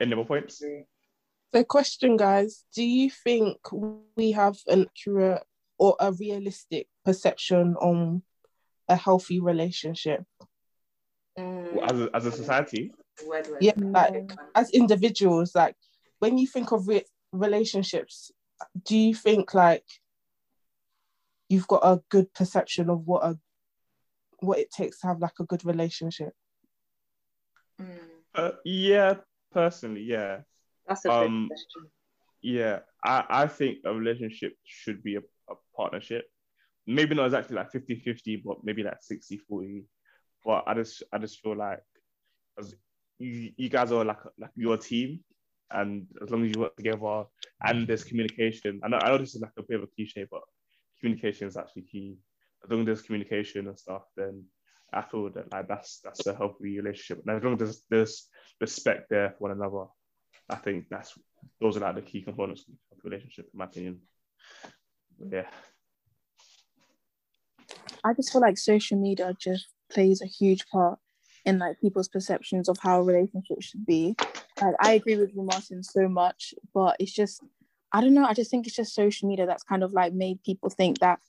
any 0.00 0.14
more 0.14 0.26
points 0.26 0.62
the 1.52 1.64
question 1.64 2.16
guys 2.16 2.64
do 2.74 2.82
you 2.82 3.08
think 3.08 3.58
we 4.16 4.32
have 4.32 4.56
an 4.66 4.86
accurate 4.86 5.44
or 5.78 5.96
a 6.00 6.12
realistic 6.12 6.88
perception 7.04 7.74
on 7.76 8.22
a 8.88 8.96
healthy 8.96 9.40
relationship 9.40 10.24
mm. 11.38 11.90
as, 11.90 12.00
a, 12.00 12.10
as 12.14 12.26
a 12.26 12.32
society 12.32 12.92
yeah, 13.60 13.72
like 13.76 14.32
as 14.54 14.70
individuals, 14.70 15.54
like 15.54 15.76
when 16.18 16.38
you 16.38 16.46
think 16.46 16.72
of 16.72 16.88
re- 16.88 17.06
relationships, 17.32 18.30
do 18.84 18.96
you 18.96 19.14
think 19.14 19.54
like 19.54 19.84
you've 21.48 21.68
got 21.68 21.82
a 21.82 22.02
good 22.10 22.32
perception 22.34 22.90
of 22.90 23.06
what 23.06 23.24
a 23.24 23.38
what 24.40 24.58
it 24.58 24.70
takes 24.70 25.00
to 25.00 25.06
have 25.06 25.20
like 25.20 25.38
a 25.40 25.44
good 25.44 25.64
relationship? 25.64 26.32
Mm. 27.80 27.98
Uh, 28.34 28.50
yeah, 28.64 29.14
personally, 29.52 30.02
yeah. 30.02 30.40
That's 30.88 31.04
a 31.04 31.12
um, 31.12 31.48
question. 31.48 31.90
Yeah, 32.42 32.80
I, 33.04 33.24
I 33.30 33.46
think 33.46 33.78
a 33.84 33.94
relationship 33.94 34.54
should 34.64 35.02
be 35.02 35.16
a, 35.16 35.20
a 35.20 35.22
partnership. 35.76 36.24
Maybe 36.86 37.14
not 37.14 37.26
exactly 37.26 37.56
like 37.56 37.70
50 37.70 37.96
50, 37.96 38.42
but 38.44 38.58
maybe 38.62 38.82
like 38.82 39.02
60 39.02 39.38
40. 39.38 39.84
But 40.44 40.64
I 40.66 40.74
just 40.74 41.02
I 41.12 41.18
just 41.18 41.40
feel 41.40 41.56
like 41.56 41.82
as 42.58 42.74
you, 43.18 43.52
you 43.56 43.68
guys 43.68 43.92
are 43.92 44.04
like 44.04 44.18
like 44.38 44.50
your 44.56 44.76
team, 44.76 45.20
and 45.70 46.06
as 46.22 46.30
long 46.30 46.44
as 46.44 46.52
you 46.54 46.60
work 46.60 46.76
together 46.76 47.24
and 47.62 47.86
there's 47.86 48.04
communication, 48.04 48.80
I 48.84 48.88
know, 48.88 48.98
I 48.98 49.08
know 49.08 49.18
this 49.18 49.34
is 49.34 49.40
like 49.40 49.52
a 49.58 49.62
bit 49.62 49.78
of 49.78 49.84
a 49.84 49.86
cliche, 49.86 50.26
but 50.30 50.42
communication 51.00 51.48
is 51.48 51.56
actually 51.56 51.82
key. 51.82 52.16
As 52.62 52.70
long 52.70 52.80
as 52.80 52.86
there's 52.86 53.02
communication 53.02 53.66
and 53.66 53.78
stuff, 53.78 54.02
then 54.16 54.44
I 54.92 55.02
feel 55.02 55.30
that 55.30 55.52
like 55.52 55.68
that's 55.68 56.00
that's 56.00 56.26
a 56.26 56.34
healthy 56.34 56.76
relationship. 56.78 57.24
And 57.26 57.36
as 57.36 57.42
long 57.42 57.54
as 57.54 57.58
there's, 57.58 57.82
there's 57.90 58.28
respect 58.60 59.10
there 59.10 59.30
for 59.30 59.48
one 59.48 59.52
another, 59.52 59.86
I 60.48 60.56
think 60.56 60.86
that's 60.90 61.18
those 61.60 61.76
are 61.76 61.80
like 61.80 61.96
the 61.96 62.02
key 62.02 62.22
components 62.22 62.64
of 62.68 62.98
relationship, 63.02 63.48
in 63.52 63.58
my 63.58 63.64
opinion. 63.64 64.00
Yeah. 65.30 65.46
I 68.04 68.12
just 68.14 68.32
feel 68.32 68.42
like 68.42 68.58
social 68.58 68.98
media 68.98 69.34
just 69.38 69.68
plays 69.90 70.20
a 70.20 70.26
huge 70.26 70.66
part 70.66 70.98
in 71.44 71.58
like 71.58 71.80
people's 71.80 72.08
perceptions 72.08 72.68
of 72.68 72.76
how 72.80 73.00
a 73.00 73.02
relationship 73.02 73.60
should 73.60 73.84
be. 73.86 74.16
Like 74.60 74.74
I 74.80 74.92
agree 74.92 75.16
with 75.16 75.34
you, 75.34 75.42
Martin, 75.42 75.82
so 75.82 76.08
much, 76.08 76.54
but 76.72 76.96
it's 76.98 77.12
just 77.12 77.42
I 77.92 78.00
don't 78.00 78.14
know. 78.14 78.24
I 78.24 78.34
just 78.34 78.50
think 78.50 78.66
it's 78.66 78.76
just 78.76 78.94
social 78.94 79.28
media 79.28 79.46
that's 79.46 79.62
kind 79.62 79.84
of 79.84 79.92
like 79.92 80.12
made 80.12 80.42
people 80.42 80.68
think 80.68 80.98
that 80.98 81.20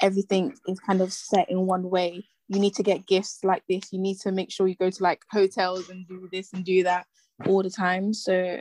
everything 0.00 0.54
is 0.66 0.80
kind 0.80 1.00
of 1.00 1.12
set 1.12 1.50
in 1.50 1.66
one 1.66 1.90
way. 1.90 2.26
You 2.48 2.60
need 2.60 2.74
to 2.74 2.82
get 2.82 3.06
gifts 3.06 3.40
like 3.44 3.64
this. 3.68 3.92
You 3.92 4.00
need 4.00 4.18
to 4.20 4.32
make 4.32 4.50
sure 4.50 4.66
you 4.66 4.76
go 4.76 4.90
to 4.90 5.02
like 5.02 5.22
hotels 5.30 5.90
and 5.90 6.06
do 6.08 6.28
this 6.32 6.52
and 6.52 6.64
do 6.64 6.84
that 6.84 7.06
all 7.46 7.62
the 7.62 7.70
time. 7.70 8.14
So 8.14 8.60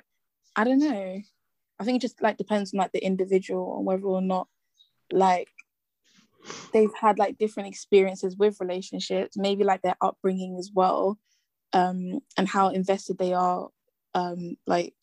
I 0.55 0.63
don't 0.63 0.79
know. 0.79 1.21
I 1.79 1.83
think 1.83 1.97
it 1.97 2.01
just 2.01 2.21
like 2.21 2.37
depends 2.37 2.73
on 2.73 2.79
like 2.79 2.91
the 2.93 3.03
individual 3.03 3.77
and 3.77 3.85
whether 3.85 4.03
or 4.03 4.21
not 4.21 4.47
like 5.11 5.49
they've 6.73 6.93
had 6.99 7.17
like 7.17 7.37
different 7.37 7.69
experiences 7.69 8.35
with 8.37 8.59
relationships, 8.59 9.37
maybe 9.37 9.63
like 9.63 9.81
their 9.81 9.95
upbringing 10.01 10.57
as 10.57 10.71
well, 10.73 11.17
um, 11.73 12.19
and 12.37 12.47
how 12.47 12.69
invested 12.69 13.17
they 13.17 13.33
are, 13.33 13.69
um, 14.13 14.57
like 14.67 14.93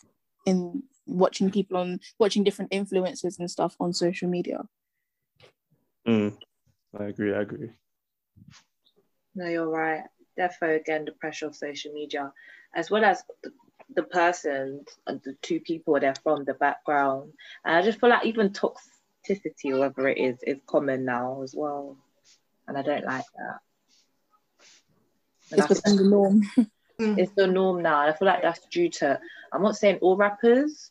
in 0.46 0.82
watching 1.06 1.50
people 1.50 1.76
on 1.76 2.00
watching 2.18 2.44
different 2.44 2.72
influences 2.72 3.38
and 3.38 3.50
stuff 3.50 3.76
on 3.80 3.92
social 3.92 4.28
media. 4.28 4.60
Mm, 6.06 6.36
I 6.98 7.04
agree. 7.04 7.34
I 7.34 7.40
agree. 7.40 7.70
No, 9.34 9.46
you're 9.48 9.68
right. 9.68 10.02
Therefore, 10.36 10.70
again, 10.70 11.04
the 11.04 11.12
pressure 11.12 11.46
of 11.46 11.54
social 11.54 11.92
media, 11.92 12.32
as 12.74 12.90
well 12.90 13.04
as 13.04 13.22
the, 13.42 13.50
the 13.94 14.02
person 14.02 14.84
and 15.06 15.20
the 15.24 15.34
two 15.42 15.60
people 15.60 15.98
they're 15.98 16.14
from, 16.22 16.44
the 16.44 16.54
background. 16.54 17.32
And 17.64 17.76
I 17.76 17.82
just 17.82 18.00
feel 18.00 18.10
like 18.10 18.26
even 18.26 18.52
toxic 18.52 18.91
toxicity 19.22 19.72
or 19.72 19.78
whatever 19.78 20.08
it 20.08 20.18
is 20.18 20.38
is 20.42 20.58
common 20.66 21.04
now 21.04 21.42
as 21.42 21.54
well. 21.56 21.96
And 22.66 22.76
I 22.76 22.82
don't 22.82 23.04
like 23.04 23.24
that. 23.36 23.58
And 25.50 25.60
it's 25.60 25.80
become 25.80 25.96
the 25.96 26.04
norm. 26.04 26.42
it's 26.98 27.32
the 27.32 27.46
norm 27.46 27.82
now. 27.82 28.02
And 28.02 28.12
I 28.12 28.16
feel 28.16 28.28
like 28.28 28.42
that's 28.42 28.64
due 28.66 28.90
to, 28.90 29.18
I'm 29.52 29.62
not 29.62 29.76
saying 29.76 29.98
all 30.00 30.16
rappers, 30.16 30.90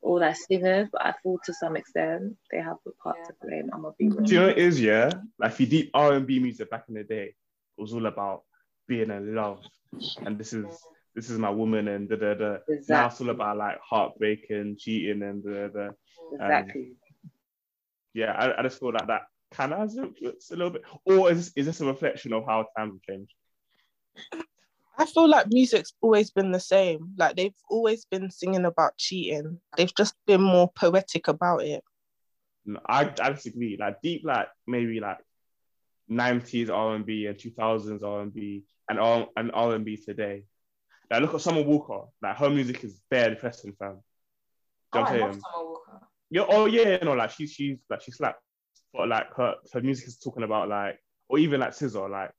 all 0.00 0.20
their 0.20 0.34
singers, 0.34 0.88
but 0.92 1.04
I 1.04 1.14
feel 1.22 1.38
to 1.44 1.54
some 1.54 1.76
extent 1.76 2.36
they 2.50 2.58
have 2.58 2.76
a 2.86 2.90
part 3.02 3.16
yeah. 3.20 3.26
to 3.26 3.34
blame. 3.42 3.70
I'm 3.72 3.82
gonna 3.82 3.94
be 3.98 4.08
real. 4.08 4.20
Do 4.20 4.32
you 4.32 4.40
know 4.40 4.46
what 4.46 4.58
it 4.58 4.64
is, 4.64 4.80
yeah? 4.80 5.10
Like 5.38 5.52
if 5.52 5.60
you 5.60 5.66
deep 5.66 5.90
R 5.92 6.12
and 6.12 6.26
B 6.26 6.38
music 6.38 6.70
back 6.70 6.84
in 6.88 6.94
the 6.94 7.04
day, 7.04 7.34
it 7.76 7.80
was 7.80 7.92
all 7.92 8.06
about 8.06 8.44
being 8.86 9.10
in 9.10 9.34
love. 9.34 9.60
And 10.24 10.38
this 10.38 10.52
is 10.52 10.66
this 11.16 11.30
is 11.30 11.38
my 11.38 11.50
woman 11.50 11.88
and 11.88 12.08
da 12.08 12.14
da 12.14 12.34
da. 12.34 12.56
Exactly. 12.68 12.84
Now 12.88 13.06
it's 13.06 13.20
all 13.20 13.30
about 13.30 13.56
like 13.56 13.80
heartbreak 13.80 14.46
and 14.50 14.78
cheating 14.78 15.22
and 15.22 15.42
da 15.42 15.68
da. 15.68 15.90
Exactly 16.32 16.92
yeah, 18.18 18.32
I, 18.32 18.58
I 18.58 18.62
just 18.62 18.80
feel 18.80 18.92
like 18.92 19.06
that 19.06 19.22
kind 19.52 19.72
of 19.72 19.78
has 19.78 19.96
a 19.96 20.56
little 20.56 20.70
bit, 20.70 20.82
or 21.04 21.30
is 21.30 21.52
is 21.54 21.66
this 21.66 21.80
a 21.80 21.86
reflection 21.86 22.32
of 22.32 22.44
how 22.44 22.66
times 22.76 22.94
have 22.94 23.02
changed? 23.02 23.32
I 24.98 25.06
feel 25.06 25.28
like 25.28 25.46
music's 25.48 25.92
always 26.00 26.32
been 26.32 26.50
the 26.50 26.58
same. 26.58 27.12
Like 27.16 27.36
they've 27.36 27.54
always 27.70 28.04
been 28.04 28.30
singing 28.30 28.64
about 28.64 28.98
cheating. 28.98 29.60
They've 29.76 29.94
just 29.94 30.14
been 30.26 30.42
more 30.42 30.68
poetic 30.74 31.28
about 31.28 31.62
it. 31.62 31.84
No, 32.66 32.80
I, 32.88 33.12
I 33.22 33.30
disagree. 33.30 33.76
Like 33.78 34.02
deep, 34.02 34.22
like 34.24 34.48
maybe 34.66 34.98
like 34.98 35.18
nineties 36.08 36.68
R 36.68 36.96
and 36.96 37.06
B 37.06 37.26
and 37.26 37.38
two 37.38 37.50
thousands 37.50 38.02
R 38.02 38.22
and 38.22 38.34
B 38.34 38.64
and 38.90 38.98
R 38.98 39.28
and 39.36 39.52
R 39.54 39.74
and 39.76 39.84
B 39.84 39.96
today. 39.96 40.42
Like 41.08 41.22
look 41.22 41.34
at 41.34 41.40
Summer 41.40 41.62
Walker. 41.62 42.08
Like 42.20 42.36
her 42.36 42.50
music 42.50 42.82
is 42.82 43.00
very 43.08 43.34
depressing, 43.36 43.74
fam. 43.78 44.02
Oh, 44.92 45.00
I 45.00 45.16
love 45.18 45.34
Summer 45.34 45.64
Walker. 45.64 46.07
Yeah, 46.30 46.44
oh 46.48 46.66
yeah, 46.66 46.98
no, 47.02 47.14
like 47.14 47.30
she's 47.30 47.52
she's 47.52 47.78
like 47.88 48.02
she 48.02 48.10
slaps. 48.10 48.42
but 48.92 49.08
like 49.08 49.32
her 49.34 49.54
her 49.72 49.80
music 49.80 50.08
is 50.08 50.18
talking 50.18 50.42
about 50.42 50.68
like, 50.68 50.98
or 51.28 51.38
even 51.38 51.60
like 51.60 51.70
SZA, 51.70 52.10
like, 52.10 52.30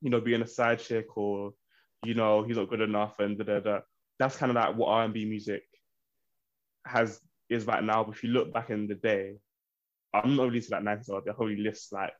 you 0.00 0.10
know, 0.10 0.20
being 0.20 0.42
a 0.42 0.46
side 0.46 0.80
chick 0.80 1.16
or, 1.16 1.52
you 2.04 2.14
know, 2.14 2.42
he's 2.42 2.56
not 2.56 2.70
good 2.70 2.80
enough 2.80 3.18
and 3.18 3.38
da 3.38 3.44
da 3.44 3.60
da. 3.60 3.80
That's 4.18 4.36
kind 4.36 4.50
of 4.50 4.56
like 4.56 4.76
what 4.76 4.88
R 4.88 5.04
and 5.04 5.14
B 5.14 5.24
music 5.24 5.62
has 6.86 7.20
is 7.48 7.66
right 7.66 7.82
now. 7.82 8.04
But 8.04 8.16
if 8.16 8.24
you 8.24 8.30
look 8.30 8.52
back 8.52 8.70
in 8.70 8.86
the 8.88 8.94
day, 8.94 9.36
I'm 10.14 10.36
not 10.36 10.44
really 10.48 10.60
to 10.60 10.70
like 10.72 10.82
90s, 10.82 11.10
I'll 11.12 11.20
probably 11.22 11.56
list 11.56 11.92
like 11.92 12.14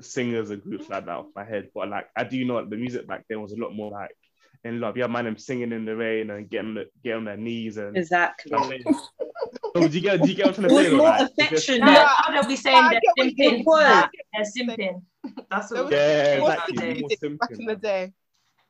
singers 0.00 0.50
and 0.50 0.62
groups 0.62 0.88
like 0.88 1.06
that 1.06 1.12
off 1.16 1.26
my 1.34 1.44
head. 1.44 1.70
But 1.74 1.88
like 1.88 2.06
I 2.16 2.24
do 2.24 2.44
know 2.44 2.64
the 2.64 2.76
music 2.76 3.06
back 3.06 3.24
then 3.28 3.42
was 3.42 3.52
a 3.52 3.56
lot 3.56 3.74
more 3.74 3.90
like 3.90 4.16
in 4.64 4.80
love. 4.80 4.96
Yeah, 4.96 5.06
man, 5.06 5.24
them 5.24 5.36
singing 5.36 5.72
in 5.72 5.84
the 5.84 5.96
rain 5.96 6.30
and 6.30 6.48
getting 6.48 6.84
get 7.02 7.16
on 7.16 7.24
their 7.24 7.36
knees 7.36 7.76
and 7.76 7.96
exactly. 7.96 8.52
so 8.52 9.88
do 9.88 9.88
you 9.88 10.00
get 10.00 10.22
do 10.22 10.28
you 10.28 10.34
get 10.34 10.46
what 10.46 10.58
I'm 10.58 10.68
trying 10.68 10.68
to 10.68 10.90
say? 10.90 10.96
more 10.96 11.08
like, 11.08 11.30
affection. 11.30 11.78
Yeah, 11.78 12.08
how 12.08 12.42
do 12.42 12.48
we 12.48 12.56
saying 12.56 12.90
they're 12.90 13.26
simping? 13.26 13.64
They're 13.64 14.44
simping. 14.44 15.02
That's 15.50 15.70
what. 15.70 15.90
Yeah, 15.90 16.34
exactly. 16.34 17.02
Back 17.40 17.50
in 17.50 17.66
the 17.66 17.76
day. 17.76 18.12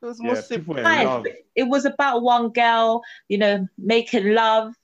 It 0.02 0.06
was 0.06 0.20
more 0.20 0.34
yeah, 0.34 0.40
simple. 0.42 0.76
It 1.54 1.64
was 1.64 1.86
about 1.86 2.22
one 2.22 2.50
girl, 2.50 3.02
you 3.28 3.38
know, 3.38 3.66
making 3.78 4.34
love, 4.34 4.74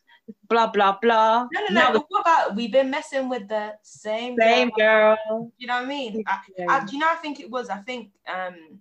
blah 0.48 0.68
blah 0.68 0.96
blah. 1.00 1.46
No, 1.52 1.60
no, 1.68 1.74
no. 1.74 1.92
But 1.92 2.04
what 2.08 2.20
about 2.22 2.56
we've 2.56 2.72
been 2.72 2.90
messing 2.90 3.28
with 3.28 3.48
the 3.48 3.74
same 3.82 4.36
same 4.40 4.70
girl. 4.70 5.16
girl. 5.28 5.52
You 5.58 5.66
know 5.66 5.74
what 5.74 5.84
I 5.84 5.86
mean? 5.86 6.24
I, 6.26 6.38
I, 6.68 6.84
do 6.84 6.94
you 6.94 6.98
know? 6.98 7.10
I 7.10 7.16
think 7.16 7.40
it 7.40 7.50
was. 7.50 7.68
I 7.68 7.78
think 7.78 8.10
um 8.26 8.78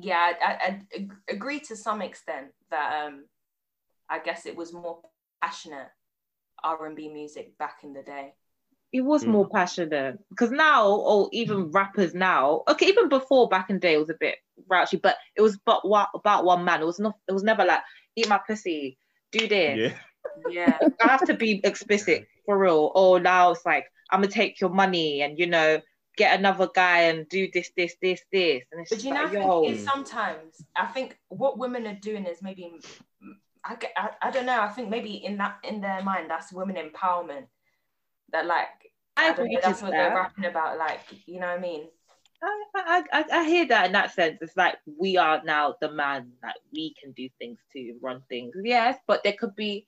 yeah, 0.00 0.32
I, 0.44 0.52
I, 0.52 0.80
I 0.94 1.08
agree 1.28 1.60
to 1.60 1.76
some 1.76 2.02
extent 2.02 2.48
that 2.70 3.06
um, 3.06 3.24
I 4.08 4.18
guess 4.18 4.46
it 4.46 4.56
was 4.56 4.72
more 4.72 5.00
passionate 5.42 5.88
R 6.62 6.86
and 6.86 6.96
B 6.96 7.08
music 7.08 7.56
back 7.58 7.80
in 7.82 7.92
the 7.92 8.02
day. 8.02 8.34
It 8.92 9.02
was 9.02 9.24
mm. 9.24 9.28
more 9.28 9.48
passionate 9.48 10.18
because 10.30 10.50
now, 10.50 10.88
or 10.88 11.28
even 11.32 11.66
mm. 11.66 11.74
rappers 11.74 12.14
now, 12.14 12.62
okay, 12.68 12.86
even 12.86 13.08
before 13.08 13.48
back 13.48 13.70
in 13.70 13.76
the 13.76 13.80
day, 13.80 13.94
it 13.94 14.00
was 14.00 14.10
a 14.10 14.16
bit 14.18 14.36
raunchy, 14.70 15.00
but 15.00 15.16
it 15.36 15.42
was 15.42 15.58
but 15.64 15.86
what 15.88 16.08
about 16.14 16.44
one 16.44 16.64
man. 16.64 16.82
It 16.82 16.86
was 16.86 16.98
not. 16.98 17.14
It 17.28 17.32
was 17.32 17.44
never 17.44 17.64
like 17.64 17.82
eat 18.16 18.28
my 18.28 18.40
pussy, 18.44 18.98
do 19.32 19.46
this. 19.46 19.92
Yeah. 20.48 20.78
Yeah. 20.78 20.78
I 21.02 21.08
have 21.08 21.26
to 21.26 21.34
be 21.34 21.60
explicit 21.64 22.26
for 22.44 22.58
real. 22.58 22.90
Or 22.94 23.20
now 23.20 23.52
it's 23.52 23.64
like 23.64 23.86
I'm 24.10 24.22
gonna 24.22 24.32
take 24.32 24.60
your 24.60 24.70
money 24.70 25.22
and 25.22 25.38
you 25.38 25.46
know 25.46 25.80
get 26.20 26.38
another 26.38 26.68
guy 26.74 26.98
and 27.08 27.26
do 27.28 27.48
this, 27.54 27.70
this, 27.76 27.94
this, 28.02 28.20
this. 28.30 28.62
And 28.70 28.82
it's 28.82 28.90
but 28.90 29.02
you 29.02 29.14
know, 29.14 29.24
like, 29.24 29.36
I 29.36 29.74
think 29.74 29.88
sometimes 29.88 30.62
I 30.76 30.86
think 30.86 31.18
what 31.28 31.58
women 31.58 31.86
are 31.86 32.00
doing 32.08 32.26
is 32.26 32.42
maybe 32.42 32.64
I, 33.64 33.76
I, 33.96 34.10
I 34.26 34.30
don't 34.30 34.46
know. 34.46 34.60
I 34.60 34.68
think 34.68 34.90
maybe 34.90 35.14
in 35.28 35.38
that 35.38 35.56
in 35.64 35.80
their 35.80 36.02
mind 36.02 36.28
that's 36.28 36.52
women 36.52 36.76
empowerment. 36.76 37.46
That 38.32 38.44
like 38.46 38.68
I, 39.16 39.30
I 39.30 39.36
know, 39.36 39.58
that's 39.62 39.82
what 39.82 39.92
that. 39.92 39.96
they're 39.96 40.14
rapping 40.14 40.44
about. 40.44 40.78
Like 40.78 41.00
you 41.26 41.40
know 41.40 41.48
what 41.48 41.58
I 41.58 41.68
mean. 41.70 41.88
I, 42.42 43.04
I, 43.12 43.24
I 43.40 43.44
hear 43.44 43.66
that 43.66 43.86
in 43.86 43.92
that 43.92 44.14
sense. 44.14 44.38
It's 44.40 44.56
like 44.56 44.76
we 44.86 45.16
are 45.16 45.42
now 45.44 45.74
the 45.80 45.90
man, 45.90 46.32
like 46.42 46.54
we 46.72 46.94
can 47.00 47.12
do 47.12 47.28
things 47.38 47.58
to 47.74 47.94
run 48.00 48.22
things. 48.28 48.54
Yes, 48.62 48.96
but 49.06 49.22
there 49.22 49.36
could 49.38 49.54
be, 49.56 49.86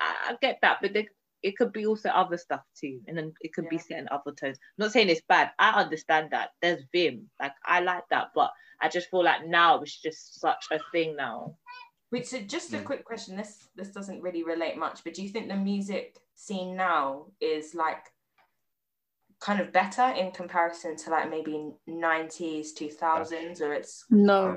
I, 0.00 0.30
I 0.30 0.36
get 0.40 0.58
that, 0.62 0.78
but 0.82 0.92
there, 0.94 1.06
it 1.42 1.56
could 1.56 1.72
be 1.72 1.86
also 1.86 2.08
other 2.08 2.36
stuff 2.36 2.62
too, 2.78 3.00
and 3.06 3.16
then 3.16 3.32
it 3.40 3.52
could 3.52 3.64
yeah. 3.64 3.70
be 3.70 3.78
setting 3.78 4.06
other 4.10 4.32
tones. 4.32 4.58
I'm 4.58 4.84
not 4.84 4.92
saying 4.92 5.08
it's 5.08 5.22
bad. 5.28 5.50
I 5.58 5.80
understand 5.80 6.30
that. 6.30 6.50
There's 6.60 6.82
Vim, 6.92 7.28
like 7.40 7.52
I 7.64 7.80
like 7.80 8.04
that, 8.10 8.28
but 8.34 8.52
I 8.80 8.88
just 8.88 9.10
feel 9.10 9.24
like 9.24 9.46
now 9.46 9.80
it's 9.80 10.00
just 10.00 10.40
such 10.40 10.66
a 10.70 10.78
thing 10.92 11.16
now. 11.16 11.56
Wait, 12.10 12.26
so 12.26 12.38
just 12.40 12.74
a 12.74 12.80
quick 12.80 13.04
question. 13.04 13.36
This 13.36 13.68
this 13.74 13.88
doesn't 13.88 14.20
really 14.20 14.44
relate 14.44 14.76
much, 14.76 15.02
but 15.04 15.14
do 15.14 15.22
you 15.22 15.28
think 15.28 15.48
the 15.48 15.56
music 15.56 16.16
scene 16.34 16.76
now 16.76 17.26
is 17.40 17.74
like 17.74 18.04
kind 19.40 19.60
of 19.60 19.72
better 19.72 20.08
in 20.16 20.30
comparison 20.30 20.96
to 20.96 21.10
like 21.10 21.28
maybe 21.28 21.72
90s, 21.88 22.68
2000s, 22.78 23.60
or 23.60 23.72
it's 23.72 24.04
no. 24.10 24.56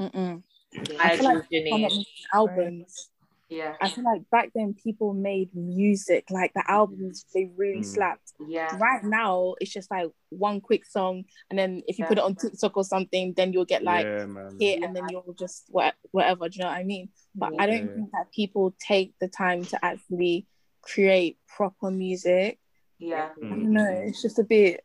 Mm-mm. 0.00 0.42
I, 0.98 1.12
I 1.12 1.16
feel 1.16 1.82
like 1.82 1.92
albums 2.34 3.10
yeah. 3.48 3.74
I 3.80 3.88
feel 3.88 4.04
like 4.04 4.22
back 4.30 4.50
then 4.54 4.74
people 4.74 5.14
made 5.14 5.54
music, 5.54 6.26
like 6.30 6.52
the 6.54 6.64
albums, 6.68 7.26
they 7.32 7.50
really 7.56 7.80
mm. 7.80 7.84
slapped. 7.84 8.32
Yeah. 8.48 8.76
Right 8.76 9.04
now, 9.04 9.54
it's 9.60 9.72
just 9.72 9.90
like 9.90 10.08
one 10.30 10.60
quick 10.60 10.84
song, 10.84 11.24
and 11.50 11.58
then 11.58 11.82
if 11.86 11.98
you 11.98 12.04
yeah. 12.04 12.08
put 12.08 12.18
it 12.18 12.24
on 12.24 12.34
TikTok 12.34 12.76
or 12.76 12.84
something, 12.84 13.34
then 13.36 13.52
you'll 13.52 13.64
get 13.64 13.84
like 13.84 14.04
yeah, 14.04 14.26
hit, 14.58 14.82
and 14.82 14.96
then 14.96 15.04
you'll 15.10 15.36
just 15.38 15.66
what 15.68 15.94
whatever. 16.10 16.48
Do 16.48 16.58
you 16.58 16.64
know 16.64 16.70
what 16.70 16.78
I 16.78 16.84
mean? 16.84 17.08
But 17.34 17.52
yeah. 17.54 17.62
I 17.62 17.66
don't 17.66 17.94
think 17.94 18.10
that 18.12 18.32
people 18.34 18.74
take 18.80 19.14
the 19.20 19.28
time 19.28 19.64
to 19.66 19.84
actually 19.84 20.46
create 20.82 21.38
proper 21.46 21.90
music. 21.90 22.58
Yeah. 22.98 23.28
I 23.36 23.48
don't 23.48 23.72
know. 23.72 24.02
It's 24.06 24.22
just 24.22 24.38
a 24.38 24.44
bit. 24.44 24.84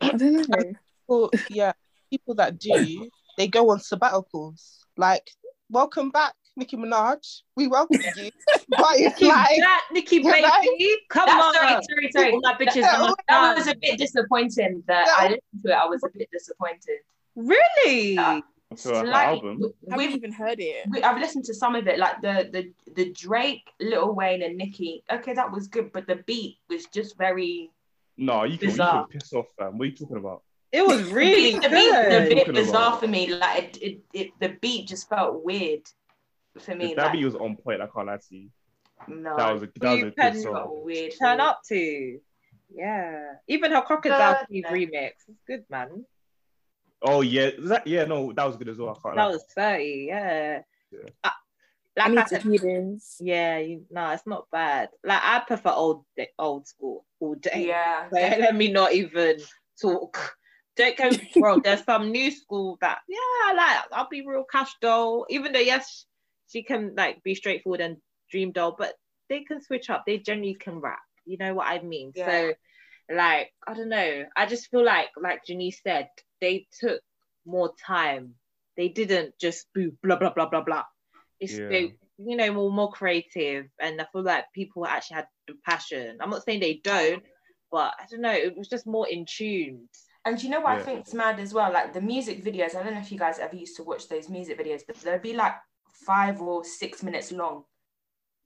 I 0.00 0.10
don't 0.10 0.48
know. 0.48 0.72
Well, 1.06 1.30
yeah, 1.48 1.72
people 2.10 2.34
that 2.36 2.58
do, 2.58 3.10
they 3.36 3.48
go 3.48 3.70
on 3.70 3.78
sabbaticals. 3.78 4.78
Like, 4.96 5.30
welcome 5.68 6.10
back 6.10 6.34
Nicki 6.60 6.76
Minaj. 6.76 7.42
We 7.56 7.66
welcome 7.66 8.00
you. 8.00 8.30
but 8.68 8.96
it's 8.96 9.20
like 9.20 9.56
that 9.58 9.84
Nicki 9.92 10.18
baby. 10.18 10.42
Like, 10.42 10.68
come 11.08 11.28
on. 11.28 11.54
Sorry, 11.54 11.82
sorry, 11.88 12.12
sorry. 12.12 12.40
That 12.42 12.60
bitch 12.60 12.76
is 12.76 12.84
that 12.84 13.56
was 13.56 13.66
a 13.66 13.74
bit 13.74 13.98
disappointing 13.98 14.84
that 14.86 15.08
I 15.18 15.24
listened 15.24 15.62
to 15.64 15.70
it. 15.70 15.74
I 15.74 15.86
was 15.86 16.04
a 16.04 16.08
bit 16.16 16.28
disappointed. 16.30 16.98
Really? 17.34 18.14
Yeah. 18.14 18.40
So 18.76 19.02
like, 19.02 19.26
album. 19.26 19.72
We, 19.96 20.04
have 20.04 20.14
even 20.14 20.30
heard 20.30 20.60
it. 20.60 20.86
We, 20.88 21.02
I've 21.02 21.18
listened 21.18 21.44
to 21.46 21.54
some 21.54 21.74
of 21.74 21.88
it, 21.88 21.98
like 21.98 22.20
the 22.20 22.48
the 22.52 22.92
the 22.94 23.10
Drake, 23.10 23.68
Lil 23.80 24.14
Wayne, 24.14 24.42
and 24.42 24.56
Nicki. 24.56 25.02
Okay, 25.10 25.32
that 25.34 25.50
was 25.50 25.66
good, 25.66 25.90
but 25.92 26.06
the 26.06 26.16
beat 26.26 26.58
was 26.68 26.86
just 26.86 27.18
very. 27.18 27.70
No, 28.16 28.44
you 28.44 28.58
can, 28.58 28.70
you 28.70 28.76
can 28.76 29.06
piss 29.06 29.32
off, 29.32 29.46
fam. 29.58 29.78
What 29.78 29.84
are 29.84 29.86
you 29.86 29.96
talking 29.96 30.18
about? 30.18 30.42
It 30.72 30.86
was 30.86 31.10
really 31.10 31.58
the 31.58 31.68
beat, 31.68 31.68
the 31.68 32.28
beat, 32.28 32.28
the 32.28 32.44
bit 32.44 32.54
bizarre 32.54 32.96
for 32.96 33.08
me. 33.08 33.34
Like 33.34 33.76
it, 33.76 33.82
it, 33.82 34.00
it, 34.12 34.30
the 34.38 34.56
beat 34.60 34.86
just 34.86 35.08
felt 35.08 35.42
weird 35.42 35.82
for 36.58 36.74
me. 36.74 36.94
That 36.94 37.14
like, 37.14 37.24
was 37.24 37.34
on 37.34 37.56
point. 37.56 37.80
I 37.80 37.86
can't 37.86 38.06
lie 38.06 38.16
to 38.16 38.36
you. 38.36 38.48
No, 39.08 39.36
that 39.36 39.52
was 39.52 39.62
a 39.62 39.68
that 39.80 39.92
was 39.92 40.02
a 40.02 40.10
good 40.10 40.42
song. 40.42 40.80
Weird 40.84 41.12
turn 41.18 41.40
up 41.40 41.60
to. 41.68 42.20
Yeah, 42.72 43.34
even 43.48 43.72
her 43.72 43.82
crocodile 43.82 44.46
Teeth 44.48 44.66
remix 44.70 45.12
is 45.28 45.36
good, 45.46 45.64
man. 45.70 46.04
Oh 47.02 47.22
yeah, 47.22 47.50
that, 47.58 47.86
yeah, 47.86 48.04
no, 48.04 48.32
that 48.32 48.44
was 48.44 48.56
good 48.56 48.68
as 48.68 48.78
well. 48.78 48.98
that 49.02 49.16
lie. 49.16 49.26
was 49.28 49.44
thirty, 49.54 50.06
yeah. 50.08 50.60
yeah. 50.92 50.98
Uh, 51.24 51.30
like 51.96 52.18
I, 52.18 52.22
I 52.22 52.24
said, 52.26 52.44
yeah, 53.20 53.58
you, 53.58 53.84
no, 53.90 54.10
it's 54.10 54.26
not 54.26 54.46
bad. 54.52 54.90
Like 55.02 55.20
I 55.22 55.40
prefer 55.40 55.70
old 55.70 56.04
old 56.38 56.66
school 56.66 57.04
all 57.18 57.34
day. 57.34 57.66
Yeah, 57.68 58.08
so 58.12 58.16
let 58.16 58.54
me 58.54 58.70
not 58.70 58.92
even 58.92 59.38
talk. 59.80 60.36
Don't 60.76 60.96
go 60.96 61.10
wrong. 61.36 61.62
There's 61.62 61.84
some 61.84 62.10
new 62.12 62.30
school 62.30 62.78
that 62.80 63.00
yeah, 63.08 63.18
I 63.18 63.54
like. 63.54 63.92
I'll 63.92 64.08
be 64.08 64.24
real 64.24 64.44
Kash 64.44 64.72
Doll. 64.80 65.26
Even 65.28 65.52
though 65.52 65.58
yes, 65.58 66.06
she 66.50 66.62
can 66.62 66.94
like 66.96 67.22
be 67.22 67.34
straightforward 67.34 67.80
and 67.80 67.96
DreamDoll, 68.34 68.76
but 68.78 68.94
they 69.28 69.44
can 69.44 69.62
switch 69.62 69.90
up. 69.90 70.04
They 70.06 70.18
generally 70.18 70.54
can 70.54 70.80
rap. 70.80 70.98
You 71.24 71.36
know 71.38 71.54
what 71.54 71.68
I 71.68 71.80
mean? 71.80 72.12
Yeah. 72.14 72.26
So 72.26 72.54
like 73.14 73.52
I 73.66 73.74
don't 73.74 73.88
know. 73.88 74.24
I 74.36 74.46
just 74.46 74.70
feel 74.70 74.84
like 74.84 75.08
like 75.20 75.44
Janice 75.44 75.80
said, 75.82 76.08
they 76.40 76.66
took 76.80 77.00
more 77.46 77.72
time. 77.86 78.34
They 78.76 78.88
didn't 78.88 79.38
just 79.40 79.66
boo 79.74 79.92
blah 80.02 80.16
blah 80.16 80.32
blah 80.32 80.48
blah 80.48 80.62
blah. 80.62 80.84
It's 81.38 81.58
yeah. 81.58 81.68
they 81.68 81.94
you 82.18 82.36
know 82.36 82.52
more 82.52 82.72
more 82.72 82.92
creative 82.92 83.66
and 83.80 84.00
I 84.00 84.06
feel 84.12 84.22
like 84.22 84.44
people 84.54 84.86
actually 84.86 85.16
had 85.16 85.26
the 85.46 85.54
passion. 85.64 86.18
I'm 86.20 86.30
not 86.30 86.44
saying 86.44 86.60
they 86.60 86.80
don't, 86.82 87.22
but 87.70 87.94
I 87.98 88.04
don't 88.10 88.20
know, 88.20 88.32
it 88.32 88.56
was 88.56 88.68
just 88.68 88.86
more 88.86 89.08
in 89.08 89.24
tune. 89.26 89.88
And 90.26 90.42
you 90.42 90.50
know 90.50 90.60
what 90.60 90.76
yeah. 90.76 90.80
I 90.80 90.82
think 90.82 91.06
is 91.06 91.14
mad 91.14 91.40
as 91.40 91.54
well? 91.54 91.72
Like 91.72 91.94
the 91.94 92.00
music 92.00 92.44
videos, 92.44 92.74
I 92.74 92.82
don't 92.82 92.92
know 92.92 93.00
if 93.00 93.10
you 93.10 93.18
guys 93.18 93.38
ever 93.38 93.56
used 93.56 93.76
to 93.76 93.84
watch 93.84 94.08
those 94.08 94.28
music 94.28 94.58
videos, 94.58 94.82
but 94.86 94.96
there'd 94.96 95.22
be 95.22 95.32
like 95.34 95.54
five 96.06 96.40
or 96.40 96.64
six 96.64 97.02
minutes 97.02 97.32
long. 97.32 97.64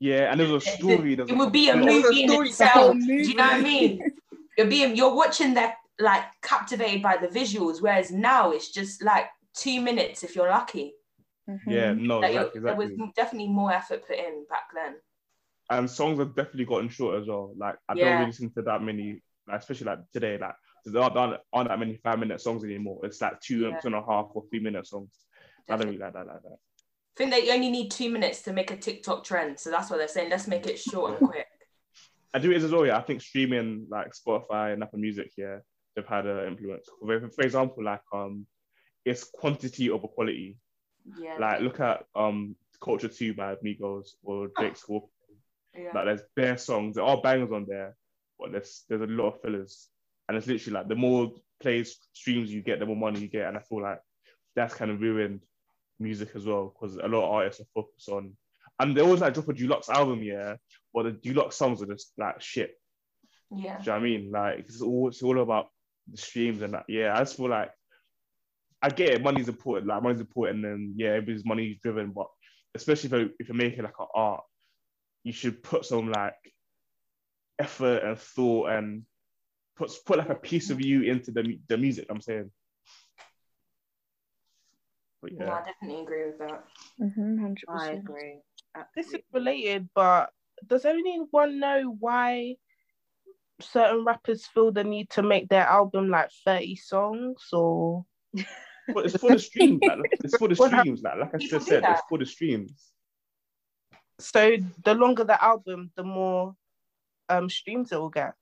Yeah, 0.00 0.30
and 0.30 0.38
there's 0.38 0.50
a 0.50 0.60
story. 0.60 1.14
It, 1.14 1.20
it 1.20 1.36
would 1.36 1.52
be 1.52 1.70
a 1.70 1.76
movie 1.76 2.24
in 2.24 2.32
itself. 2.32 2.96
Do 2.96 3.12
you 3.12 3.34
know 3.34 3.44
what 3.44 3.54
I 3.54 3.60
mean? 3.60 4.00
You're 4.58 4.66
being 4.66 4.96
you're 4.96 5.14
watching 5.14 5.54
that 5.54 5.76
like 5.98 6.24
captivated 6.42 7.02
by 7.02 7.16
the 7.16 7.28
visuals, 7.28 7.80
whereas 7.80 8.10
now 8.10 8.50
it's 8.50 8.70
just 8.70 9.02
like 9.02 9.26
two 9.56 9.80
minutes 9.80 10.22
if 10.22 10.34
you're 10.36 10.48
lucky. 10.48 10.94
Mm-hmm. 11.48 11.70
Yeah, 11.70 11.92
no, 11.92 12.20
like 12.20 12.30
exactly, 12.30 12.60
there 12.60 12.76
was 12.76 12.90
definitely 13.14 13.48
more 13.48 13.72
effort 13.72 14.06
put 14.06 14.18
in 14.18 14.44
back 14.48 14.64
then. 14.74 14.94
And 15.70 15.90
songs 15.90 16.18
have 16.18 16.34
definitely 16.34 16.66
gotten 16.66 16.88
short 16.88 17.20
as 17.20 17.28
well. 17.28 17.54
Like 17.56 17.76
I 17.88 17.94
yeah. 17.94 18.04
don't 18.04 18.14
really 18.14 18.26
listen 18.26 18.52
to 18.54 18.62
that 18.62 18.82
many, 18.82 19.22
like, 19.48 19.60
especially 19.60 19.86
like 19.86 19.98
today. 20.12 20.38
Like 20.38 20.54
there 20.84 21.02
aren't, 21.02 21.40
aren't 21.52 21.68
that 21.68 21.78
many 21.78 21.96
five 22.02 22.18
minute 22.18 22.40
songs 22.40 22.64
anymore. 22.64 23.00
It's 23.04 23.20
like 23.20 23.40
two, 23.40 23.60
yeah. 23.60 23.78
two 23.78 23.88
and 23.88 23.96
a 23.96 24.04
half 24.06 24.26
or 24.34 24.44
three 24.50 24.60
minute 24.60 24.86
songs. 24.86 25.10
Definitely. 25.66 25.72
I 25.72 25.76
don't 25.76 25.86
really 25.86 25.98
like 25.98 26.12
that 26.14 26.32
like 26.32 26.42
that. 26.42 26.58
I 27.14 27.16
think 27.16 27.30
they 27.30 27.52
only 27.52 27.70
need 27.70 27.90
two 27.90 28.10
minutes 28.10 28.42
to 28.42 28.52
make 28.52 28.72
a 28.72 28.76
TikTok 28.76 29.22
trend. 29.22 29.58
So 29.60 29.70
that's 29.70 29.88
what 29.88 29.98
they're 29.98 30.08
saying. 30.08 30.30
Let's 30.30 30.48
make 30.48 30.66
it 30.66 30.80
short 30.80 31.20
and 31.20 31.28
quick. 31.28 31.46
I 32.32 32.40
do 32.40 32.50
it 32.50 32.62
as 32.62 32.72
well. 32.72 32.84
Yeah, 32.84 32.98
I 32.98 33.02
think 33.02 33.20
streaming 33.20 33.86
like 33.88 34.12
Spotify 34.12 34.72
and 34.72 34.82
Apple 34.82 34.98
Music, 34.98 35.30
yeah, 35.36 35.58
they've 35.94 36.06
had 36.06 36.26
an 36.26 36.48
influence. 36.48 36.88
For, 37.00 37.30
for 37.30 37.42
example, 37.44 37.84
like 37.84 38.00
um, 38.12 38.46
it's 39.04 39.22
quantity 39.22 39.90
over 39.90 40.08
quality. 40.08 40.56
Yeah. 41.20 41.36
Like 41.38 41.60
look 41.60 41.78
at 41.78 42.04
um, 42.16 42.56
Culture 42.82 43.06
Two 43.06 43.34
by 43.34 43.54
Migos 43.64 44.14
or 44.24 44.48
Drake's 44.58 44.88
Walk. 44.88 45.08
Yeah. 45.76 45.90
Like 45.94 46.06
there's 46.06 46.22
bare 46.34 46.58
songs, 46.58 46.96
there 46.96 47.04
are 47.04 47.20
bangers 47.20 47.52
on 47.52 47.66
there, 47.68 47.96
but 48.40 48.50
there's 48.50 48.82
there's 48.88 49.02
a 49.02 49.06
lot 49.06 49.34
of 49.34 49.40
fillers, 49.40 49.88
and 50.28 50.36
it's 50.36 50.48
literally 50.48 50.80
like 50.80 50.88
the 50.88 50.96
more 50.96 51.32
plays 51.60 51.96
streams 52.12 52.52
you 52.52 52.62
get, 52.62 52.80
the 52.80 52.86
more 52.86 52.96
money 52.96 53.20
you 53.20 53.28
get, 53.28 53.46
and 53.46 53.56
I 53.56 53.60
feel 53.60 53.82
like 53.82 54.00
that's 54.56 54.74
kind 54.74 54.90
of 54.90 55.00
ruined 55.00 55.40
music 55.98 56.30
as 56.34 56.46
well 56.46 56.74
because 56.74 56.96
a 56.96 57.08
lot 57.08 57.24
of 57.24 57.30
artists 57.32 57.60
are 57.60 57.66
focused 57.74 58.08
on, 58.08 58.32
and 58.80 58.96
they 58.96 59.00
always 59.00 59.20
like 59.20 59.34
drop 59.34 59.48
a 59.48 59.52
deluxe 59.52 59.88
album, 59.88 60.22
yeah, 60.22 60.56
but 60.92 61.04
the 61.04 61.12
deluxe 61.12 61.56
songs 61.56 61.82
are 61.82 61.86
just 61.86 62.12
like 62.18 62.40
shit. 62.40 62.74
Yeah. 63.50 63.78
Do 63.78 63.84
you 63.84 63.86
know 63.86 63.92
what 63.92 63.98
I 63.98 64.00
mean? 64.00 64.30
Like 64.30 64.58
it's 64.60 64.80
all 64.80 65.08
it's 65.08 65.22
all 65.22 65.40
about 65.40 65.68
the 66.10 66.16
streams 66.16 66.62
and 66.62 66.74
that. 66.74 66.84
Yeah, 66.88 67.14
I 67.14 67.20
just 67.20 67.36
feel 67.36 67.48
like 67.48 67.70
I 68.82 68.90
get 68.90 69.10
it, 69.10 69.22
money's 69.22 69.48
important, 69.48 69.86
like 69.86 70.02
money's 70.02 70.20
important, 70.20 70.64
and 70.64 70.94
yeah, 70.96 71.10
everybody's 71.10 71.44
money 71.44 71.78
driven, 71.82 72.10
but 72.10 72.26
especially 72.74 73.06
if 73.06 73.12
you're, 73.12 73.30
if 73.38 73.48
you're 73.48 73.56
making 73.56 73.84
like 73.84 73.94
an 73.98 74.06
art, 74.14 74.42
you 75.22 75.32
should 75.32 75.62
put 75.62 75.84
some 75.84 76.10
like 76.10 76.34
effort 77.58 78.02
and 78.04 78.18
thought 78.18 78.70
and 78.70 79.04
put 79.76 79.90
put 80.04 80.18
like 80.18 80.28
a 80.28 80.34
piece 80.34 80.70
of 80.70 80.84
you 80.84 81.02
into 81.02 81.30
the 81.30 81.58
the 81.68 81.78
music. 81.78 82.06
I'm 82.10 82.20
saying. 82.20 82.50
But 85.24 85.32
yeah. 85.32 85.54
I 85.54 85.64
definitely 85.64 86.02
agree 86.02 86.26
with 86.26 86.38
that. 86.38 86.64
Mm-hmm, 87.00 87.54
I 87.70 87.90
agree. 87.92 88.40
Absolutely. 88.76 88.92
This 88.94 89.14
is 89.14 89.20
related, 89.32 89.88
but 89.94 90.30
does 90.66 90.84
anyone 90.84 91.58
know 91.58 91.96
why 91.98 92.56
certain 93.60 94.04
rappers 94.04 94.46
feel 94.46 94.70
the 94.70 94.84
need 94.84 95.08
to 95.10 95.22
make 95.22 95.48
their 95.48 95.66
album 95.66 96.10
like 96.10 96.28
30 96.44 96.76
songs 96.76 97.48
or 97.52 98.04
but 98.92 99.06
it's 99.06 99.16
for 99.16 99.30
the 99.30 99.38
streams 99.38 99.80
like, 99.86 99.98
it's 100.24 100.36
for 100.36 100.48
the 100.48 100.56
streams 100.56 101.02
like, 101.02 101.16
like 101.16 101.34
i 101.34 101.38
just 101.38 101.66
said 101.66 101.84
it's 101.88 102.02
for 102.08 102.18
the 102.18 102.26
streams 102.26 102.90
so 104.18 104.56
the 104.84 104.94
longer 104.94 105.22
the 105.22 105.42
album 105.42 105.90
the 105.96 106.02
more 106.02 106.54
um 107.28 107.48
streams 107.48 107.92
it 107.92 107.96
will 107.96 108.10
get 108.10 108.34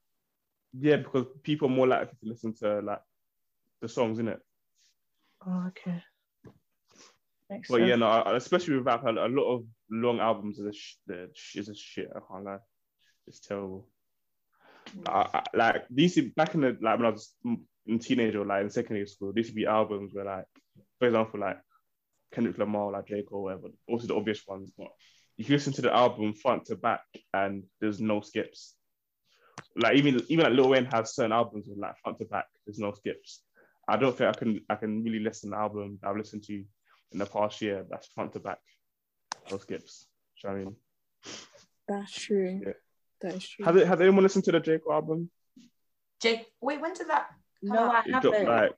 yeah 0.79 0.97
because 0.97 1.27
people 1.43 1.69
are 1.69 1.75
more 1.75 1.87
likely 1.87 2.17
to 2.23 2.29
listen 2.29 2.55
to 2.55 2.81
like 2.81 3.03
the 3.83 3.89
songs 3.89 4.19
in 4.19 4.29
it 4.29 4.41
oh, 5.47 5.67
okay 5.69 6.03
Makes 7.53 7.69
but 7.69 7.79
sense. 7.79 7.89
yeah 7.89 7.97
no 7.97 8.23
especially 8.35 8.77
with 8.77 8.87
rap 8.87 9.05
a 9.05 9.13
lot 9.13 9.55
of 9.55 9.65
long 9.91 10.21
albums 10.21 10.59
is 10.59 10.67
a, 10.67 10.73
sh- 10.73 11.57
is 11.57 11.69
a 11.69 11.75
shit 11.75 12.09
i 12.17 12.21
can't 12.27 12.45
lie 12.45 12.57
it's 13.27 13.41
terrible 13.41 13.87
mm. 14.97 15.09
I, 15.09 15.39
I, 15.39 15.43
like 15.55 15.85
these 15.91 16.19
back 16.35 16.55
in 16.55 16.63
the 16.63 16.79
like 16.81 16.99
when 16.99 17.07
I 17.07 17.11
was 17.11 17.35
in 17.87 17.99
teenager, 17.99 18.45
like 18.45 18.63
in 18.63 18.71
secondary 18.71 19.07
school, 19.07 19.33
these 19.33 19.49
would 19.49 19.57
be 19.57 19.67
albums 19.67 20.13
where 20.13 20.25
like, 20.25 20.45
for 20.99 21.07
example, 21.07 21.41
like 21.41 21.59
Kendrick 22.33 22.59
Lamar, 22.59 22.93
like 22.93 23.07
J 23.07 23.23
Cole, 23.23 23.45
whatever. 23.45 23.69
Also 23.89 24.07
the 24.07 24.17
obvious 24.17 24.43
ones, 24.47 24.73
but 24.77 24.89
you 25.37 25.45
can 25.45 25.55
listen 25.55 25.73
to 25.75 25.83
the 25.83 25.95
album 25.95 26.35
front 26.35 26.67
to 26.67 26.77
back 26.77 27.03
and 27.35 27.65
there's 27.81 28.01
no 28.01 28.21
skips. 28.21 28.75
Like 29.77 29.97
even 29.97 30.21
even 30.29 30.45
like 30.45 30.55
Lil 30.55 30.71
Wayne 30.71 30.85
has 30.87 31.15
certain 31.15 31.33
albums 31.33 31.67
with 31.69 31.79
like 31.79 31.99
front 32.03 32.19
to 32.19 32.25
back, 32.27 32.47
there's 32.67 32.79
no 32.79 32.93
skips. 32.93 33.43
I 33.89 33.97
don't 33.97 34.17
think 34.17 34.31
I 34.31 34.39
can 34.39 34.61
I 34.69 34.77
can 34.77 35.03
really 35.03 35.21
listen 35.21 35.51
to 35.51 35.57
an 35.57 35.63
album 35.63 35.99
I've 36.05 36.17
listened 36.17 36.45
to 36.45 36.65
in 37.13 37.19
the 37.19 37.27
past 37.27 37.61
year 37.61 37.85
that's 37.89 38.09
front 38.09 38.33
to 38.33 38.41
back, 38.41 38.59
no 39.51 39.59
skips. 39.59 40.07
You 40.43 40.51
know 40.51 40.57
I 40.57 40.59
mean? 40.59 40.77
That's 41.89 42.13
true. 42.13 42.61
Yeah. 42.65 42.73
That 43.21 43.35
is 43.35 43.49
true. 43.49 43.65
Has, 43.65 43.77
it, 43.77 43.87
has 43.87 44.01
anyone 44.01 44.23
listened 44.23 44.45
to 44.45 44.53
the 44.53 44.61
J. 44.61 44.79
Cole 44.79 44.95
album? 44.95 45.31
J. 46.21 46.37
Cole, 46.37 46.45
wait, 46.61 46.81
when 46.81 46.95
did 46.95 47.09
that? 47.09 47.27
No, 47.63 47.91
I 47.91 48.03
it 48.07 48.13
haven't. 48.13 48.35
It 48.35 48.45
Dropped 48.45 48.49
like, 48.49 48.73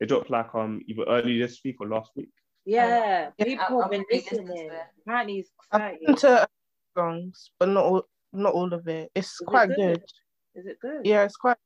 it 0.00 0.06
dropped 0.06 0.30
like 0.30 0.54
um 0.54 0.82
either 0.86 1.04
early 1.08 1.38
this 1.38 1.60
week 1.64 1.76
or 1.80 1.88
last 1.88 2.10
week. 2.14 2.30
Yeah, 2.64 3.30
um, 3.38 3.46
people 3.46 3.80
have 3.80 3.90
been 3.90 4.04
listening. 4.12 4.70
Apparently, 5.00 5.38
it's 5.38 5.50
exciting. 5.72 6.16
to 6.16 6.48
songs, 6.96 7.50
but 7.58 7.68
not 7.70 7.84
all, 7.84 8.02
not 8.32 8.52
all 8.52 8.72
of 8.74 8.86
it. 8.88 9.10
It's 9.14 9.40
Is 9.40 9.46
quite 9.46 9.70
it 9.70 9.76
good? 9.76 10.00
good. 10.00 10.60
Is 10.60 10.66
it 10.66 10.80
good? 10.80 11.00
Yeah, 11.04 11.24
it's 11.24 11.36
quite. 11.36 11.56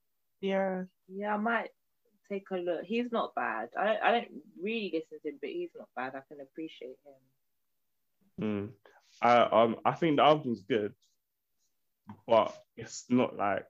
Yeah. 0.40 0.84
Yeah, 1.08 1.34
I 1.34 1.38
might 1.38 1.70
take 2.32 2.50
a 2.50 2.56
look. 2.56 2.84
He's 2.84 3.12
not 3.12 3.34
bad. 3.34 3.68
I 3.78 3.84
don't, 3.84 4.02
I 4.02 4.12
don't 4.12 4.28
really 4.62 4.90
listen 4.92 5.18
to 5.22 5.28
him, 5.28 5.38
but 5.40 5.50
he's 5.50 5.70
not 5.76 5.88
bad. 5.96 6.14
I 6.14 6.22
can 6.28 6.40
appreciate 6.40 6.96
him. 8.38 8.42
Mm. 8.42 8.68
I 9.20 9.62
um 9.62 9.76
I 9.84 9.92
think 9.92 10.16
the 10.16 10.22
album's 10.22 10.62
good 10.62 10.94
but 12.26 12.56
it's 12.76 13.04
not 13.08 13.36
like 13.36 13.66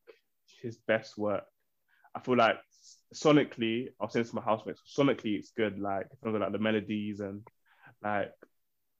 his 0.60 0.76
best 0.76 1.18
work. 1.18 1.44
I 2.14 2.20
feel 2.20 2.36
like 2.36 2.56
sonically, 3.14 3.88
I 4.00 4.04
was 4.04 4.12
saying 4.12 4.26
to 4.26 4.36
my 4.36 4.42
housemates, 4.42 4.82
sonically 4.96 5.38
it's 5.38 5.52
good, 5.56 5.78
like 5.78 6.06
in 6.10 6.16
terms 6.18 6.34
of 6.34 6.40
like 6.40 6.52
the 6.52 6.58
melodies 6.58 7.20
and 7.20 7.46
like 8.02 8.32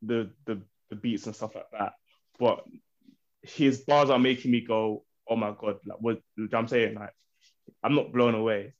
the 0.02 0.30
the 0.46 0.62
the 0.90 0.96
beats 0.96 1.26
and 1.26 1.36
stuff 1.36 1.54
like 1.54 1.70
that. 1.72 1.94
But 2.38 2.64
his 3.42 3.78
bars 3.78 4.10
are 4.10 4.18
making 4.18 4.50
me 4.50 4.60
go, 4.60 5.04
oh 5.28 5.36
my 5.36 5.54
god, 5.58 5.78
like 5.86 5.98
what, 6.00 6.20
what 6.36 6.54
I'm 6.54 6.68
saying, 6.68 6.94
like 6.94 7.14
I'm 7.82 7.94
not 7.94 8.12
blown 8.12 8.34
away. 8.34 8.74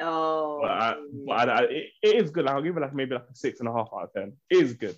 Oh, 0.00 0.60
but, 0.62 0.70
I, 0.70 0.94
but 1.26 1.48
I, 1.48 1.62
it, 1.64 1.86
it 2.02 2.16
is 2.16 2.30
good. 2.30 2.46
Like, 2.46 2.54
I'll 2.54 2.62
give 2.62 2.76
it 2.76 2.80
like 2.80 2.94
maybe 2.94 3.14
like 3.14 3.26
a 3.30 3.34
six 3.34 3.60
and 3.60 3.68
a 3.68 3.72
half 3.72 3.88
out 3.94 4.04
of 4.04 4.12
ten. 4.12 4.32
It 4.50 4.58
is 4.58 4.74
good. 4.74 4.96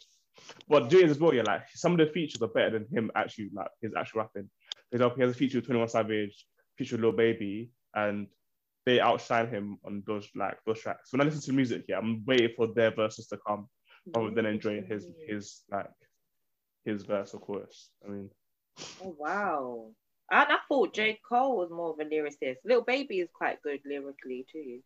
But 0.69 0.89
doing 0.89 1.09
as 1.09 1.19
well, 1.19 1.35
yeah, 1.35 1.43
like 1.43 1.63
some 1.75 1.93
of 1.93 1.99
the 1.99 2.13
features 2.13 2.43
are 2.43 2.49
better 2.49 2.79
than 2.79 2.87
him 2.91 3.11
actually, 3.15 3.51
like 3.53 3.69
his 3.83 3.93
actual 3.97 4.21
rapping. 4.21 4.49
For 4.91 4.97
example, 4.97 5.17
he 5.17 5.23
has 5.23 5.33
a 5.33 5.39
feature 5.39 5.59
with 5.59 5.67
21 5.67 5.89
Savage, 5.89 6.47
feature 6.77 6.97
with 6.97 7.05
Lil 7.05 7.13
Baby, 7.13 7.71
and 7.95 8.27
they 8.85 9.01
outshine 9.01 9.49
him 9.49 9.79
on 9.85 10.03
those 10.07 10.29
like 10.35 10.59
those 10.67 10.81
tracks. 10.81 11.13
When 11.13 11.21
I 11.21 11.25
listen 11.25 11.43
to 11.43 11.53
music, 11.53 11.85
yeah, 11.89 11.99
I'm 11.99 12.25
waiting 12.25 12.51
for 12.57 12.69
their 12.69 12.91
verses 12.91 13.27
to 13.29 13.39
come 13.47 13.69
rather 14.15 14.31
than 14.31 14.47
enjoying 14.47 14.87
his 14.87 15.07
his 15.27 15.63
like 15.71 15.91
his 16.85 17.03
verse 17.03 17.35
or 17.35 17.41
chorus. 17.41 17.91
I 18.07 18.11
mean, 18.11 18.31
oh 19.03 19.17
wow. 19.19 19.91
And 20.31 20.53
I 20.53 20.59
thought 20.69 20.95
J. 20.95 21.21
Cole 21.29 21.59
was 21.59 21.71
more 21.71 21.91
of 21.91 22.01
a 22.01 22.05
lyricist. 22.05 22.57
Lil 22.65 22.83
Baby 22.83 23.21
is 23.21 23.29
quite 23.33 23.63
good 23.63 23.81
lyrically 23.85 24.47
too. 24.51 24.81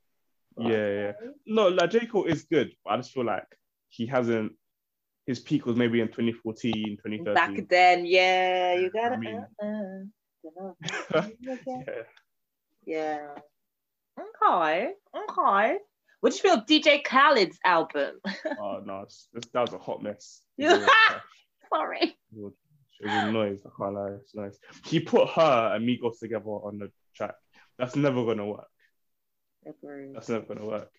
Yeah, 0.59 0.89
yeah. 0.89 1.13
No, 1.47 1.69
like 1.69 1.91
J. 1.91 2.07
Cole 2.07 2.25
is 2.25 2.45
good, 2.45 2.73
but 2.85 2.93
I 2.93 2.97
just 2.99 3.13
feel 3.13 3.25
like 3.25 3.47
he 3.89 4.07
hasn't 4.07 4.53
his 5.27 5.39
peak 5.39 5.65
was 5.65 5.77
maybe 5.77 6.01
in 6.01 6.09
2014, 6.09 6.99
2013. 7.05 7.35
Back 7.35 7.69
then, 7.69 8.05
yeah, 8.05 8.75
you 8.75 8.91
gotta. 8.91 9.15
I 9.15 9.19
mean, 9.19 9.47
uh, 9.63 10.73
uh, 11.15 11.27
yeah. 11.41 11.85
yeah. 12.85 13.29
Okay, 14.19 14.91
okay. 15.17 15.79
What 16.21 16.33
do 16.33 16.37
you 16.37 16.43
feel 16.43 16.55
of 16.55 16.67
DJ 16.67 17.03
Khaled's 17.05 17.59
album? 17.65 18.17
oh 18.61 18.83
no, 18.85 19.03
it's, 19.03 19.29
that 19.53 19.61
was 19.61 19.73
a 19.73 19.79
hot 19.79 20.03
mess. 20.03 20.43
Sorry. 21.73 22.19
It 23.01 23.07
was, 23.07 23.33
noise. 23.33 23.61
I 23.65 23.71
can't 23.79 23.95
lie. 23.95 24.11
It's 24.21 24.35
nice. 24.35 24.59
He 24.85 25.01
put 25.01 25.23
H.E.R. 25.23 25.75
and 25.75 25.89
Migos 25.89 26.19
together 26.19 26.45
on 26.45 26.79
the 26.79 26.91
track. 27.15 27.35
That's 27.79 27.97
never 27.97 28.25
gonna 28.25 28.47
work. 28.47 28.69
Agreed. 29.67 30.15
That's 30.15 30.29
never 30.29 30.45
gonna 30.45 30.67
work. 30.67 30.91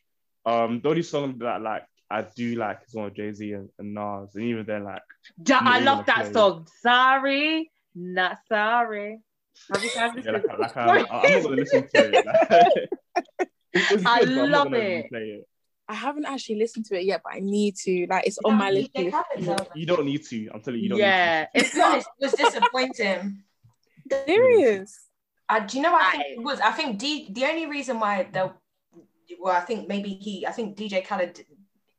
Um, 0.45 0.81
the 0.81 0.89
only 0.89 1.03
song 1.03 1.37
that 1.39 1.61
like 1.61 1.83
I 2.09 2.23
do 2.35 2.55
like 2.55 2.79
is 2.87 2.95
one 2.95 3.05
of 3.07 3.15
Jay 3.15 3.31
Z 3.33 3.53
and, 3.53 3.69
and 3.77 3.93
Nas, 3.93 4.35
and 4.35 4.45
even 4.45 4.65
then, 4.65 4.83
like 4.83 5.03
ja, 5.47 5.59
I 5.61 5.79
love 5.79 6.05
that 6.07 6.23
play. 6.23 6.33
song. 6.33 6.67
Sorry, 6.81 7.71
not 7.95 8.37
sorry. 8.49 9.19
Have 9.71 9.83
you 9.83 9.89
guys 9.93 10.11
yeah, 10.25 10.31
like, 10.31 10.59
like, 10.59 10.77
I'm, 10.77 10.89
I'm, 10.89 10.95
not 11.01 11.43
gonna 11.43 11.55
listen 11.55 11.87
to 11.87 11.89
it. 11.93 12.25
Like, 12.25 12.89
it's, 13.73 13.89
good, 13.89 14.07
I 14.07 14.21
love 14.21 14.73
it. 14.73 15.07
it. 15.11 15.47
I 15.91 15.93
haven't 15.93 16.25
actually 16.25 16.55
listened 16.55 16.85
to 16.85 16.97
it 16.97 17.03
yet, 17.03 17.21
but 17.23 17.33
I 17.33 17.39
need 17.39 17.75
to. 17.83 18.07
Like, 18.09 18.25
it's 18.25 18.39
on 18.45 18.55
my 18.55 18.71
list. 18.71 18.91
You 19.75 19.85
don't 19.85 20.05
need 20.05 20.25
to. 20.25 20.49
I'm 20.53 20.61
telling 20.61 20.79
you, 20.79 20.83
you 20.83 20.89
don't 20.89 20.99
yeah, 20.99 21.47
it's 21.53 21.75
not. 21.75 21.99
It 21.99 22.05
was 22.19 22.31
disappointing. 22.31 23.43
Serious. 24.25 25.07
Uh, 25.49 25.59
do 25.59 25.77
you 25.77 25.83
know 25.83 25.91
what 25.91 26.01
I 26.01 26.11
think 26.11 26.37
it 26.37 26.43
was? 26.43 26.61
I 26.61 26.71
think 26.71 26.97
D, 26.97 27.27
the 27.31 27.43
only 27.43 27.65
reason 27.65 27.99
why 27.99 28.29
the 28.31 28.53
well, 29.39 29.53
I 29.53 29.59
think 29.59 29.89
maybe 29.89 30.13
he, 30.13 30.47
I 30.47 30.51
think 30.51 30.77
DJ 30.77 31.05
Khaled 31.05 31.45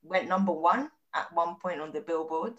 went 0.03 0.27
number 0.27 0.53
one 0.53 0.91
at 1.15 1.33
one 1.35 1.57
point 1.57 1.81
on 1.81 1.93
the 1.93 2.01
Billboard 2.01 2.55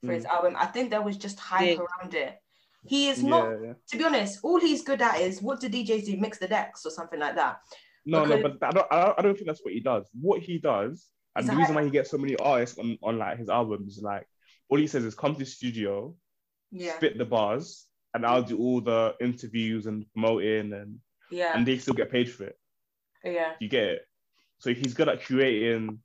for 0.00 0.10
mm. 0.10 0.14
his 0.14 0.24
album. 0.24 0.56
I 0.58 0.66
think 0.66 0.90
there 0.90 1.02
was 1.02 1.16
just 1.16 1.38
hype 1.38 1.78
yeah. 1.78 1.84
around 1.84 2.14
it. 2.14 2.38
He 2.84 3.08
is 3.08 3.22
not, 3.22 3.44
yeah, 3.44 3.66
yeah. 3.66 3.72
to 3.90 3.96
be 3.96 4.04
honest, 4.04 4.40
all 4.42 4.58
he's 4.58 4.82
good 4.82 5.00
at 5.00 5.20
is 5.20 5.40
what 5.40 5.60
do 5.60 5.68
DJs 5.68 6.06
do? 6.06 6.16
Mix 6.16 6.38
the 6.38 6.48
decks 6.48 6.84
or 6.84 6.90
something 6.90 7.20
like 7.20 7.36
that. 7.36 7.60
No, 8.04 8.24
because 8.24 8.42
no, 8.42 8.48
but 8.58 8.66
I 8.66 8.70
don't, 8.72 9.18
I 9.18 9.22
don't 9.22 9.34
think 9.34 9.46
that's 9.46 9.60
what 9.62 9.74
he 9.74 9.80
does. 9.80 10.08
What 10.20 10.40
he 10.40 10.58
does, 10.58 11.08
and 11.36 11.48
the 11.48 11.54
reason 11.54 11.74
why 11.74 11.84
he 11.84 11.90
gets 11.90 12.10
so 12.10 12.18
many 12.18 12.36
artists 12.36 12.78
on, 12.78 12.98
on 13.02 13.18
like 13.18 13.38
his 13.38 13.48
albums, 13.48 14.00
like 14.02 14.26
all 14.68 14.78
he 14.78 14.86
says 14.86 15.04
is 15.04 15.14
come 15.14 15.34
to 15.34 15.38
the 15.38 15.46
studio, 15.46 16.14
yeah. 16.70 16.96
spit 16.96 17.16
the 17.16 17.24
bars, 17.24 17.86
and 18.14 18.26
I'll 18.26 18.42
do 18.42 18.58
all 18.58 18.80
the 18.80 19.14
interviews 19.20 19.86
and 19.86 20.04
promoting 20.12 20.72
and 20.72 20.98
yeah, 21.30 21.56
and 21.56 21.66
they 21.66 21.78
still 21.78 21.94
get 21.94 22.10
paid 22.10 22.30
for 22.30 22.44
it. 22.44 22.58
Yeah, 23.24 23.52
you 23.60 23.68
get 23.68 23.84
it. 23.84 24.02
So 24.58 24.74
he's 24.74 24.94
good 24.94 25.08
at 25.08 25.24
creating 25.24 26.00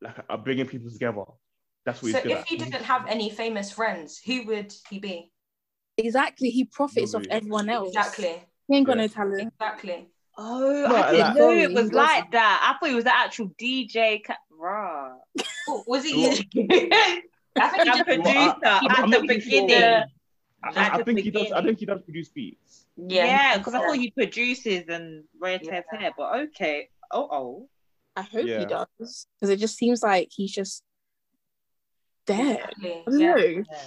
like 0.00 0.18
uh, 0.28 0.36
bringing 0.36 0.66
people 0.66 0.90
together. 0.90 1.24
That's 1.84 2.02
what. 2.02 2.12
So 2.12 2.18
if 2.24 2.44
he 2.46 2.56
didn't 2.56 2.82
have 2.82 3.06
any 3.06 3.30
famous 3.30 3.70
friends, 3.70 4.20
who 4.24 4.46
would 4.46 4.72
he 4.88 4.98
be? 4.98 5.30
Exactly, 5.98 6.50
he 6.50 6.64
profits 6.64 7.14
off 7.14 7.24
everyone 7.30 7.68
else. 7.68 7.88
Exactly. 7.88 8.42
He 8.68 8.76
ain't 8.76 8.86
got 8.86 8.96
yeah. 8.96 9.02
no 9.02 9.08
talent. 9.08 9.52
Exactly. 9.60 10.08
Oh, 10.38 10.86
no, 10.88 10.96
I 10.96 11.12
didn't 11.12 11.34
know 11.36 11.50
it 11.50 11.72
was 11.72 11.92
like 11.92 12.30
that. 12.32 12.60
I 12.62 12.78
thought 12.78 12.90
it 12.90 12.94
was 12.94 13.04
the 13.04 13.14
actual 13.14 13.50
DJ. 13.60 14.24
Ca- 14.24 14.36
Bruh. 14.58 15.16
was 15.86 16.04
he? 16.04 16.26
I 17.60 17.68
think 17.68 17.94
I'm 17.94 18.04
producer 18.04 18.24
well, 18.24 18.58
I, 18.64 19.02
at 19.02 19.10
the 19.10 19.24
beginning. 19.26 20.04
I, 20.64 20.90
I 20.90 21.02
think 21.02 21.20
he 21.20 21.30
does. 21.30 21.52
I 21.52 21.62
think 21.62 21.78
he 21.78 21.86
does 21.86 22.00
produce 22.02 22.28
beats. 22.28 22.86
Yeah, 22.96 23.58
because 23.58 23.74
yeah, 23.74 23.80
I 23.80 23.86
thought 23.86 23.96
he 23.96 24.10
produces 24.10 24.84
and 24.88 25.24
Rare 25.38 25.58
yeah. 25.62 25.82
hair, 25.90 26.12
but 26.16 26.40
okay. 26.40 26.88
Oh, 27.10 27.28
oh. 27.30 27.68
I 28.14 28.22
hope 28.22 28.46
yeah. 28.46 28.60
he 28.60 28.66
does 28.66 29.26
because 29.34 29.50
it 29.50 29.56
just 29.56 29.76
seems 29.76 30.02
like 30.02 30.28
he's 30.30 30.52
just 30.52 30.82
there. 32.26 32.70
Exactly. 32.78 33.64
Yeah. 33.70 33.78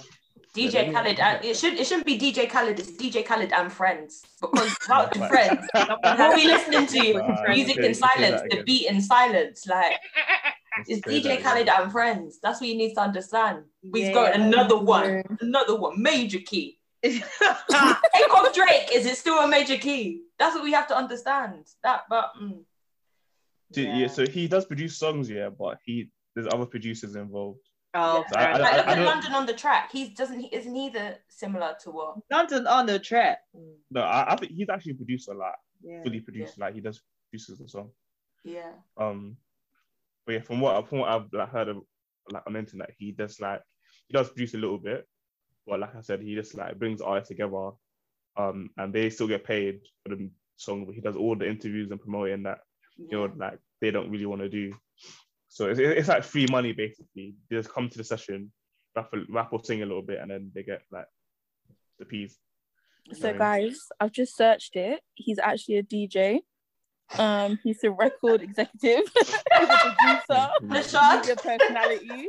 DJ 0.56 0.92
Khaled, 0.92 1.20
uh, 1.20 1.38
it 1.42 1.56
should 1.56 1.74
it 1.74 1.86
shouldn't 1.86 2.06
be 2.06 2.18
DJ 2.18 2.48
Khaled. 2.48 2.78
It's 2.78 2.92
DJ 2.92 3.24
Khaled 3.24 3.52
and 3.52 3.70
friends 3.70 4.24
because 4.40 4.74
without 4.80 5.12
the 5.12 5.28
friends, 5.28 5.66
what 5.74 6.20
are 6.20 6.34
we 6.34 6.46
listening 6.46 6.86
to? 6.86 7.22
Uh, 7.22 7.52
Music 7.52 7.76
in 7.76 7.94
silence, 7.94 8.42
the 8.50 8.62
beat 8.62 8.88
in 8.88 9.00
silence. 9.00 9.66
Like 9.66 9.98
it's 10.86 11.06
DJ 11.06 11.42
Khaled 11.42 11.68
and 11.68 11.92
friends. 11.92 12.38
That's 12.42 12.60
what 12.60 12.70
you 12.70 12.76
need 12.76 12.94
to 12.94 13.00
understand. 13.00 13.64
We've 13.82 14.06
yeah. 14.06 14.12
got 14.12 14.34
another 14.34 14.78
one, 14.78 15.22
another 15.40 15.76
one, 15.76 16.00
major 16.00 16.38
key. 16.38 16.78
Take 17.02 17.22
off 18.34 18.54
Drake. 18.54 18.90
Is 18.92 19.06
it 19.06 19.16
still 19.16 19.38
a 19.38 19.46
major 19.46 19.76
key? 19.76 20.22
That's 20.38 20.54
what 20.54 20.64
we 20.64 20.72
have 20.72 20.88
to 20.88 20.96
understand. 20.96 21.66
That, 21.82 22.02
but. 22.08 22.32
Mm. 22.40 22.64
Yeah. 23.70 23.96
yeah. 23.96 24.06
so 24.06 24.26
he 24.26 24.48
does 24.48 24.64
produce 24.64 24.96
songs, 24.96 25.28
yeah, 25.28 25.50
but 25.50 25.78
he 25.84 26.10
there's 26.34 26.46
other 26.52 26.66
producers 26.66 27.16
involved. 27.16 27.60
Oh, 27.96 28.24
so 28.30 28.38
I, 28.38 28.44
I, 28.44 28.58
I, 28.58 28.94
I 28.94 29.04
London 29.04 29.32
on 29.32 29.46
da 29.46 29.54
Track. 29.54 29.90
He 29.90 30.08
doesn't. 30.10 30.38
He 30.38 30.48
isn't 30.48 30.76
either 30.76 31.16
similar 31.28 31.76
to 31.82 31.90
what 31.90 32.16
London 32.30 32.66
on 32.66 32.86
da 32.86 32.98
Track. 32.98 33.38
No, 33.90 34.02
I, 34.02 34.36
think 34.36 34.52
he's 34.52 34.68
actually 34.68 34.94
produced 34.94 35.28
a 35.28 35.34
lot. 35.34 35.54
Yeah. 35.82 36.02
Fully 36.02 36.20
produced, 36.20 36.54
yeah. 36.58 36.66
like 36.66 36.74
he 36.74 36.80
does 36.80 37.00
produces 37.30 37.58
the 37.58 37.68
song. 37.68 37.90
Yeah. 38.44 38.72
Um, 38.96 39.36
but 40.26 40.32
yeah, 40.32 40.40
from 40.40 40.60
what 40.60 40.88
from 40.88 40.98
what 40.98 41.10
I've 41.10 41.32
like, 41.32 41.50
heard 41.50 41.68
of 41.68 41.78
like 42.30 42.42
on 42.46 42.54
the 42.54 42.58
internet, 42.58 42.90
he 42.98 43.12
does 43.12 43.40
like 43.40 43.62
he 44.08 44.12
does 44.12 44.28
produce 44.28 44.54
a 44.54 44.58
little 44.58 44.78
bit, 44.78 45.06
but 45.66 45.80
like 45.80 45.94
I 45.96 46.00
said, 46.00 46.20
he 46.20 46.34
just 46.34 46.54
like 46.54 46.78
brings 46.78 47.00
artists 47.00 47.28
together, 47.28 47.70
um, 48.36 48.70
and 48.76 48.92
they 48.92 49.10
still 49.10 49.28
get 49.28 49.44
paid 49.44 49.80
for 50.02 50.14
the 50.14 50.28
song. 50.56 50.84
But 50.84 50.94
he 50.94 51.00
does 51.00 51.16
all 51.16 51.36
the 51.36 51.48
interviews 51.48 51.90
and 51.90 52.00
promoting 52.00 52.42
that 52.42 52.58
yeah. 52.98 53.06
you 53.10 53.18
know 53.18 53.32
like 53.36 53.58
they 53.80 53.90
don't 53.90 54.10
really 54.10 54.26
want 54.26 54.42
to 54.42 54.48
do. 54.48 54.72
So 55.56 55.70
it's, 55.70 55.80
it's 55.80 56.08
like 56.08 56.22
free 56.22 56.46
money 56.50 56.72
basically. 56.74 57.34
They 57.48 57.56
just 57.56 57.72
come 57.72 57.88
to 57.88 57.96
the 57.96 58.04
session, 58.04 58.52
rap, 58.94 59.10
rap 59.30 59.48
or 59.52 59.64
sing 59.64 59.82
a 59.82 59.86
little 59.86 60.02
bit, 60.02 60.18
and 60.20 60.30
then 60.30 60.52
they 60.54 60.62
get 60.62 60.82
like 60.92 61.06
the 61.98 62.04
piece. 62.04 62.36
So 63.14 63.32
guys, 63.32 63.78
I've 63.98 64.12
just 64.12 64.36
searched 64.36 64.76
it. 64.76 65.00
He's 65.14 65.38
actually 65.38 65.78
a 65.78 65.82
DJ. 65.82 66.40
Um, 67.16 67.58
he's 67.62 67.82
a 67.84 67.90
record 67.90 68.42
executive, 68.42 69.10
he's 69.18 69.34
a 69.58 69.94
producer, 69.98 70.48
media 70.60 71.36
personality. 71.36 72.28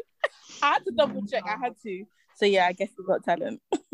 I 0.61 0.67
had 0.67 0.85
to 0.85 0.91
double 0.95 1.27
check. 1.27 1.43
I 1.45 1.57
had 1.61 1.73
to. 1.83 2.05
So 2.37 2.45
yeah, 2.45 2.67
I 2.67 2.71
guess 2.71 2.91
he's 2.95 3.05
got 3.05 3.25
talent. 3.25 3.59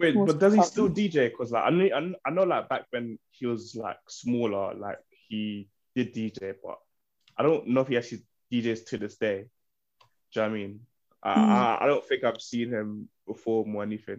Wait, 0.00 0.14
but 0.14 0.38
does 0.38 0.54
he 0.54 0.62
still 0.62 0.88
DJ? 0.88 1.30
Because 1.30 1.52
like 1.52 1.64
I 1.64 1.70
know, 1.70 2.14
I 2.24 2.30
know, 2.30 2.44
like 2.44 2.70
back 2.70 2.86
when 2.88 3.18
he 3.30 3.44
was 3.44 3.74
like 3.74 3.98
smaller, 4.08 4.72
like 4.74 4.98
he 5.28 5.68
did 5.94 6.14
DJ, 6.14 6.54
but 6.64 6.78
I 7.36 7.42
don't 7.42 7.66
know 7.66 7.82
if 7.82 7.88
he 7.88 7.98
actually 7.98 8.22
DJs 8.52 8.86
to 8.86 8.98
this 8.98 9.16
day. 9.16 9.44
Do 10.32 10.40
you 10.40 10.42
know 10.42 10.48
what 10.48 10.54
I 10.54 10.58
mean? 10.58 10.80
Mm. 11.24 11.36
I, 11.36 11.78
I 11.82 11.86
don't 11.86 12.04
think 12.04 12.24
I've 12.24 12.40
seen 12.40 12.70
him 12.70 13.08
perform 13.26 13.74
or 13.74 13.82
anything. 13.82 14.16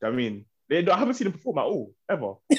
Do 0.00 0.06
you 0.06 0.08
know 0.08 0.08
I 0.08 0.16
mean? 0.16 0.44
They, 0.68 0.86
I 0.86 0.98
haven't 0.98 1.14
seen 1.14 1.26
him 1.26 1.32
perform 1.32 1.58
at 1.58 1.64
all, 1.64 1.92
ever. 2.08 2.34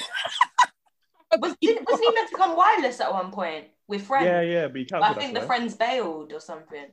was, 1.38 1.56
he, 1.60 1.78
wasn't 1.86 2.08
he 2.08 2.14
meant 2.14 2.30
to 2.30 2.36
come 2.36 2.56
wireless 2.56 3.00
at 3.00 3.12
one 3.12 3.30
point 3.32 3.66
with 3.88 4.02
friends? 4.02 4.26
Yeah, 4.26 4.42
yeah, 4.42 4.68
but, 4.68 4.82
but 4.90 5.02
I 5.02 5.14
think 5.14 5.34
the 5.34 5.42
friends 5.42 5.74
bailed 5.74 6.32
or 6.32 6.40
something. 6.40 6.86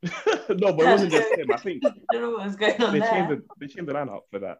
no, 0.02 0.72
but 0.72 0.80
it 0.80 0.90
wasn't 0.90 1.12
just 1.12 1.38
him. 1.38 1.50
I 1.52 1.56
think 1.56 1.82
I 1.86 1.90
don't 2.12 2.22
know 2.22 2.30
what 2.30 2.46
was 2.46 2.56
going 2.56 2.80
on 2.80 2.92
they 2.92 3.00
there. 3.00 3.10
Changed 3.10 3.30
the, 3.30 3.42
they 3.58 3.66
changed 3.66 3.88
the 3.88 3.94
lineup 3.94 4.20
for 4.30 4.38
that. 4.40 4.58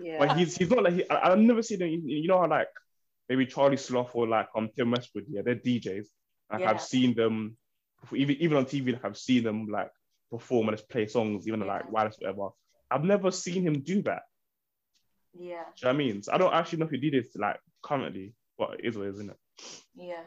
yeah. 0.00 0.18
But 0.18 0.36
he's 0.36 0.56
he's 0.56 0.68
not 0.68 0.82
like 0.82 0.94
he, 0.94 1.10
I, 1.10 1.30
have 1.30 1.38
never 1.38 1.62
seen 1.62 1.80
him. 1.80 2.02
You 2.06 2.26
know 2.26 2.40
how 2.40 2.48
like 2.48 2.68
maybe 3.28 3.46
Charlie 3.46 3.76
Sloth 3.76 4.10
or 4.14 4.26
like 4.26 4.48
um 4.56 4.68
Tim 4.76 4.90
Westwood, 4.90 5.26
yeah, 5.28 5.42
they're 5.44 5.54
DJs. 5.54 6.06
Like 6.52 6.60
yeah. 6.60 6.70
I've 6.70 6.82
seen 6.82 7.14
them 7.14 7.56
even 8.14 8.36
even 8.36 8.56
on 8.58 8.66
TV. 8.66 8.92
Like 8.92 9.04
I've 9.04 9.16
seen 9.16 9.44
them 9.44 9.66
like 9.68 9.90
perform 10.30 10.68
and 10.68 10.76
just 10.76 10.88
play 10.88 11.06
songs, 11.06 11.48
even 11.48 11.60
yeah. 11.60 11.66
like 11.66 11.90
wireless 11.90 12.16
whatever. 12.18 12.48
I've 12.90 13.04
never 13.04 13.30
seen 13.30 13.62
him 13.66 13.80
do 13.80 14.02
that. 14.02 14.22
Yeah. 15.32 15.64
Do 15.76 15.80
you 15.80 15.84
know 15.84 15.90
I 15.90 15.92
mean? 15.92 16.22
So 16.22 16.32
I 16.32 16.38
don't 16.38 16.52
actually 16.52 16.80
know 16.80 16.86
if 16.86 16.90
he 16.90 16.98
did 16.98 17.14
this 17.14 17.34
like 17.36 17.58
currently, 17.82 18.34
but 18.58 18.80
it 18.80 18.84
is 18.84 18.96
what 18.96 19.06
it 19.06 19.10
is, 19.10 19.14
isn't 19.16 19.30
it? 19.30 19.36
Yeah. 19.94 20.22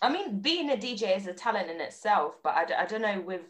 I 0.00 0.10
mean, 0.10 0.40
being 0.40 0.70
a 0.70 0.76
DJ 0.76 1.16
is 1.16 1.26
a 1.26 1.32
talent 1.32 1.70
in 1.70 1.80
itself, 1.80 2.34
but 2.42 2.54
I, 2.54 2.82
I 2.82 2.86
don't 2.86 3.02
know 3.02 3.20
with 3.20 3.46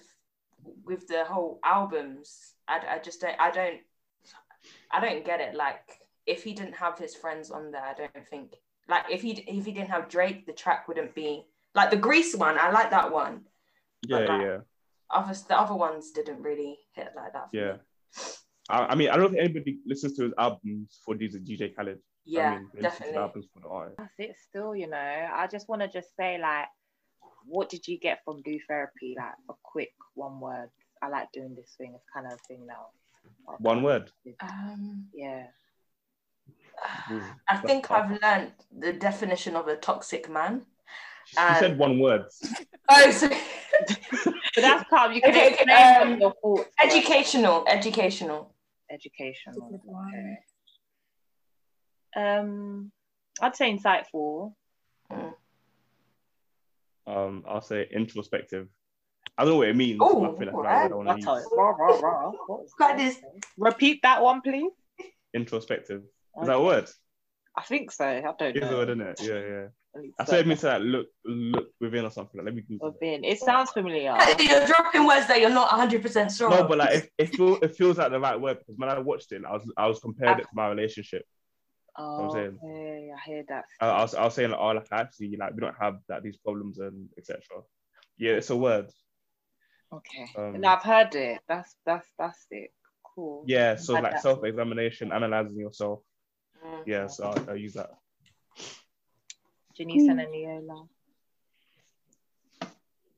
with 0.85 1.07
the 1.07 1.25
whole 1.25 1.61
albums. 1.65 2.55
I, 2.67 2.81
I 2.89 2.99
just 2.99 3.21
don't 3.21 3.39
I 3.39 3.51
don't 3.51 3.81
I 4.91 5.01
don't 5.01 5.25
get 5.25 5.41
it. 5.41 5.55
Like 5.55 5.99
if 6.27 6.43
he 6.43 6.55
didn't 6.55 6.75
have 6.75 6.99
his 6.99 7.15
friends 7.15 7.51
on 7.51 7.71
there, 7.71 7.83
I 7.83 7.95
don't 7.95 8.29
think 8.29 8.55
like 8.89 9.05
if 9.11 9.23
he 9.23 9.33
if 9.33 9.65
he 9.65 9.73
didn't 9.73 9.91
have 9.91 10.09
Drake, 10.09 10.47
the 10.47 10.53
track 10.53 10.89
wouldn't 10.89 11.15
be 11.15 11.45
like 11.75 11.91
the 11.91 11.97
Greece 11.97 12.35
one. 12.35 12.59
I 12.59 12.71
like 12.71 12.91
that 12.91 13.13
one. 13.13 13.43
Yeah, 14.07 14.19
like, 14.19 14.29
yeah. 14.29 14.59
Other 15.11 15.35
the 15.49 15.59
other 15.59 15.75
ones 15.75 16.11
didn't 16.11 16.43
really 16.43 16.79
hit 16.95 17.11
like 17.17 17.33
that. 17.33 17.49
yeah. 17.53 17.73
Me. 17.73 17.79
I, 18.71 18.79
I, 18.87 18.95
mean, 18.95 19.11
I 19.11 19.17
don't 19.17 19.31
think 19.31 19.45
anybody 19.45 19.79
listens 19.87 20.15
to 20.17 20.25
his 20.25 20.33
albums 20.39 20.99
for 21.05 21.15
these 21.15 21.37
DJ 21.37 21.75
Khaled. 21.77 21.99
Yeah, 22.25 22.53
I 22.53 22.59
mean, 22.59 22.71
definitely. 22.81 23.17
Albums 23.17 23.47
for 23.53 23.61
the 23.61 23.69
artist. 23.69 23.99
That's 23.99 24.15
it. 24.19 24.37
Still, 24.49 24.75
you 24.75 24.89
know, 24.89 25.29
I 25.35 25.47
just 25.47 25.69
want 25.69 25.83
to 25.83 25.89
just 25.89 26.17
say 26.17 26.39
like, 26.39 26.69
what 27.47 27.69
did 27.69 27.87
you 27.87 27.99
get 27.99 28.21
from 28.25 28.41
Blue 28.41 28.59
Therapy? 28.67 29.15
Like 29.19 29.35
a 29.51 29.55
quick 29.63 29.93
one 30.15 30.41
word. 30.41 30.71
I 31.03 31.09
like 31.09 31.31
doing 31.33 31.55
this 31.55 31.75
thing. 31.77 31.93
It's 31.95 32.07
kind 32.15 32.27
of 32.27 32.41
thing 32.49 32.67
now. 32.67 32.87
One 33.59 33.83
word. 33.83 34.11
Um, 34.41 35.07
yeah. 35.13 35.47
I 37.49 37.57
think 37.59 37.91
I've 37.91 38.11
learned 38.23 38.53
the 38.77 38.93
definition 38.93 39.57
of 39.57 39.69
a 39.69 39.77
toxic 39.77 40.31
man. 40.31 40.63
She 41.27 41.37
and... 41.39 41.59
said 41.59 41.79
one 41.79 41.99
word. 41.99 42.25
oh, 42.89 43.11
so... 43.11 43.29
but 43.29 44.35
that's 44.57 44.89
calm. 44.89 45.13
You 45.13 45.21
can 45.21 45.31
okay, 45.31 45.55
explain 45.55 46.15
um, 46.15 46.21
your 46.21 46.35
thoughts. 46.43 46.71
Educational, 46.83 47.65
educational. 47.69 48.55
Educational. 48.91 49.81
Okay. 50.15 50.39
Um, 52.17 52.93
I'd 53.41 53.57
say 53.57 53.77
insightful. 53.77 54.55
Mm. 55.11 55.33
Um, 57.07 57.45
I'll 57.49 57.63
say 57.63 57.89
introspective. 57.91 58.69
I 59.37 59.43
don't 59.43 59.55
know 59.55 59.59
what 59.59 59.69
it 59.69 59.77
means. 59.77 59.99
Oh, 60.01 60.25
I 60.25 60.39
feel 60.39 60.47
like 60.47 60.57
right. 60.57 60.85
I 60.85 60.89
don't 60.89 61.05
Repeat 63.59 64.01
that 64.03 64.23
one, 64.23 64.41
please. 64.43 64.71
Introspective. 65.35 66.03
Is 66.41 66.47
that 66.47 66.57
a 66.57 66.61
word? 66.61 66.89
I 67.57 67.63
think 67.63 67.93
so. 67.93 68.07
I 68.07 68.21
don't 68.21 68.41
know. 68.41 68.47
It's 68.55 68.67
a 68.67 68.77
word, 68.77 68.89
isn't 68.91 69.01
it? 69.01 69.21
Yeah, 69.23 69.41
yeah. 69.41 69.67
I 70.19 70.25
said 70.25 70.41
it 70.41 70.47
means 70.49 70.61
to 70.63 70.67
like 70.67 70.83
look 70.83 71.07
look 71.25 71.69
within 71.81 72.05
or 72.05 72.11
something. 72.11 72.39
Like, 72.39 72.47
let 72.47 72.55
me 72.55 72.63
Google 72.63 72.91
within. 72.93 73.25
It. 73.25 73.35
it 73.35 73.39
sounds 73.39 73.71
familiar. 73.71 74.17
You're 74.41 74.67
dropping 74.67 75.07
words 75.07 75.29
that 75.29 75.41
you're 75.41 75.51
not 75.51 75.71
100 75.71 76.03
percent 76.03 76.33
sure. 76.33 76.51
No, 76.51 76.67
but 76.67 76.79
like 76.79 76.95
it, 76.95 77.11
it, 77.17 77.37
feel, 77.37 77.59
it 77.63 77.77
feels 77.77 77.99
like 77.99 78.11
the 78.11 78.19
right 78.19 78.41
word 78.41 78.59
because 78.59 78.77
when 78.77 78.89
I 78.89 78.99
watched 78.99 79.31
it, 79.31 79.43
I 79.49 79.53
was 79.53 79.63
I 79.77 79.87
was 79.87 80.01
comparing 80.01 80.41
it 80.41 80.43
to 80.43 80.49
my 80.53 80.69
relationship. 80.69 81.25
Oh, 81.97 82.25
I'm 82.25 82.31
saying. 82.33 82.59
okay. 82.65 83.11
I 83.17 83.21
hear 83.25 83.45
that. 83.49 83.65
I, 83.81 83.89
I, 83.89 84.03
was 84.03 84.15
I 84.17 84.25
was 84.25 84.35
saying 84.35 84.51
like, 84.51 84.61
oh, 84.61 84.69
like 84.69 84.89
actually, 84.91 85.37
like 85.39 85.55
we 85.55 85.61
don't 85.61 85.77
have 85.81 85.99
that 86.09 86.25
these 86.25 86.37
problems 86.39 86.79
and 86.79 87.09
etc. 87.17 87.41
Yeah, 88.19 88.33
it's 88.33 88.51
a 88.51 88.57
word. 88.57 88.91
Okay, 89.93 90.27
um, 90.37 90.57
and 90.57 90.67
I've 90.67 90.83
heard 90.83 91.15
it. 91.15 91.39
That's 91.47 91.77
that's 91.87 92.09
that's 92.19 92.47
it. 92.51 92.73
Cool. 93.15 93.45
Yeah, 93.47 93.77
so 93.77 93.95
like 93.95 94.19
self 94.19 94.43
examination, 94.43 95.13
analyzing 95.13 95.59
yourself. 95.59 96.01
Yeah, 96.87 97.07
so 97.07 97.25
I'll, 97.25 97.51
I'll 97.51 97.57
use 97.57 97.75
that. 97.75 97.91
Janice 99.77 100.09
and 100.09 100.21
Eniola. 100.21 100.89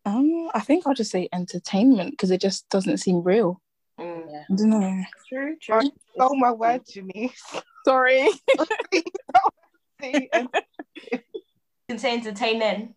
Um, 0.06 0.48
I 0.54 0.60
think 0.60 0.86
I'll 0.86 0.94
just 0.94 1.10
say 1.10 1.28
entertainment 1.32 2.12
because 2.12 2.30
it 2.30 2.40
just 2.40 2.68
doesn't 2.70 2.98
seem 2.98 3.22
real. 3.22 3.60
Mm. 4.00 4.24
Yeah. 4.30 4.44
I 4.50 4.54
don't 4.54 4.70
know. 4.70 5.02
True, 5.28 5.56
true. 5.60 5.74
I 5.74 5.90
stole 6.14 6.36
my 6.36 6.52
word, 6.52 6.82
Janice. 6.88 7.42
Sorry. 7.84 8.28
you 10.02 10.28
can 11.88 11.98
say 11.98 12.14
entertaining. 12.14 12.94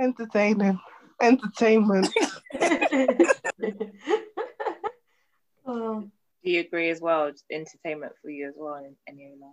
Entertaining. 0.00 0.78
Entertainment. 1.20 2.08
oh. 5.66 6.10
Do 6.44 6.50
you 6.50 6.60
agree 6.60 6.90
as 6.90 7.00
well? 7.00 7.30
Just 7.30 7.44
entertainment 7.50 8.12
for 8.20 8.30
you 8.30 8.48
as 8.48 8.54
well 8.56 8.76
in, 8.76 8.94
in 9.06 9.18
your 9.18 9.30
life. 9.30 9.50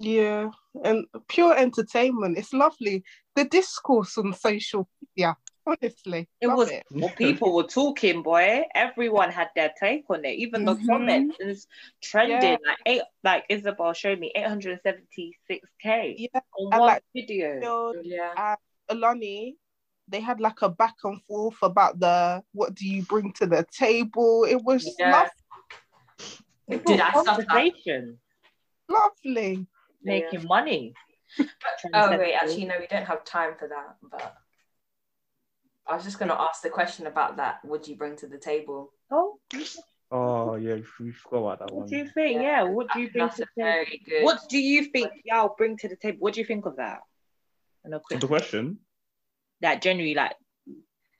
Yeah, 0.00 0.50
and 0.84 1.06
pure 1.28 1.56
entertainment. 1.56 2.38
It's 2.38 2.52
lovely. 2.52 3.02
The 3.34 3.44
discourse 3.44 4.16
on 4.18 4.32
social 4.32 4.88
media, 5.00 5.36
honestly. 5.66 6.28
It 6.40 6.46
was 6.46 6.70
it. 6.70 6.84
well, 6.92 7.10
people 7.10 7.54
were 7.54 7.64
talking, 7.64 8.22
boy. 8.22 8.62
Everyone 8.74 9.30
had 9.30 9.48
their 9.56 9.72
take 9.80 10.04
on 10.08 10.24
it. 10.24 10.38
Even 10.38 10.64
the 10.64 10.74
mm-hmm. 10.74 10.86
comments 10.86 11.36
is 11.40 11.66
trending. 12.02 12.42
Yeah. 12.42 12.68
Like 12.68 12.78
eight 12.86 13.02
like 13.24 13.44
Isabel 13.48 13.92
showed 13.92 14.20
me 14.20 14.32
876k 14.36 16.14
yeah. 16.16 16.40
on 16.58 16.70
one 16.70 16.80
like, 16.80 17.02
video. 17.14 17.92
yeah. 18.04 18.34
Uh, 18.36 18.56
Alani 18.90 19.56
they 20.10 20.20
had 20.20 20.40
like 20.40 20.62
a 20.62 20.68
back 20.68 20.94
and 21.04 21.22
forth 21.24 21.56
about 21.62 22.00
the 22.00 22.42
what 22.52 22.74
do 22.74 22.86
you 22.86 23.02
bring 23.02 23.32
to 23.34 23.46
the 23.46 23.64
table. 23.70 24.44
It 24.48 24.62
was 24.62 24.94
yeah. 24.98 25.12
lovely. 25.12 25.30
Did 26.68 27.00
I 27.00 27.10
conversation? 27.12 28.18
Lovely. 28.88 29.66
Making 30.02 30.40
yeah. 30.40 30.46
money. 30.46 30.94
oh 31.94 32.16
wait, 32.16 32.34
actually 32.34 32.64
no, 32.64 32.74
we 32.78 32.86
don't 32.86 33.04
have 33.04 33.24
time 33.24 33.52
for 33.58 33.68
that. 33.68 33.96
But 34.10 34.34
I 35.86 35.94
was 35.94 36.04
just 36.04 36.18
gonna 36.18 36.36
ask 36.38 36.62
the 36.62 36.70
question 36.70 37.06
about 37.06 37.36
that. 37.36 37.64
Would 37.64 37.86
you 37.86 37.96
bring 37.96 38.16
to 38.16 38.26
the 38.26 38.38
table? 38.38 38.92
Oh. 39.10 39.38
Oh 40.10 40.54
yeah, 40.54 40.76
we 40.98 41.12
forgot 41.12 41.38
about 41.38 41.58
that 41.58 41.64
what 41.66 41.72
one. 41.74 41.80
What 41.82 41.90
do 41.90 41.96
you 41.96 42.08
think? 42.08 42.42
Yeah, 42.42 42.62
what 42.62 42.86
do 42.92 43.00
you 43.00 43.08
think? 43.10 43.32
Very 43.56 44.02
good. 44.06 44.24
What 44.24 44.40
do 44.48 44.58
you 44.58 44.84
think 44.86 45.12
y'all 45.24 45.54
bring 45.56 45.76
to 45.78 45.88
the 45.88 45.96
table? 45.96 46.18
What 46.20 46.34
do 46.34 46.40
you 46.40 46.46
think 46.46 46.64
of 46.64 46.76
that? 46.76 47.00
And 47.84 47.92
the 47.92 48.26
question. 48.26 48.78
That 49.60 49.82
generally, 49.82 50.14
like, 50.14 50.36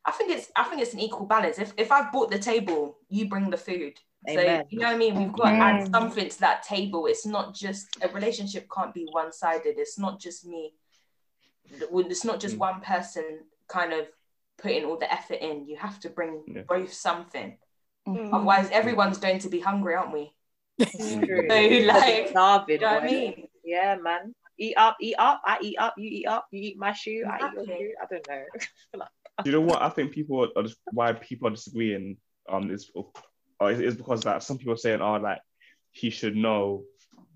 I 0.05 0.13
think 0.13 0.31
it's 0.31 0.51
I 0.57 0.65
think 0.65 0.81
it's 0.81 0.95
an 0.95 1.01
equal 1.01 1.27
balance. 1.27 1.59
If 1.59 1.73
if 1.77 1.93
I've 1.93 2.13
bought 2.13 2.31
the 2.31 2.39
table, 2.39 2.99
you 3.09 3.29
bring 3.29 3.51
the 3.51 3.57
food. 3.57 3.99
Amen. 4.29 4.63
So 4.63 4.67
you 4.71 4.79
know 4.81 4.87
what 4.87 4.95
I 4.95 4.99
mean? 4.99 5.15
We've 5.15 5.33
got 5.33 5.51
to 5.51 5.57
add 5.57 5.91
something 5.91 6.29
to 6.29 6.41
that 6.41 6.63
table. 6.63 7.07
It's 7.07 7.27
not 7.27 7.55
just 7.55 7.87
a 8.03 8.09
relationship 8.09 8.67
can't 8.75 8.93
be 8.93 9.07
one-sided. 9.11 9.75
It's 9.79 9.99
not 9.99 10.21
just 10.21 10.47
me. 10.47 10.73
It's 11.71 12.25
not 12.25 12.41
just 12.41 12.57
mm. 12.57 12.59
one 12.59 12.81
person 12.81 13.41
kind 13.69 13.93
of 13.93 14.07
putting 14.59 14.85
all 14.85 14.99
the 14.99 15.13
effort 15.13 15.39
in. 15.41 15.67
You 15.67 15.77
have 15.77 16.01
to 16.01 16.11
bring 16.11 16.43
yeah. 16.49 16.63
both 16.69 16.93
something. 16.93 17.57
Mm. 18.09 18.33
Otherwise, 18.33 18.69
everyone's 18.73 19.19
going 19.19 19.39
to 19.41 19.49
be 19.49 19.61
hungry, 19.61 19.95
aren't 19.95 20.13
we? 20.13 20.33
True. 20.81 21.47
so, 21.49 21.87
like, 21.87 22.29
starving. 22.29 22.75
You 22.75 22.81
know 22.81 22.95
what 22.95 23.03
I 23.03 23.07
mean? 23.07 23.49
Yeah, 23.65 23.97
man. 24.03 24.35
Eat 24.59 24.75
up, 24.77 24.97
eat 25.01 25.15
up. 25.19 25.41
I 25.45 25.59
eat 25.63 25.79
up. 25.79 25.95
You 25.97 26.09
eat 26.11 26.27
up. 26.27 26.47
You 26.51 26.61
eat 26.63 26.79
my 26.79 26.93
shoe. 26.93 27.23
Exactly. 27.25 27.47
I 27.47 27.63
eat 27.63 27.69
your 27.69 27.79
shoe. 27.79 27.95
I 28.03 28.07
don't 28.11 28.29
know. 28.29 29.05
you 29.45 29.53
know 29.53 29.61
what? 29.61 29.83
I 29.83 29.89
think 29.91 30.13
people 30.13 30.49
are 30.57 30.63
just 30.63 30.79
why 30.93 31.13
people 31.13 31.49
are 31.49 31.53
disagreeing. 31.53 32.17
Um, 32.51 32.71
is 32.71 32.91
uh, 33.61 33.67
is 33.67 33.97
because 33.97 34.23
that 34.23 34.43
some 34.43 34.59
people 34.59 34.75
are 34.75 34.79
saying, 34.79 35.01
oh, 35.01 35.17
like 35.17 35.41
he 35.91 36.11
should 36.11 36.37
know 36.37 36.85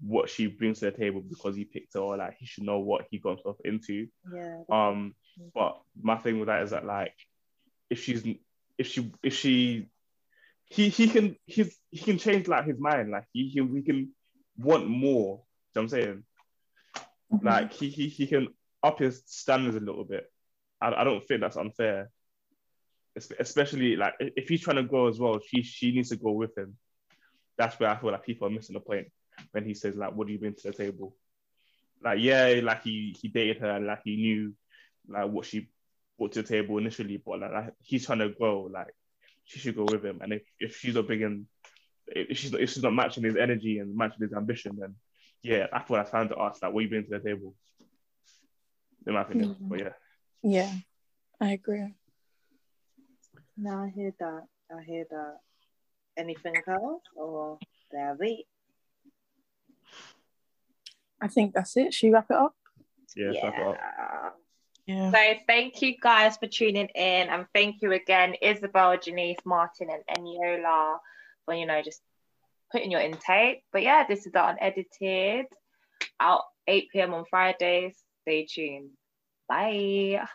what 0.00 0.28
she 0.28 0.46
brings 0.46 0.80
to 0.80 0.86
the 0.86 0.90
table 0.90 1.20
because 1.20 1.54
he 1.56 1.64
picked 1.64 1.94
her, 1.94 2.00
or 2.00 2.16
like 2.16 2.36
he 2.38 2.46
should 2.46 2.64
know 2.64 2.78
what 2.78 3.06
he 3.10 3.18
got 3.18 3.36
himself 3.36 3.56
into. 3.64 4.08
Yeah. 4.32 4.62
Um, 4.70 5.14
but 5.54 5.80
my 6.00 6.16
thing 6.16 6.38
with 6.38 6.48
that 6.48 6.62
is 6.62 6.70
that 6.70 6.84
like 6.84 7.14
if 7.90 8.02
she's 8.02 8.24
if 8.78 8.86
she 8.86 9.12
if 9.22 9.34
she 9.34 9.88
he 10.68 10.88
he 10.88 11.08
can 11.08 11.36
he's 11.46 11.76
he 11.90 11.98
can 11.98 12.18
change 12.18 12.48
like 12.48 12.66
his 12.66 12.78
mind. 12.78 13.10
Like 13.10 13.26
he 13.32 13.48
he, 13.48 13.60
we 13.60 13.82
can 13.82 14.12
want 14.56 14.88
more. 14.88 15.42
You 15.74 15.82
know 15.82 15.82
what 15.82 15.82
I'm 15.82 15.88
saying? 15.88 16.24
Mm-hmm. 17.32 17.46
Like 17.46 17.72
he, 17.72 17.88
he 17.88 18.08
he 18.08 18.26
can 18.26 18.48
up 18.82 18.98
his 18.98 19.22
standards 19.26 19.76
a 19.76 19.80
little 19.80 20.04
bit. 20.04 20.30
I, 20.80 20.92
I 20.94 21.04
don't 21.04 21.24
think 21.24 21.40
that's 21.40 21.56
unfair. 21.56 22.10
Especially 23.14 23.96
like 23.96 24.14
if 24.20 24.48
he's 24.48 24.62
trying 24.62 24.76
to 24.76 24.84
grow 24.84 25.08
as 25.08 25.18
well, 25.18 25.38
she 25.46 25.62
she 25.62 25.92
needs 25.92 26.08
to 26.08 26.16
go 26.16 26.32
with 26.32 26.56
him. 26.56 26.76
That's 27.58 27.78
where 27.78 27.90
I 27.90 27.96
feel 27.96 28.10
like 28.10 28.24
people 28.24 28.48
are 28.48 28.50
missing 28.50 28.74
the 28.74 28.80
point 28.80 29.08
when 29.50 29.64
he 29.64 29.74
says 29.74 29.96
like, 29.96 30.14
"What 30.14 30.26
do 30.26 30.32
you 30.32 30.38
bring 30.38 30.54
to 30.54 30.70
the 30.70 30.72
table?" 30.72 31.14
Like 32.02 32.20
yeah, 32.20 32.60
like 32.62 32.82
he 32.82 33.14
he 33.20 33.28
dated 33.28 33.58
her, 33.58 33.70
and 33.70 33.86
like 33.86 34.00
he 34.04 34.16
knew 34.16 34.54
like 35.08 35.28
what 35.30 35.44
she 35.44 35.68
brought 36.18 36.32
to 36.32 36.42
the 36.42 36.48
table 36.48 36.78
initially, 36.78 37.22
but 37.24 37.40
like, 37.40 37.52
like 37.52 37.74
he's 37.80 38.06
trying 38.06 38.20
to 38.20 38.30
grow. 38.30 38.68
Like 38.72 38.94
she 39.44 39.58
should 39.58 39.76
go 39.76 39.84
with 39.84 40.04
him. 40.04 40.20
And 40.22 40.32
if, 40.32 40.42
if 40.58 40.76
she's 40.76 40.94
not 40.94 41.06
bringing, 41.06 41.46
if 42.06 42.38
she's 42.38 42.52
not, 42.52 42.60
if 42.60 42.70
she's 42.70 42.82
not 42.82 42.94
matching 42.94 43.24
his 43.24 43.36
energy 43.36 43.78
and 43.78 43.96
matching 43.96 44.22
his 44.22 44.32
ambition, 44.32 44.76
then 44.78 44.94
yeah, 45.42 45.66
that's 45.70 45.90
what 45.90 46.00
I 46.00 46.04
found 46.04 46.30
to 46.30 46.40
ask. 46.40 46.62
Like, 46.62 46.72
what 46.72 46.80
do 46.80 46.84
you 46.84 46.90
bring 46.90 47.04
to 47.04 47.10
the 47.10 47.20
table? 47.20 47.54
In 49.06 49.14
my 49.14 49.22
opinion, 49.22 49.50
mm-hmm. 49.50 49.68
but 49.68 49.80
yeah. 49.80 49.92
Yeah, 50.42 50.72
I 51.40 51.52
agree. 51.52 51.94
No, 53.62 53.84
I 53.84 53.92
hear 53.94 54.12
that. 54.18 54.42
I 54.76 54.82
hear 54.82 55.06
that. 55.08 55.36
Anything 56.16 56.56
else, 56.66 57.02
or 57.14 57.58
there 57.92 58.16
we? 58.18 58.44
I 61.20 61.28
think 61.28 61.54
that's 61.54 61.76
it. 61.76 61.94
Should 61.94 62.08
we 62.08 62.12
wrap 62.12 62.26
it 62.28 62.36
up? 62.36 62.56
Yeah, 63.16 63.30
yeah. 63.30 63.44
wrap 63.44 63.58
it 63.58 63.66
up. 63.66 64.38
Yeah. 64.86 65.12
So 65.12 65.40
thank 65.46 65.80
you 65.80 65.94
guys 66.02 66.36
for 66.38 66.48
tuning 66.48 66.88
in 66.88 67.28
and 67.28 67.46
thank 67.54 67.82
you 67.82 67.92
again, 67.92 68.34
Isabel, 68.42 68.98
Janice, 68.98 69.38
Martin, 69.44 69.90
and 69.90 70.18
Eniola 70.18 70.98
for 71.44 71.54
you 71.54 71.64
know 71.64 71.80
just 71.82 72.02
putting 72.72 72.90
your 72.90 73.00
intake. 73.00 73.62
But 73.72 73.82
yeah, 73.82 74.04
this 74.08 74.26
is 74.26 74.32
the 74.32 74.44
unedited 74.44 75.46
out 76.18 76.42
8 76.66 76.88
p.m. 76.92 77.14
on 77.14 77.24
Fridays. 77.30 77.96
Stay 78.22 78.44
tuned. 78.44 78.90
Bye. 79.48 80.26